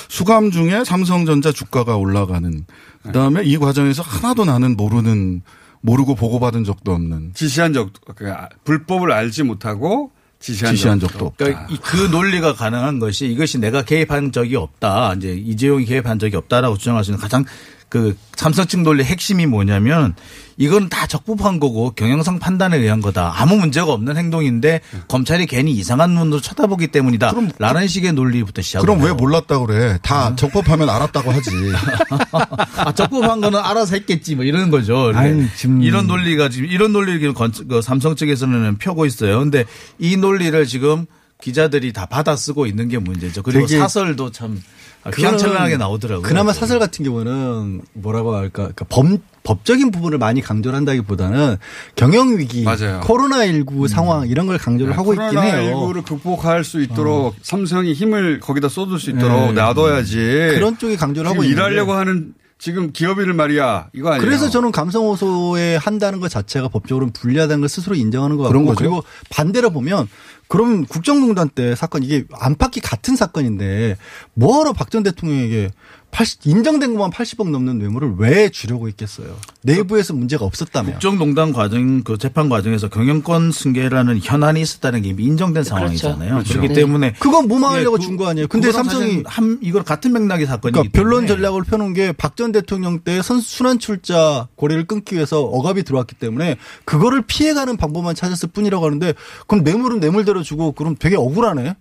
수감 0.09 0.51
중에 0.51 0.85
삼성전자 0.85 1.53
주가가 1.53 1.97
올라가는 1.97 2.65
그다음에 3.03 3.43
이 3.45 3.57
과정에서 3.59 4.03
하나도 4.03 4.45
나는 4.45 4.77
모르는 4.77 5.43
모르고 5.83 6.15
보고받은 6.15 6.65
적도 6.65 6.93
없는 6.93 7.33
지시한 7.35 7.73
적 7.73 7.91
그, 8.17 8.31
아, 8.31 8.49
불법을 8.65 9.13
알지 9.13 9.43
못하고 9.45 10.11
지시한, 10.41 10.75
지시한 10.75 10.99
적도 11.01 11.27
없다. 11.27 11.45
그러니까 11.45 11.67
이- 11.71 11.77
그 11.83 11.97
논리가 12.11 12.55
가능한 12.55 12.99
것이 12.99 13.27
이것이 13.27 13.59
내가 13.59 13.83
개입한 13.85 14.33
적이 14.33 14.57
없다. 14.57 15.15
이제 15.15 15.35
이재용이 15.35 15.85
개입한 15.85 16.19
적이 16.19 16.37
없다라고 16.37 16.79
주장할 16.79 17.05
수 17.05 17.11
있는 17.11 17.21
가장 17.21 17.45
그 17.91 18.17
삼성 18.37 18.67
측 18.67 18.81
논리의 18.81 19.05
핵심이 19.05 19.47
뭐냐면 19.47 20.15
이건 20.57 20.89
다 20.89 21.07
적법한 21.09 21.59
거고 21.59 21.91
경영상 21.91 22.39
판단에 22.39 22.79
의한 22.79 23.01
거다. 23.01 23.33
아무 23.37 23.57
문제가 23.57 23.93
없는 23.93 24.17
행동인데 24.17 24.81
검찰이 25.09 25.47
괜히 25.47 25.73
이상한 25.73 26.13
눈으로 26.15 26.41
쳐다보기 26.41 26.87
때문이다. 26.89 27.33
라는 27.59 27.89
식의 27.89 28.13
논리부터 28.13 28.63
시작. 28.63 28.81
그럼 28.83 29.03
왜 29.03 29.13
몰랐다고 29.13 29.67
그래? 29.67 29.99
다 30.03 30.35
적법하면 30.37 30.89
알았다고 30.89 31.33
하지. 31.33 31.51
아, 32.77 32.93
적법한 32.93 33.41
거는 33.41 33.59
알아서 33.59 33.97
했겠지 33.97 34.37
뭐 34.37 34.45
이런 34.45 34.71
거죠. 34.71 35.11
아니, 35.15 35.47
지금- 35.57 35.83
이런 35.83 36.07
논리가 36.07 36.49
지금 36.49 36.67
이런 36.71 36.93
논리를 36.93 37.35
건- 37.35 37.53
그 37.69 37.83
삼성 37.83 38.15
측에서는 38.15 38.79
펴고 38.79 39.05
있어요. 39.05 39.41
근데 39.41 39.65
이 39.99 40.17
논리를 40.17 40.65
지금 40.67 41.07
기자들이 41.43 41.93
다 41.93 42.07
받아 42.07 42.37
쓰고 42.37 42.67
있는 42.67 42.89
게 42.89 42.99
문제죠. 42.99 43.43
그리고 43.43 43.67
사설도 43.67 44.31
참 44.31 44.63
휘황찬란하게 45.05 45.77
나오더라고요. 45.79 46.23
그나마 46.23 46.53
사설 46.53 46.79
같은 46.79 47.05
경우는 47.05 47.83
뭐라고 47.95 48.35
할까? 48.35 48.65
그러니까 48.65 48.85
법, 48.89 49.07
법적인 49.43 49.91
부분을 49.91 50.19
많이 50.19 50.41
강조를 50.43 50.77
한다기보다는 50.77 51.57
경영 51.97 52.37
위기. 52.39 52.65
코로나 53.03 53.47
19 53.47 53.89
상황 53.89 54.29
이런 54.29 54.47
걸 54.47 54.59
강조를 54.59 54.97
하고 54.97 55.15
있긴 55.15 55.39
해요. 55.39 55.77
어. 55.77 55.81
코로나 55.87 56.01
19를 56.03 56.05
극복할 56.05 56.65
수 56.65 56.83
있도록 56.83 57.35
삼성이 57.43 57.95
힘을 57.95 58.41
거기다 58.41 58.69
쏟을 58.69 58.99
수 58.99 59.11
있도록 59.11 59.47
네. 59.49 59.53
놔둬야지. 59.53 60.17
그런 60.55 60.77
쪽이 60.77 60.97
강조를 60.97 61.31
하고. 61.31 61.45
일하려고 61.45 61.95
하는 61.95 62.35
지금 62.61 62.93
기업인을 62.93 63.33
말이야. 63.33 63.89
이거 63.95 64.11
아니에요. 64.11 64.23
그래서 64.23 64.51
저는 64.51 64.71
감성호소에 64.71 65.77
한다는 65.77 66.21
것 66.21 66.29
자체가 66.29 66.69
법적으로 66.69 67.09
불리하다는 67.11 67.61
걸 67.61 67.69
스스로 67.71 67.95
인정하는 67.97 68.37
것 68.37 68.45
같고. 68.45 68.75
그리고 68.77 69.03
반대로 69.31 69.71
보면 69.71 70.09
그럼 70.47 70.85
국정농단 70.85 71.49
때 71.49 71.75
사건 71.75 72.03
이게 72.03 72.25
안팎이 72.33 72.81
같은 72.83 73.17
사건인데 73.17 73.97
뭐하러 74.35 74.73
박 74.75 74.91
전 74.91 75.03
대통령에게 75.05 75.71
80, 76.11 76.47
인정된 76.47 76.95
것만 76.95 77.11
80억 77.11 77.51
넘는 77.51 77.79
뇌물을 77.79 78.15
왜 78.19 78.49
주려고 78.51 78.89
했겠어요. 78.89 79.37
내부에서 79.63 80.13
문제가 80.13 80.45
없었다면. 80.45 80.93
국정농단 80.95 81.53
과정 81.53 82.03
그 82.03 82.19
재판 82.19 82.49
과정에서 82.49 82.89
경영권 82.89 83.53
승계라는 83.53 84.21
현안이 84.23 84.61
있었다는 84.61 85.03
게 85.03 85.11
이미 85.11 85.25
인정된 85.25 85.63
상황이잖아요. 85.65 86.31
그렇죠. 86.31 86.49
그렇기 86.55 86.69
네. 86.69 86.75
때문에 86.75 87.13
그건 87.19 87.47
무마하려고 87.49 87.97
예, 88.01 88.05
준거 88.05 88.29
아니에요. 88.29 88.49
근데 88.49 88.73
삼성이 88.73 89.23
한 89.27 89.59
이걸 89.63 89.83
같은 89.85 90.13
맥락의 90.13 90.47
사건이기 90.47 90.73
그러니까 90.91 90.93
변론 90.99 91.27
때문에 91.27 91.29
전략을 91.29 91.63
펴놓은 91.65 91.93
게 91.95 92.13
박 92.13 92.37
전 92.37 92.53
대통령 92.53 93.01
때 93.01 93.21
선- 93.23 93.41
순환 93.41 93.79
출자 93.79 94.49
고리를 94.57 94.87
끊기 94.87 95.15
위해서 95.17 95.41
억압이 95.43 95.83
들어왔기 95.83 96.15
때문에 96.17 96.57
그거를 96.85 97.23
피해가는 97.27 97.77
방법만 97.77 98.15
찾았을 98.15 98.49
뿐이라고 98.53 98.85
하는데 98.87 99.15
그럼 99.47 99.63
뇌물은 99.65 100.01
뇌물대로 100.01 100.43
주고 100.43 100.73
그럼 100.73 100.97
되게 100.99 101.17
억울하네. 101.17 101.77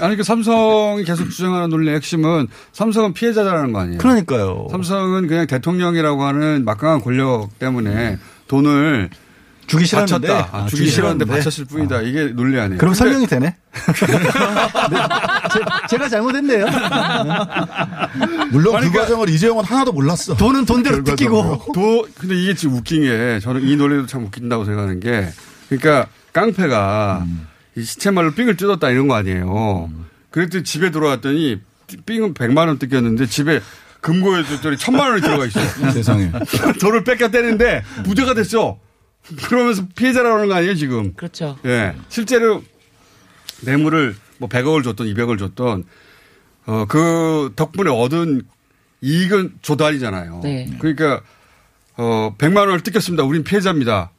아니 0.00 0.16
그 0.16 0.22
삼성이 0.22 1.04
계속 1.04 1.28
주장하는 1.30 1.70
논리의 1.70 1.96
핵심은 1.96 2.46
삼성은 2.72 3.14
피해자라는 3.14 3.72
거 3.72 3.80
아니에요. 3.80 3.98
그러니까요. 3.98 4.68
삼성은 4.70 5.26
그냥 5.26 5.46
대통령이라고 5.46 6.24
하는 6.24 6.64
막강한 6.64 7.00
권력 7.00 7.48
때문에 7.58 8.18
돈을 8.48 9.10
주기 9.66 9.86
싫었는데 9.86 10.28
바쳤다. 10.28 10.56
아, 10.56 10.62
아, 10.62 10.66
주기 10.66 10.76
주기 10.78 10.90
싫었는데. 10.90 11.24
바쳤을 11.24 11.64
뿐이다. 11.64 12.02
이게 12.02 12.24
논리 12.26 12.60
아니에요. 12.60 12.78
그럼 12.78 12.94
설명이 12.94 13.26
되네. 13.26 13.46
네, 13.46 13.56
제, 15.88 15.96
가 15.96 16.08
잘못했네요. 16.08 16.66
물론 18.52 18.80
그 18.80 18.90
과정을 18.90 19.28
이재용은 19.30 19.64
하나도 19.64 19.92
몰랐어. 19.92 20.36
돈은 20.36 20.66
돈대로 20.66 20.96
결과적으로. 20.96 21.58
뜯기고. 21.58 21.72
도 21.72 22.06
근데 22.18 22.34
이게 22.34 22.54
지금 22.54 22.76
웃긴 22.76 23.02
게 23.02 23.38
저는 23.40 23.62
이 23.62 23.76
논리도 23.76 24.06
참 24.06 24.24
웃긴다고 24.24 24.64
생각하는 24.64 25.00
게 25.00 25.28
그러니까 25.68 26.06
깡패가 26.32 27.24
이 27.24 27.30
시체말로 27.76 28.32
삥을 28.32 28.56
뜯었다 28.56 28.90
이런 28.90 29.08
거 29.08 29.14
아니에요. 29.14 29.90
그랬더니 30.30 30.64
집에 30.64 30.90
들어왔더니 30.90 31.60
삥은 32.06 32.34
100만 32.34 32.68
원 32.68 32.78
뜯겼는데 32.78 33.26
집에 33.26 33.60
금고에 34.00 34.42
줬더니 34.42 34.76
천만 34.76 35.10
원이 35.10 35.22
들어가 35.22 35.46
있어요. 35.46 35.66
세상에. 35.92 36.30
돈을 36.80 37.04
뺏겨 37.04 37.30
떼는데 37.30 37.82
부자가 38.04 38.34
됐어. 38.34 38.78
그러면서 39.44 39.86
피해자라는 39.94 40.48
거 40.48 40.54
아니에요 40.54 40.74
지금. 40.74 41.14
그렇죠. 41.14 41.56
예. 41.64 41.94
실제로 42.08 42.62
뇌물을 43.62 44.16
뭐 44.38 44.48
100억을 44.48 44.82
줬던 44.82 45.06
200억을 45.06 45.38
줬던 45.38 45.84
어, 46.66 46.84
그 46.88 47.52
덕분에 47.54 47.90
얻은 47.90 48.42
이익은 49.00 49.54
조달이잖아요. 49.62 50.40
네. 50.42 50.70
그러니까 50.78 51.22
어, 51.96 52.34
100만 52.38 52.58
원을 52.58 52.80
뜯겼습니다. 52.82 53.24
우린 53.24 53.44
피해자입니다. 53.44 54.10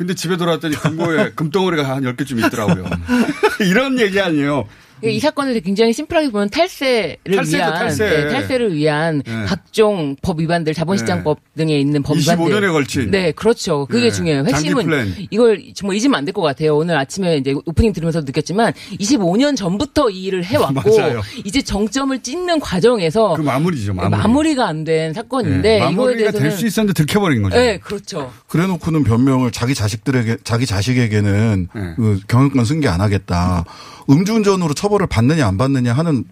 근데 0.00 0.14
집에 0.14 0.38
돌아왔더니 0.38 0.76
금고에 0.76 1.32
금덩어리가 1.32 1.86
한 1.86 2.04
10개쯤 2.04 2.46
있더라고요. 2.46 2.86
이런 3.60 3.98
얘기 3.98 4.18
아니에요. 4.18 4.66
이 5.02 5.18
사건을 5.20 5.60
굉장히 5.60 5.92
심플하게 5.92 6.30
보면 6.30 6.50
탈세를 6.50 7.16
탈세죠, 7.36 7.56
위한 7.56 7.74
탈세. 7.74 8.04
네, 8.10 8.28
탈세를 8.28 8.74
위한 8.74 9.22
네. 9.24 9.44
각종 9.46 10.16
법 10.22 10.40
위반들 10.40 10.74
자본시장법 10.74 11.38
등에 11.56 11.78
있는 11.78 12.02
법 12.02 12.16
위반들 12.18 12.44
25년에 12.46 12.72
걸친. 12.72 13.10
네 13.10 13.32
그렇죠 13.32 13.86
그게 13.86 14.04
네. 14.08 14.10
중요해요 14.12 14.44
핵심은. 14.46 15.14
이걸 15.30 15.62
정말 15.74 15.96
잊으면 15.96 16.16
안 16.18 16.24
될 16.24 16.32
것 16.32 16.42
같아요 16.42 16.76
오늘 16.76 16.96
아침에 16.96 17.36
이제 17.38 17.54
오프닝 17.66 17.92
들으면서 17.92 18.20
느꼈지만 18.20 18.72
25년 19.00 19.56
전부터 19.56 20.10
이 20.10 20.22
일을 20.24 20.44
해왔고. 20.44 20.90
이제 21.44 21.62
정점을 21.62 22.18
찍는 22.22 22.60
과정에서 22.60 23.34
그 23.34 23.42
마무리죠. 23.42 23.94
마무리. 23.94 24.18
마무리가 24.20 24.66
안 24.68 24.84
된 24.84 25.12
사건인데 25.12 25.60
네. 25.62 25.76
이거에 25.76 25.84
마무리가 25.90 26.30
대해서는 26.30 26.48
될수 26.50 26.66
있었는데 26.66 26.94
들켜버린 26.94 27.42
거죠. 27.42 27.56
네 27.56 27.78
그렇죠 27.78 28.32
그래 28.48 28.66
놓고는 28.66 29.04
변명을 29.04 29.50
자기 29.52 29.74
자식들에게, 29.74 30.38
자기 30.42 30.64
자식에게는 30.66 31.68
네. 31.74 31.80
그 31.96 32.18
경영권 32.28 32.64
승계 32.64 32.88
안 32.88 33.00
하겠다. 33.00 33.64
음주운전으로 34.08 34.74
처벌 34.74 34.89
을 35.00 35.06
받느냐 35.06 35.46
안 35.46 35.56
받느냐 35.58 35.92
하는 35.92 36.24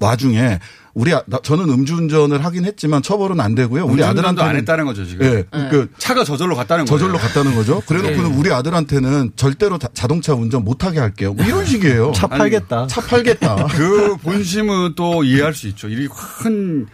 와중에 0.00 0.58
우리, 0.94 1.14
아- 1.14 1.22
나- 1.26 1.38
저는 1.42 1.68
음주운전을 1.68 2.44
하긴 2.44 2.64
했지만 2.64 3.00
처벌은 3.02 3.38
안 3.38 3.54
되고요. 3.54 3.84
우리 3.84 3.92
운전도 3.92 4.10
아들한테는. 4.10 4.50
안 4.50 4.56
했다는 4.56 4.84
거죠 4.86 5.06
지금. 5.06 5.24
예. 5.26 5.44
그 5.70 5.88
차가 5.98 6.24
저절로 6.24 6.56
갔다는 6.56 6.84
거예요. 6.84 6.98
저절로 6.98 7.18
갔다는 7.18 7.54
거죠. 7.54 7.80
그래 7.86 8.02
놓고는 8.02 8.36
우리 8.36 8.52
아들한테는 8.52 9.32
절대로 9.36 9.78
자- 9.78 9.88
자동차 9.94 10.34
운전 10.34 10.64
못 10.64 10.84
하게 10.84 10.98
할게요. 10.98 11.34
뭐 11.34 11.44
이런 11.46 11.64
식이에요. 11.64 12.10
차 12.16 12.26
팔겠다. 12.26 12.88
차 12.88 13.00
팔겠다. 13.00 13.66
그 13.70 14.16
본심은 14.16 14.94
또 14.96 15.22
이해할 15.22 15.54
수 15.54 15.68
있죠. 15.68 15.88
이 15.88 16.08
큰 16.08 16.86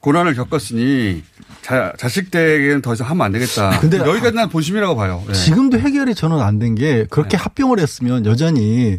고난을 0.00 0.34
겪었으니 0.34 1.22
자, 1.62 1.92
자식들에게는 1.96 2.82
더 2.82 2.94
이상 2.94 3.08
하면 3.10 3.24
안 3.26 3.30
되겠다. 3.30 3.78
근데 3.78 3.98
여기까지 3.98 4.34
난 4.34 4.48
본심이라고 4.48 4.96
봐요. 4.96 5.22
네. 5.28 5.32
지금도 5.34 5.78
해결이 5.78 6.16
저는 6.16 6.40
안 6.40 6.58
된 6.58 6.74
게 6.74 7.06
그렇게 7.08 7.36
합병을 7.36 7.78
했으면 7.78 8.26
여전히 8.26 8.98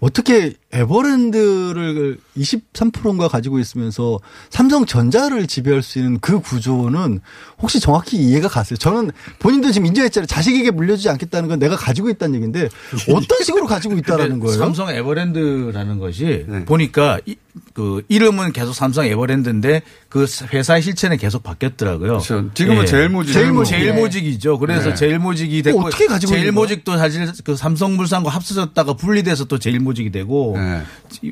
어떻게 0.00 0.54
에버랜드를 0.72 2.18
23%인가 2.36 3.28
가지고 3.28 3.58
있으면서 3.58 4.18
삼성전자를 4.50 5.46
지배할 5.46 5.82
수 5.82 5.98
있는 5.98 6.18
그 6.20 6.40
구조는 6.40 7.20
혹시 7.58 7.80
정확히 7.80 8.18
이해가 8.18 8.48
갔어요? 8.48 8.76
저는 8.76 9.10
본인도 9.38 9.72
지금 9.72 9.86
인정했잖아요. 9.86 10.26
자식에게 10.26 10.70
물려주지 10.70 11.08
않겠다는 11.08 11.48
건 11.48 11.58
내가 11.58 11.76
가지고 11.76 12.10
있다는 12.10 12.34
얘기인데 12.34 12.68
어떤 13.08 13.42
식으로 13.42 13.66
가지고 13.66 13.96
있다라는 13.96 14.38
거예요? 14.40 14.58
삼성 14.58 14.90
에버랜드라는 14.90 15.98
것이 15.98 16.44
네. 16.46 16.64
보니까 16.66 17.18
이, 17.24 17.36
그 17.72 18.02
이름은 18.08 18.52
계속 18.52 18.74
삼성 18.74 19.06
에버랜드인데 19.06 19.80
그 20.10 20.26
회사의 20.52 20.82
실체는 20.82 21.16
계속 21.16 21.42
바뀌었더라고요. 21.42 22.08
그렇죠. 22.08 22.50
지금은 22.52 22.84
제일모직. 22.84 23.32
제일모직. 23.32 23.72
제일모직. 23.72 23.76
제일모직이죠. 23.76 24.58
그래서 24.58 24.90
네. 24.90 24.94
제일모직이 24.94 25.62
됐고 25.62 25.80
어, 25.80 25.86
어떻게 25.86 26.06
가지고 26.06 26.34
있는 26.34 26.42
제일모직도 26.42 26.98
사실 26.98 27.32
그 27.44 27.56
삼성물산과 27.56 28.28
합쳐졌다가 28.30 28.94
분리돼서 28.94 29.44
또 29.44 29.58
제일 29.58 29.85
모직이 29.86 30.10
되고 30.10 30.54
네. 30.58 30.82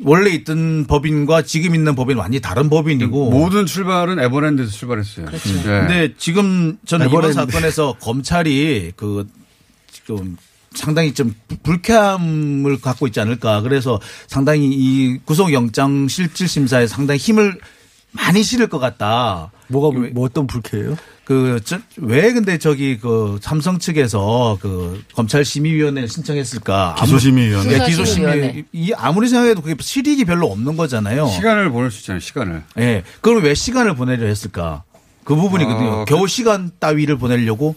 원래 0.02 0.30
있던 0.30 0.86
법인과 0.86 1.42
지금 1.42 1.74
있는 1.74 1.94
법인 1.94 2.16
완전히 2.16 2.40
다른 2.40 2.70
법인이고 2.70 3.30
모든 3.30 3.66
출발은 3.66 4.18
에버랜드에서 4.18 4.70
출발했어요. 4.72 5.26
그렇죠. 5.26 5.52
네. 5.56 5.62
근데 5.62 6.14
지금 6.16 6.78
저는 6.86 7.08
이번 7.08 7.24
에버랜드. 7.24 7.34
사건에서 7.52 7.96
검찰이 8.00 8.92
그 8.96 9.28
지금 9.92 10.36
상당히 10.72 11.12
좀 11.14 11.34
불- 11.46 11.58
불쾌함을 11.62 12.80
갖고 12.80 13.06
있지 13.06 13.20
않을까. 13.20 13.60
그래서 13.60 14.00
상당히 14.26 14.66
이 14.72 15.18
구속영장 15.24 16.08
실질 16.08 16.48
심사에 16.48 16.86
상당히 16.86 17.18
힘을 17.18 17.58
많이 18.14 18.42
실을 18.42 18.68
것 18.68 18.78
같다. 18.78 19.50
뭐가 19.68 19.98
뭐 20.12 20.24
어떤 20.24 20.46
불쾌해요? 20.46 20.96
그, 21.24 21.58
저, 21.64 21.78
왜 21.96 22.32
근데 22.32 22.58
저기 22.58 22.98
그 22.98 23.38
삼성 23.40 23.78
측에서 23.78 24.58
그 24.60 25.02
검찰 25.14 25.44
심의위원회를 25.44 26.08
신청했을까? 26.08 26.96
기소심의위원회. 27.00 27.78
네. 27.78 27.86
기소심의. 27.86 28.64
이 28.72 28.92
아무리 28.94 29.28
생각해도 29.28 29.62
그게 29.62 29.74
실익이 29.80 30.26
별로 30.26 30.48
없는 30.48 30.76
거잖아요. 30.76 31.26
시간을 31.28 31.70
보낼 31.70 31.90
수 31.90 32.00
있잖아요. 32.00 32.20
시간을. 32.20 32.62
예. 32.78 33.02
그럼 33.22 33.42
왜 33.42 33.54
시간을 33.54 33.96
보내려 33.96 34.26
했을까? 34.26 34.82
그 35.24 35.34
부분이거든요. 35.34 35.88
어, 35.88 36.04
겨우 36.04 36.28
시간 36.28 36.70
따위를 36.78 37.16
보내려고? 37.16 37.74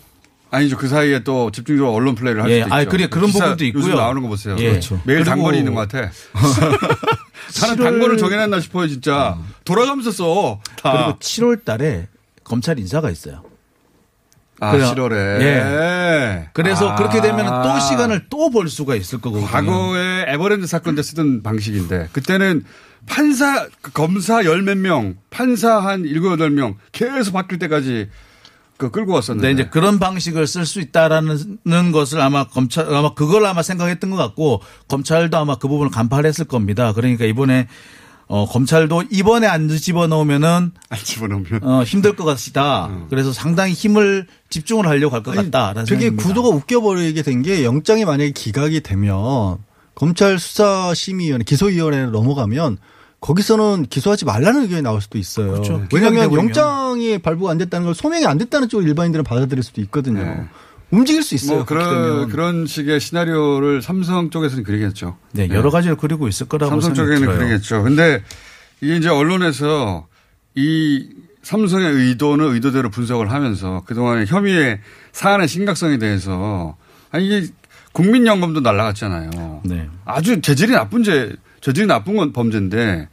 아니죠. 0.52 0.78
그 0.78 0.88
사이에 0.88 1.24
또 1.24 1.52
집중적으로 1.52 1.94
언론 1.94 2.16
플레이를 2.16 2.44
할 2.44 2.50
예, 2.52 2.64
수도 2.64 2.74
아, 2.76 2.82
있죠. 2.82 2.92
그래, 2.92 3.08
그런 3.08 3.28
기사 3.28 3.46
부분도 3.46 3.66
있고요. 3.66 3.84
요즘 3.84 3.96
나오는 3.96 4.22
거 4.22 4.28
보세요. 4.28 4.56
예. 4.60 4.70
그렇죠. 4.72 4.96
매일 5.06 5.20
그리고 5.20 5.30
당번이 5.30 5.58
있는 5.58 5.74
것 5.74 5.88
같아. 5.88 6.12
나는 7.62 7.76
당번을 7.84 8.18
정해놨나 8.18 8.60
싶어요, 8.60 8.88
진짜. 8.88 9.38
돌아가면서 9.66 10.12
써. 10.12 10.60
다. 10.82 10.92
그리고 10.92 11.20
7월 11.20 11.64
달에 11.66 12.08
검찰 12.44 12.80
인사가 12.80 13.10
있어요. 13.10 13.44
아, 14.60 14.72
그래- 14.72 14.86
7월에. 14.86 15.42
예. 15.42 16.50
그래서 16.54 16.90
아. 16.90 16.96
그렇게 16.96 17.22
되면 17.22 17.46
또 17.64 17.80
시간을 17.80 18.28
또 18.30 18.50
벌 18.50 18.70
수가 18.70 18.96
있을 18.96 19.20
거거든요. 19.22 19.48
과거에 19.48 20.26
에버랜드 20.30 20.66
사건 20.68 20.96
때 20.96 21.04
쓰던 21.04 21.44
방식인데 21.44 22.10
그때는 22.14 22.64
판사 23.06 23.68
그 23.82 23.92
검사 23.92 24.44
열 24.46 24.64
몇 24.64 24.78
명, 24.78 25.16
판사 25.30 25.78
한 25.80 26.06
일곱 26.06 26.32
여덟 26.32 26.50
명 26.50 26.76
계속 26.92 27.34
바뀔 27.34 27.60
때까지 27.60 28.10
그 28.78 28.92
끌고 28.92 29.14
왔었는데. 29.14 29.48
네, 29.48 29.54
이제 29.54 29.70
그런 29.70 30.00
방식을 30.00 30.48
쓸 30.48 30.66
수 30.66 30.80
있다라는 30.80 31.92
것을 31.92 32.22
아마 32.22 32.46
검찰 32.46 32.94
아마 32.94 33.14
그걸 33.14 33.46
아마 33.46 33.62
생각했던 33.64 34.10
것 34.10 34.16
같고 34.18 34.62
검찰도 34.88 35.38
아마 35.38 35.56
그 35.56 35.68
부분을 35.68 35.92
간파했을 35.92 36.46
겁니다. 36.46 36.94
그러니까 36.94 37.26
이번에 37.26 37.68
어 38.30 38.46
검찰도 38.46 39.06
이번에 39.10 39.48
안 39.48 39.70
집어넣으면은 39.70 40.72
안 40.90 40.98
집어넣으면 41.02 41.64
어 41.64 41.84
힘들 41.84 42.16
것 42.16 42.26
같다. 42.26 42.90
그래서 43.10 43.32
상당히 43.34 43.72
힘을 43.74 44.28
집중을 44.50 44.86
하려고 44.86 45.16
할 45.16 45.24
것 45.24 45.34
같다라는 45.34 45.86
되게 45.86 46.02
생각입니다. 46.02 46.24
구도가 46.28 46.50
웃겨버리게 46.50 47.22
된 47.24 47.42
게 47.42 47.64
영장이 47.64 48.04
만약에 48.06 48.32
기각이 48.32 48.82
되면 48.82 49.58
검찰 49.96 50.38
수사심의위원회 50.40 51.44
기소위원회로 51.46 52.12
넘어가면 52.12 52.78
거기서는 53.20 53.88
기소하지 53.88 54.26
말라는 54.26 54.64
의견이 54.64 54.82
나올 54.82 55.02
수도 55.02 55.18
있어요. 55.18 55.52
그렇죠. 55.52 55.86
왜냐하면. 55.94 56.32
영장이 56.34 57.18
발부가 57.20 57.52
안 57.52 57.58
됐다는 57.58 57.86
걸 57.86 57.96
소명이 57.96 58.26
안 58.26 58.38
됐다는 58.38 58.70
쪽으로 58.70 58.88
일반인들은 58.88 59.24
받아들일 59.24 59.64
수도 59.64 59.82
있거든요. 59.82 60.48
움직일 60.92 61.24
수 61.24 61.36
있어요. 61.36 61.58
뭐 61.58 61.66
그런. 61.66 62.30
그런 62.30 62.66
식의 62.66 63.00
시나리오를 63.00 63.82
삼성 63.82 64.30
쪽에서는 64.30 64.64
그리겠죠. 64.64 65.18
네, 65.34 65.50
여러 65.50 65.70
가지를 65.72 65.98
그리고 65.98 66.28
있을 66.28 66.48
거라고 66.48 66.70
삼성 66.70 66.94
쪽에는 66.94 67.22
들어요. 67.22 67.38
그러겠죠. 67.38 67.84
근데 67.84 68.24
이게 68.82 68.98
이제 68.98 69.10
언론에서 69.10 70.08
이 70.56 71.10
삼성의 71.44 71.92
의도는 71.92 72.54
의도대로 72.54 72.90
분석을 72.90 73.32
하면서 73.32 73.84
그동안의 73.86 74.28
혐의의 74.28 74.80
사안의 75.12 75.48
심각성에 75.48 75.98
대해서 75.98 76.76
아니 77.10 77.26
이게 77.26 77.48
국민연금도 77.94 78.60
날라갔잖아요. 78.60 79.62
네. 79.66 79.90
아주 80.06 80.40
재질이 80.42 80.72
나쁜 80.74 81.04
죄, 81.04 81.34
재질이 81.68 81.86
나쁜 81.86 82.16
건 82.16 82.32
범죄인데 82.32 83.10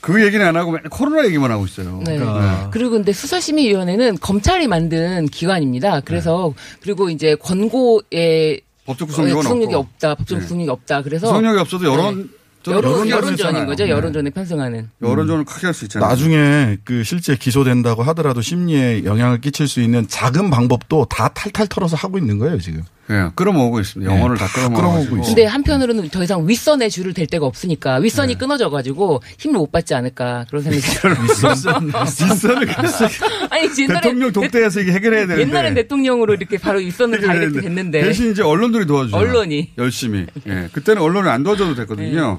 그 0.00 0.24
얘기는 0.24 0.44
안 0.46 0.56
하고 0.56 0.72
맨날 0.72 0.88
코로나 0.88 1.24
얘기만 1.26 1.50
하고 1.50 1.66
있어요. 1.66 2.02
네. 2.06 2.18
네. 2.18 2.24
그리고 2.70 2.90
근데 2.92 3.12
수사심의위원회는 3.12 4.18
검찰이 4.20 4.68
만든 4.68 5.26
기관입니다. 5.26 6.00
그래서 6.00 6.54
그리고 6.80 7.10
이제 7.10 7.34
권고에 7.36 8.60
법적 8.86 9.08
구속력은 9.08 9.42
구속력이 9.42 9.74
없고. 9.74 9.88
없다, 9.94 10.14
법적 10.14 10.38
네. 10.38 10.42
구속력이 10.42 10.70
없다. 10.70 11.02
그래서 11.02 11.26
구속력이 11.26 11.58
없어도 11.60 11.84
여론 11.86 12.30
저는 12.62 12.78
여론 12.78 13.10
여론전인. 13.10 13.66
거죠. 13.66 13.84
네. 13.84 13.90
여론전에 13.90 14.30
편승하는. 14.30 14.88
여론전을 15.02 15.44
크게 15.44 15.66
할 15.66 15.74
수 15.74 15.84
있잖아요. 15.84 16.08
나중에 16.08 16.78
그 16.84 17.04
실제 17.04 17.36
기소된다고 17.36 18.02
하더라도 18.04 18.40
심리에 18.40 19.04
영향을 19.04 19.42
끼칠 19.42 19.68
수 19.68 19.82
있는 19.82 20.08
작은 20.08 20.48
방법도 20.48 21.06
다 21.10 21.28
탈탈 21.28 21.66
털어서 21.66 21.96
하고 21.96 22.16
있는 22.16 22.38
거예요 22.38 22.58
지금. 22.60 22.82
예, 23.10 23.30
끌어모으고 23.34 23.80
있습니다. 23.80 24.10
영혼을 24.10 24.36
다 24.36 24.46
끌어모으고 24.48 24.80
끌어모으고 24.80 25.16
있어요. 25.16 25.26
근데 25.26 25.44
한편으로는 25.44 26.08
더 26.08 26.22
이상 26.22 26.48
윗선의 26.48 26.90
줄을 26.90 27.12
댈 27.12 27.26
데가 27.26 27.44
없으니까 27.46 27.96
윗선이 27.96 28.34
네. 28.34 28.38
끊어져 28.38 28.70
가지고 28.70 29.22
힘을 29.38 29.58
못 29.58 29.70
받지 29.70 29.94
않을까 29.94 30.46
그런 30.48 30.62
생각이 30.62 30.82
들어요. 30.82 31.16
윗선을 31.22 32.68
아니 33.50 33.68
옛날에 33.78 34.00
대통령 34.00 34.32
독대해서 34.32 34.80
이게 34.80 34.92
해결해야 34.92 35.26
되는데. 35.26 35.42
옛날엔 35.42 35.74
대통령으로 35.74 36.34
이렇게 36.34 36.56
바로 36.58 36.78
윗선을 36.78 37.20
다 37.20 37.34
이렇게 37.34 37.60
됐는데 37.60 38.02
대신 38.02 38.30
이제 38.30 38.42
언론들이 38.42 38.86
도와주죠. 38.86 39.16
언론이. 39.16 39.72
열심히. 39.76 40.26
예. 40.46 40.68
그때는 40.72 41.02
언론이 41.02 41.28
안 41.28 41.42
도와줘도 41.42 41.74
됐거든요. 41.74 42.38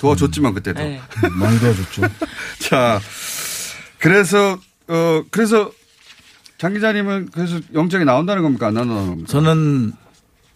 도와줬지만 0.00 0.54
그때도. 0.54 0.80
네. 0.80 1.00
많이 1.38 1.58
도와줬죠. 1.58 2.02
자, 2.60 3.00
그래서 3.98 4.58
어 4.86 5.22
그래서 5.30 5.70
장 6.58 6.74
기자님은 6.74 7.28
그래서 7.32 7.60
영장이 7.72 8.04
나온다는 8.04 8.42
겁니까 8.42 8.66
안 8.66 8.74
나온다는 8.74 9.06
겁니까? 9.08 9.28
저는 9.30 9.92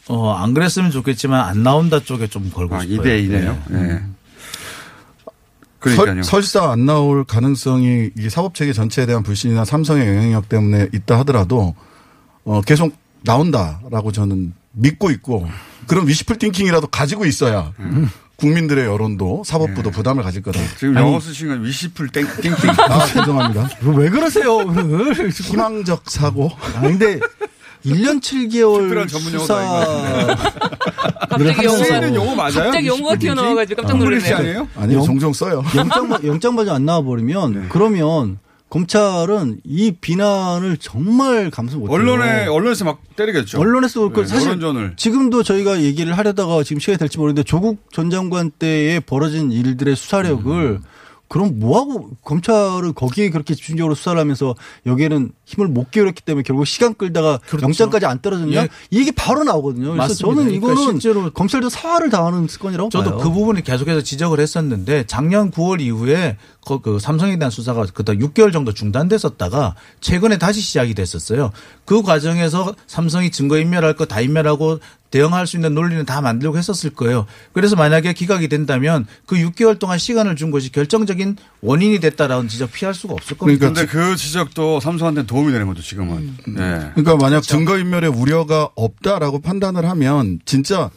어, 0.09 0.33
안 0.33 0.53
그랬으면 0.53 0.91
좋겠지만 0.91 1.41
안 1.41 1.63
나온다 1.63 2.01
쪽에 2.01 2.27
좀 2.27 2.51
걸고 2.51 2.75
아, 2.75 2.81
싶어요. 2.81 3.01
2대 3.01 3.29
2네요. 3.29 3.59
네. 3.69 3.89
예. 3.89 4.03
그러니까요. 5.79 6.23
설, 6.23 6.43
설사 6.43 6.71
안 6.73 6.87
나올 6.87 7.25
가능성이 7.25 8.11
이 8.17 8.29
사법 8.29 8.55
체계 8.55 8.73
전체에 8.73 9.07
대한 9.07 9.23
불신이나 9.23 9.65
삼성의 9.65 10.07
영향력 10.07 10.49
때문에 10.49 10.89
있다 10.93 11.19
하더라도 11.21 11.75
어, 12.45 12.61
계속 12.63 12.95
나온다라고 13.23 14.11
저는 14.11 14.55
믿고 14.73 15.11
있고 15.13 15.49
그런 15.87 16.09
위시풀 16.09 16.37
띵킹이라도 16.39 16.89
가지고 16.89 17.27
있어야 17.27 17.73
국민들의 18.47 18.87
여론도 18.87 19.45
사법부도 19.47 19.93
부담을 19.93 20.25
가질 20.25 20.43
거다. 20.43 20.59
지금 20.77 20.97
아니, 20.97 21.07
영어 21.07 21.21
쓰신 21.21 21.47
건 21.49 21.65
wishful 21.65 22.09
think, 22.09 22.27
thinking. 22.41 22.71
아, 22.77 23.07
죄송합니다. 23.07 23.69
왜 23.83 24.11
그러세요? 24.11 24.59
희망적 25.31 26.11
사고. 26.11 26.51
아, 26.75 26.81
근데 26.81 27.21
1년 27.87 28.21
7개월 28.21 28.81
특별한 28.81 29.07
전문 29.09 29.33
용어도 29.35 29.47
수사 29.55 30.37
갑자기 31.29 31.65
영어가 31.65 31.85
쓰이는 31.85 32.15
용어 32.17 32.35
맞아요? 32.35 32.53
갑자기 32.55 32.87
영어가 32.89 33.17
튀어나와가지고 33.17 33.83
깜짝 33.83 33.95
English 33.99 34.27
놀랐네요. 34.31 34.51
아니에요? 34.59 34.69
아니 34.77 34.95
영- 34.95 35.05
종종 35.05 35.33
써요. 35.33 35.63
영장 35.77 36.11
영장반이 36.25 36.71
안 36.71 36.85
나와 36.85 37.03
버리면 37.03 37.69
그러면 37.69 38.39
검찰은 38.73 39.61
이 39.65 39.93
비난을 40.01 40.79
정말 40.79 41.51
감수 41.51 41.77
못해요. 41.77 41.95
언론에 41.95 42.47
언론에서 42.47 42.87
막 42.87 43.03
때리겠죠. 43.17 43.61
언론에서 43.61 44.09
걸 44.09 44.25
네, 44.25 44.31
사실 44.31 44.49
여론전을. 44.49 44.95
지금도 44.97 45.43
저희가 45.43 45.83
얘기를 45.83 46.17
하려다가 46.17 46.63
지금 46.63 46.81
시간이 46.81 46.97
될지 46.97 47.19
모르는데 47.19 47.43
조국 47.43 47.93
전 47.93 48.09
장관 48.09 48.51
때에 48.51 48.99
벌어진 49.01 49.53
일들의 49.53 49.95
수사력을 49.95 50.81
그럼 51.29 51.59
뭐하고 51.59 52.13
검찰은 52.23 52.95
거기에 52.95 53.29
그렇게 53.29 53.55
집중적으로 53.55 53.95
수사를 53.95 54.19
하면서 54.19 54.55
여기에는 54.87 55.33
힘을 55.53 55.69
못 55.69 55.91
기울였기 55.91 56.23
때문에 56.23 56.43
결국 56.45 56.67
시간 56.67 56.95
끌다가 56.95 57.41
영장까지 57.61 58.07
안 58.07 58.21
떨어졌냐 58.21 58.63
예. 58.63 58.69
이게 58.91 59.11
바로 59.11 59.43
나오거든요. 59.43 59.93
그래서 59.93 59.97
맞습니다. 59.97 60.21
저는 60.21 60.45
그러니까 60.61 60.73
이거는 60.73 61.01
실제로 61.01 61.31
검찰도 61.31 61.69
사활을 61.69 62.11
당하는 62.11 62.47
사건이라고 62.49 62.91
저도 62.91 63.11
봐요. 63.11 63.19
그 63.19 63.31
부분을 63.31 63.63
계속해서 63.63 64.03
지적을 64.03 64.39
했었는데 64.39 65.05
작년 65.07 65.51
9월 65.51 65.81
이후에 65.81 66.37
그, 66.65 66.81
그 66.81 66.99
삼성에 67.01 67.39
대한 67.39 67.51
수사가 67.51 67.87
그다 67.93 68.13
6개월 68.13 68.53
정도 68.53 68.73
중단됐었다가 68.73 69.75
최근에 70.01 70.39
다시 70.39 70.61
시작이 70.61 70.95
됐었어요. 70.95 71.51
그 71.85 72.03
과정에서 72.03 72.75
삼성이 72.87 73.31
증거 73.31 73.59
인멸할 73.59 73.97
거 73.97 74.13
다 74.13 74.21
인멸하고 74.21 74.79
대응할 75.11 75.47
수 75.47 75.57
있는 75.57 75.75
논리는 75.75 76.05
다 76.07 76.21
만들고 76.21 76.57
했었을 76.57 76.91
거예요. 76.91 77.27
그래서 77.53 77.77
만약에 77.77 78.13
기각이 78.13 78.49
된다면 78.49 79.07
그 79.27 79.37
6개월 79.37 79.79
동안 79.79 79.99
시간을 79.99 80.37
준 80.37 80.51
것이 80.51 80.73
결정적인 80.73 81.37
원인이 81.61 81.99
됐다라는 82.01 82.49
지적 82.49 82.73
피할 82.73 82.95
수가 82.95 83.15
없을 83.15 83.37
겁니다. 83.37 83.59
그런데 83.71 83.87
그 83.87 84.17
지적도 84.17 84.81
삼성한테 84.81 85.27
도 85.27 85.42
움이 85.43 85.53
되는 85.53 85.67
거죠 85.67 85.83
지금은. 85.83 86.37
네. 86.47 86.91
그러니까 86.95 87.17
만약 87.17 87.43
증거 87.43 87.79
인멸의 87.79 88.11
우려가 88.11 88.69
없다라고 88.75 89.41
판단을 89.41 89.89
하면 89.89 90.41
진짜 90.45 90.91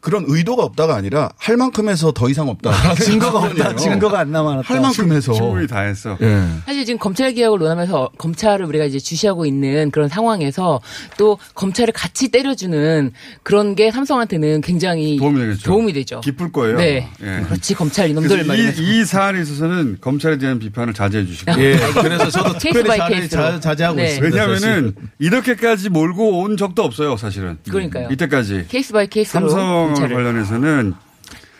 그런 0.00 0.24
의도가 0.28 0.62
없다가 0.62 0.94
아니라 0.94 1.30
할 1.36 1.56
만큼에서 1.56 2.12
더 2.12 2.28
이상 2.28 2.48
없다. 2.48 2.94
증거가 2.94 3.40
없다. 3.40 3.74
증거가 3.74 4.20
안 4.20 4.30
남아났다. 4.30 4.72
할 4.72 4.80
만큼 4.80 5.12
해서. 5.12 5.32
충분히 5.32 5.66
다 5.66 5.80
했어. 5.80 6.16
예. 6.20 6.46
사실 6.64 6.84
지금 6.84 6.98
검찰 6.98 7.34
개혁을 7.34 7.58
논하면서 7.58 8.10
검찰을 8.16 8.66
우리가 8.66 8.84
이제 8.84 8.98
주시하고 8.98 9.46
있는 9.46 9.90
그런 9.90 10.08
상황에서 10.08 10.80
또 11.16 11.38
검찰을 11.54 11.92
같이 11.92 12.28
때려주는 12.28 13.12
그런 13.42 13.74
게 13.74 13.90
삼성한테는 13.90 14.60
굉장히 14.60 15.16
도움이 15.16 15.40
되겠죠. 15.40 15.62
도움이 15.70 15.92
되죠. 15.92 16.20
기쁠 16.20 16.52
거예요. 16.52 16.76
네. 16.76 17.08
예. 17.22 17.42
그렇지 17.46 17.74
검찰 17.74 18.08
이놈들 18.10 18.44
말이면서. 18.44 18.82
이, 18.82 19.00
이 19.00 19.04
사안에 19.04 19.42
있어서는 19.42 19.98
검찰에 20.00 20.38
대한 20.38 20.60
비판을 20.60 20.94
자제해 20.94 21.26
주시고. 21.26 21.52
예. 21.60 21.78
그래서 22.00 22.30
저도 22.30 22.52
케이스 22.58 22.74
특별히 22.74 22.98
by 22.98 23.10
자제. 23.14 23.28
자, 23.28 23.58
자제하고 23.58 23.96
네. 23.96 24.06
있습니다. 24.06 24.46
왜냐하면은 24.46 24.94
이렇게까지 25.18 25.88
몰고 25.88 26.42
온 26.42 26.56
적도 26.56 26.84
없어요, 26.84 27.16
사실은. 27.16 27.58
그러니까요. 27.68 28.08
이때까지. 28.12 28.66
case 28.68 28.92
by 28.92 29.08
case로 29.08 29.48
삼성 29.48 29.95
검찰을. 30.00 30.14
관련해서는 30.16 30.94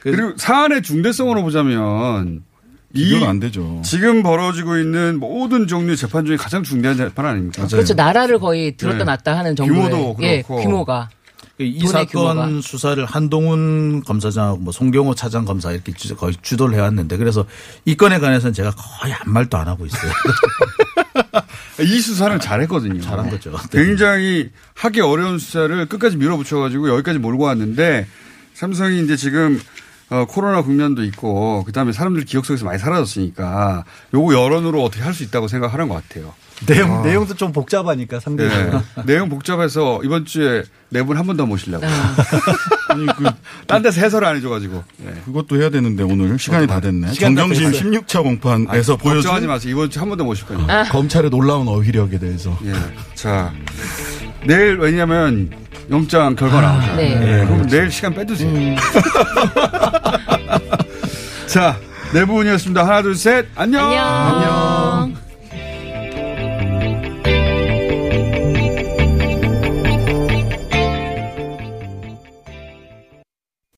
그리고 0.01 0.35
사안의 0.37 0.83
중대성으로 0.83 1.43
보자면 1.43 2.43
이 2.95 3.05
비교가 3.05 3.29
안 3.29 3.41
되죠. 3.41 3.83
지금 3.85 4.23
벌어지고 4.23 4.79
있는 4.79 5.19
모든 5.19 5.67
종류의 5.67 5.97
재판 5.97 6.25
중에 6.25 6.37
가장 6.37 6.63
중대한 6.63 6.97
재판 6.97 7.27
아닙니까? 7.27 7.67
그렇죠. 7.67 7.95
나라를 7.95 8.39
거의 8.39 8.77
들었다 8.77 8.99
네. 8.99 9.05
놨다 9.05 9.37
하는 9.37 9.57
정도의 9.57 9.91
규모도 9.91 10.17
예, 10.23 10.43
그렇고. 10.43 10.63
규모가. 10.63 11.09
이 11.59 11.79
돈의 11.79 11.89
사건 12.07 12.07
규모가. 12.37 12.61
수사를 12.63 13.03
한동훈 13.07 14.03
검사장, 14.05 14.59
뭐 14.61 14.73
송경호 14.73 15.15
차장 15.15 15.45
검사 15.47 15.73
이렇게 15.73 15.93
주- 15.93 16.15
거의 16.15 16.35
주도를 16.43 16.75
해왔는데 16.75 17.17
그래서 17.17 17.47
이 17.87 17.97
건에 17.97 18.19
관해서는 18.19 18.53
제가 18.53 18.73
거의 18.73 19.15
아무 19.15 19.33
말도 19.33 19.57
안 19.57 19.67
하고 19.67 19.87
있어요. 19.87 20.13
이 21.81 22.01
수사는 22.01 22.39
잘했거든요. 22.41 23.01
잘한 23.01 23.31
거죠. 23.31 23.53
네. 23.71 23.85
굉장히 23.85 24.51
하기 24.75 25.01
어려운 25.01 25.39
수사를 25.39 25.87
끝까지 25.87 26.17
밀어붙여가지고 26.17 26.89
여기까지 26.91 27.19
몰고 27.19 27.45
왔는데 27.45 28.07
삼성이 28.55 29.03
이제 29.03 29.17
지금 29.17 29.61
어, 30.09 30.25
코로나 30.27 30.63
국면도 30.63 31.03
있고 31.05 31.65
그다음에 31.65 31.93
사람들 31.93 32.25
기억 32.27 32.47
속에서 32.47 32.65
많이 32.65 32.79
사라졌으니까 32.79 33.85
요거 34.15 34.35
여론으로 34.35 34.83
어떻게 34.85 35.03
할 35.03 35.13
수 35.15 35.23
있다고 35.25 35.49
생각하는 35.49 35.89
것 35.89 35.95
같아요. 36.07 36.35
내용 36.65 37.01
아. 37.01 37.03
내용도 37.03 37.35
좀 37.35 37.53
복잡하니까 37.53 38.19
상대가. 38.19 38.57
네. 38.57 38.73
내용 39.05 39.29
복잡해서 39.29 40.01
이번 40.05 40.25
주에 40.25 40.63
네 40.89 41.03
분 41.03 41.19
한 41.19 41.27
번 41.27 41.37
더 41.37 41.45
모시려고. 41.45 41.85
아니 42.89 43.05
그딴 43.07 43.83
데서 43.83 44.01
해설을 44.01 44.27
안 44.27 44.37
해줘가지고. 44.37 44.83
네. 44.99 45.13
그것도 45.27 45.61
해야 45.61 45.69
되는데 45.69 46.03
오늘 46.03 46.39
시간이 46.39 46.67
다 46.67 46.81
됐네. 46.81 47.13
정경심 47.13 47.73
됐어요. 47.73 47.91
16차 47.91 48.23
공판에서 48.23 48.93
아니, 48.95 49.03
보여준 49.03 49.23
걱정하지 49.23 49.47
마세요. 49.49 49.73
이번 49.73 49.91
주 49.91 50.01
한 50.01 50.09
번 50.09 50.17
더 50.17 50.25
모실 50.25 50.47
거예요. 50.47 50.67
검찰의 50.91 51.29
놀라운 51.31 51.69
어휘력에 51.69 52.19
대해서. 52.19 52.57
예. 52.65 52.73
자, 53.15 53.53
내일 54.47 54.79
왜냐면 54.79 55.51
영장 55.91 56.35
결과 56.37 56.61
나오잖아요. 56.63 56.97
네. 57.21 57.45
그럼 57.47 57.67
내일 57.69 57.91
시간 57.91 58.15
빼두세요. 58.15 58.77
자, 61.47 61.77
네 62.13 62.25
분이었습니다. 62.25 62.87
하나, 62.87 63.03
둘, 63.03 63.15
셋. 63.15 63.47
안녕. 63.57 63.91
안녕. 63.91 65.26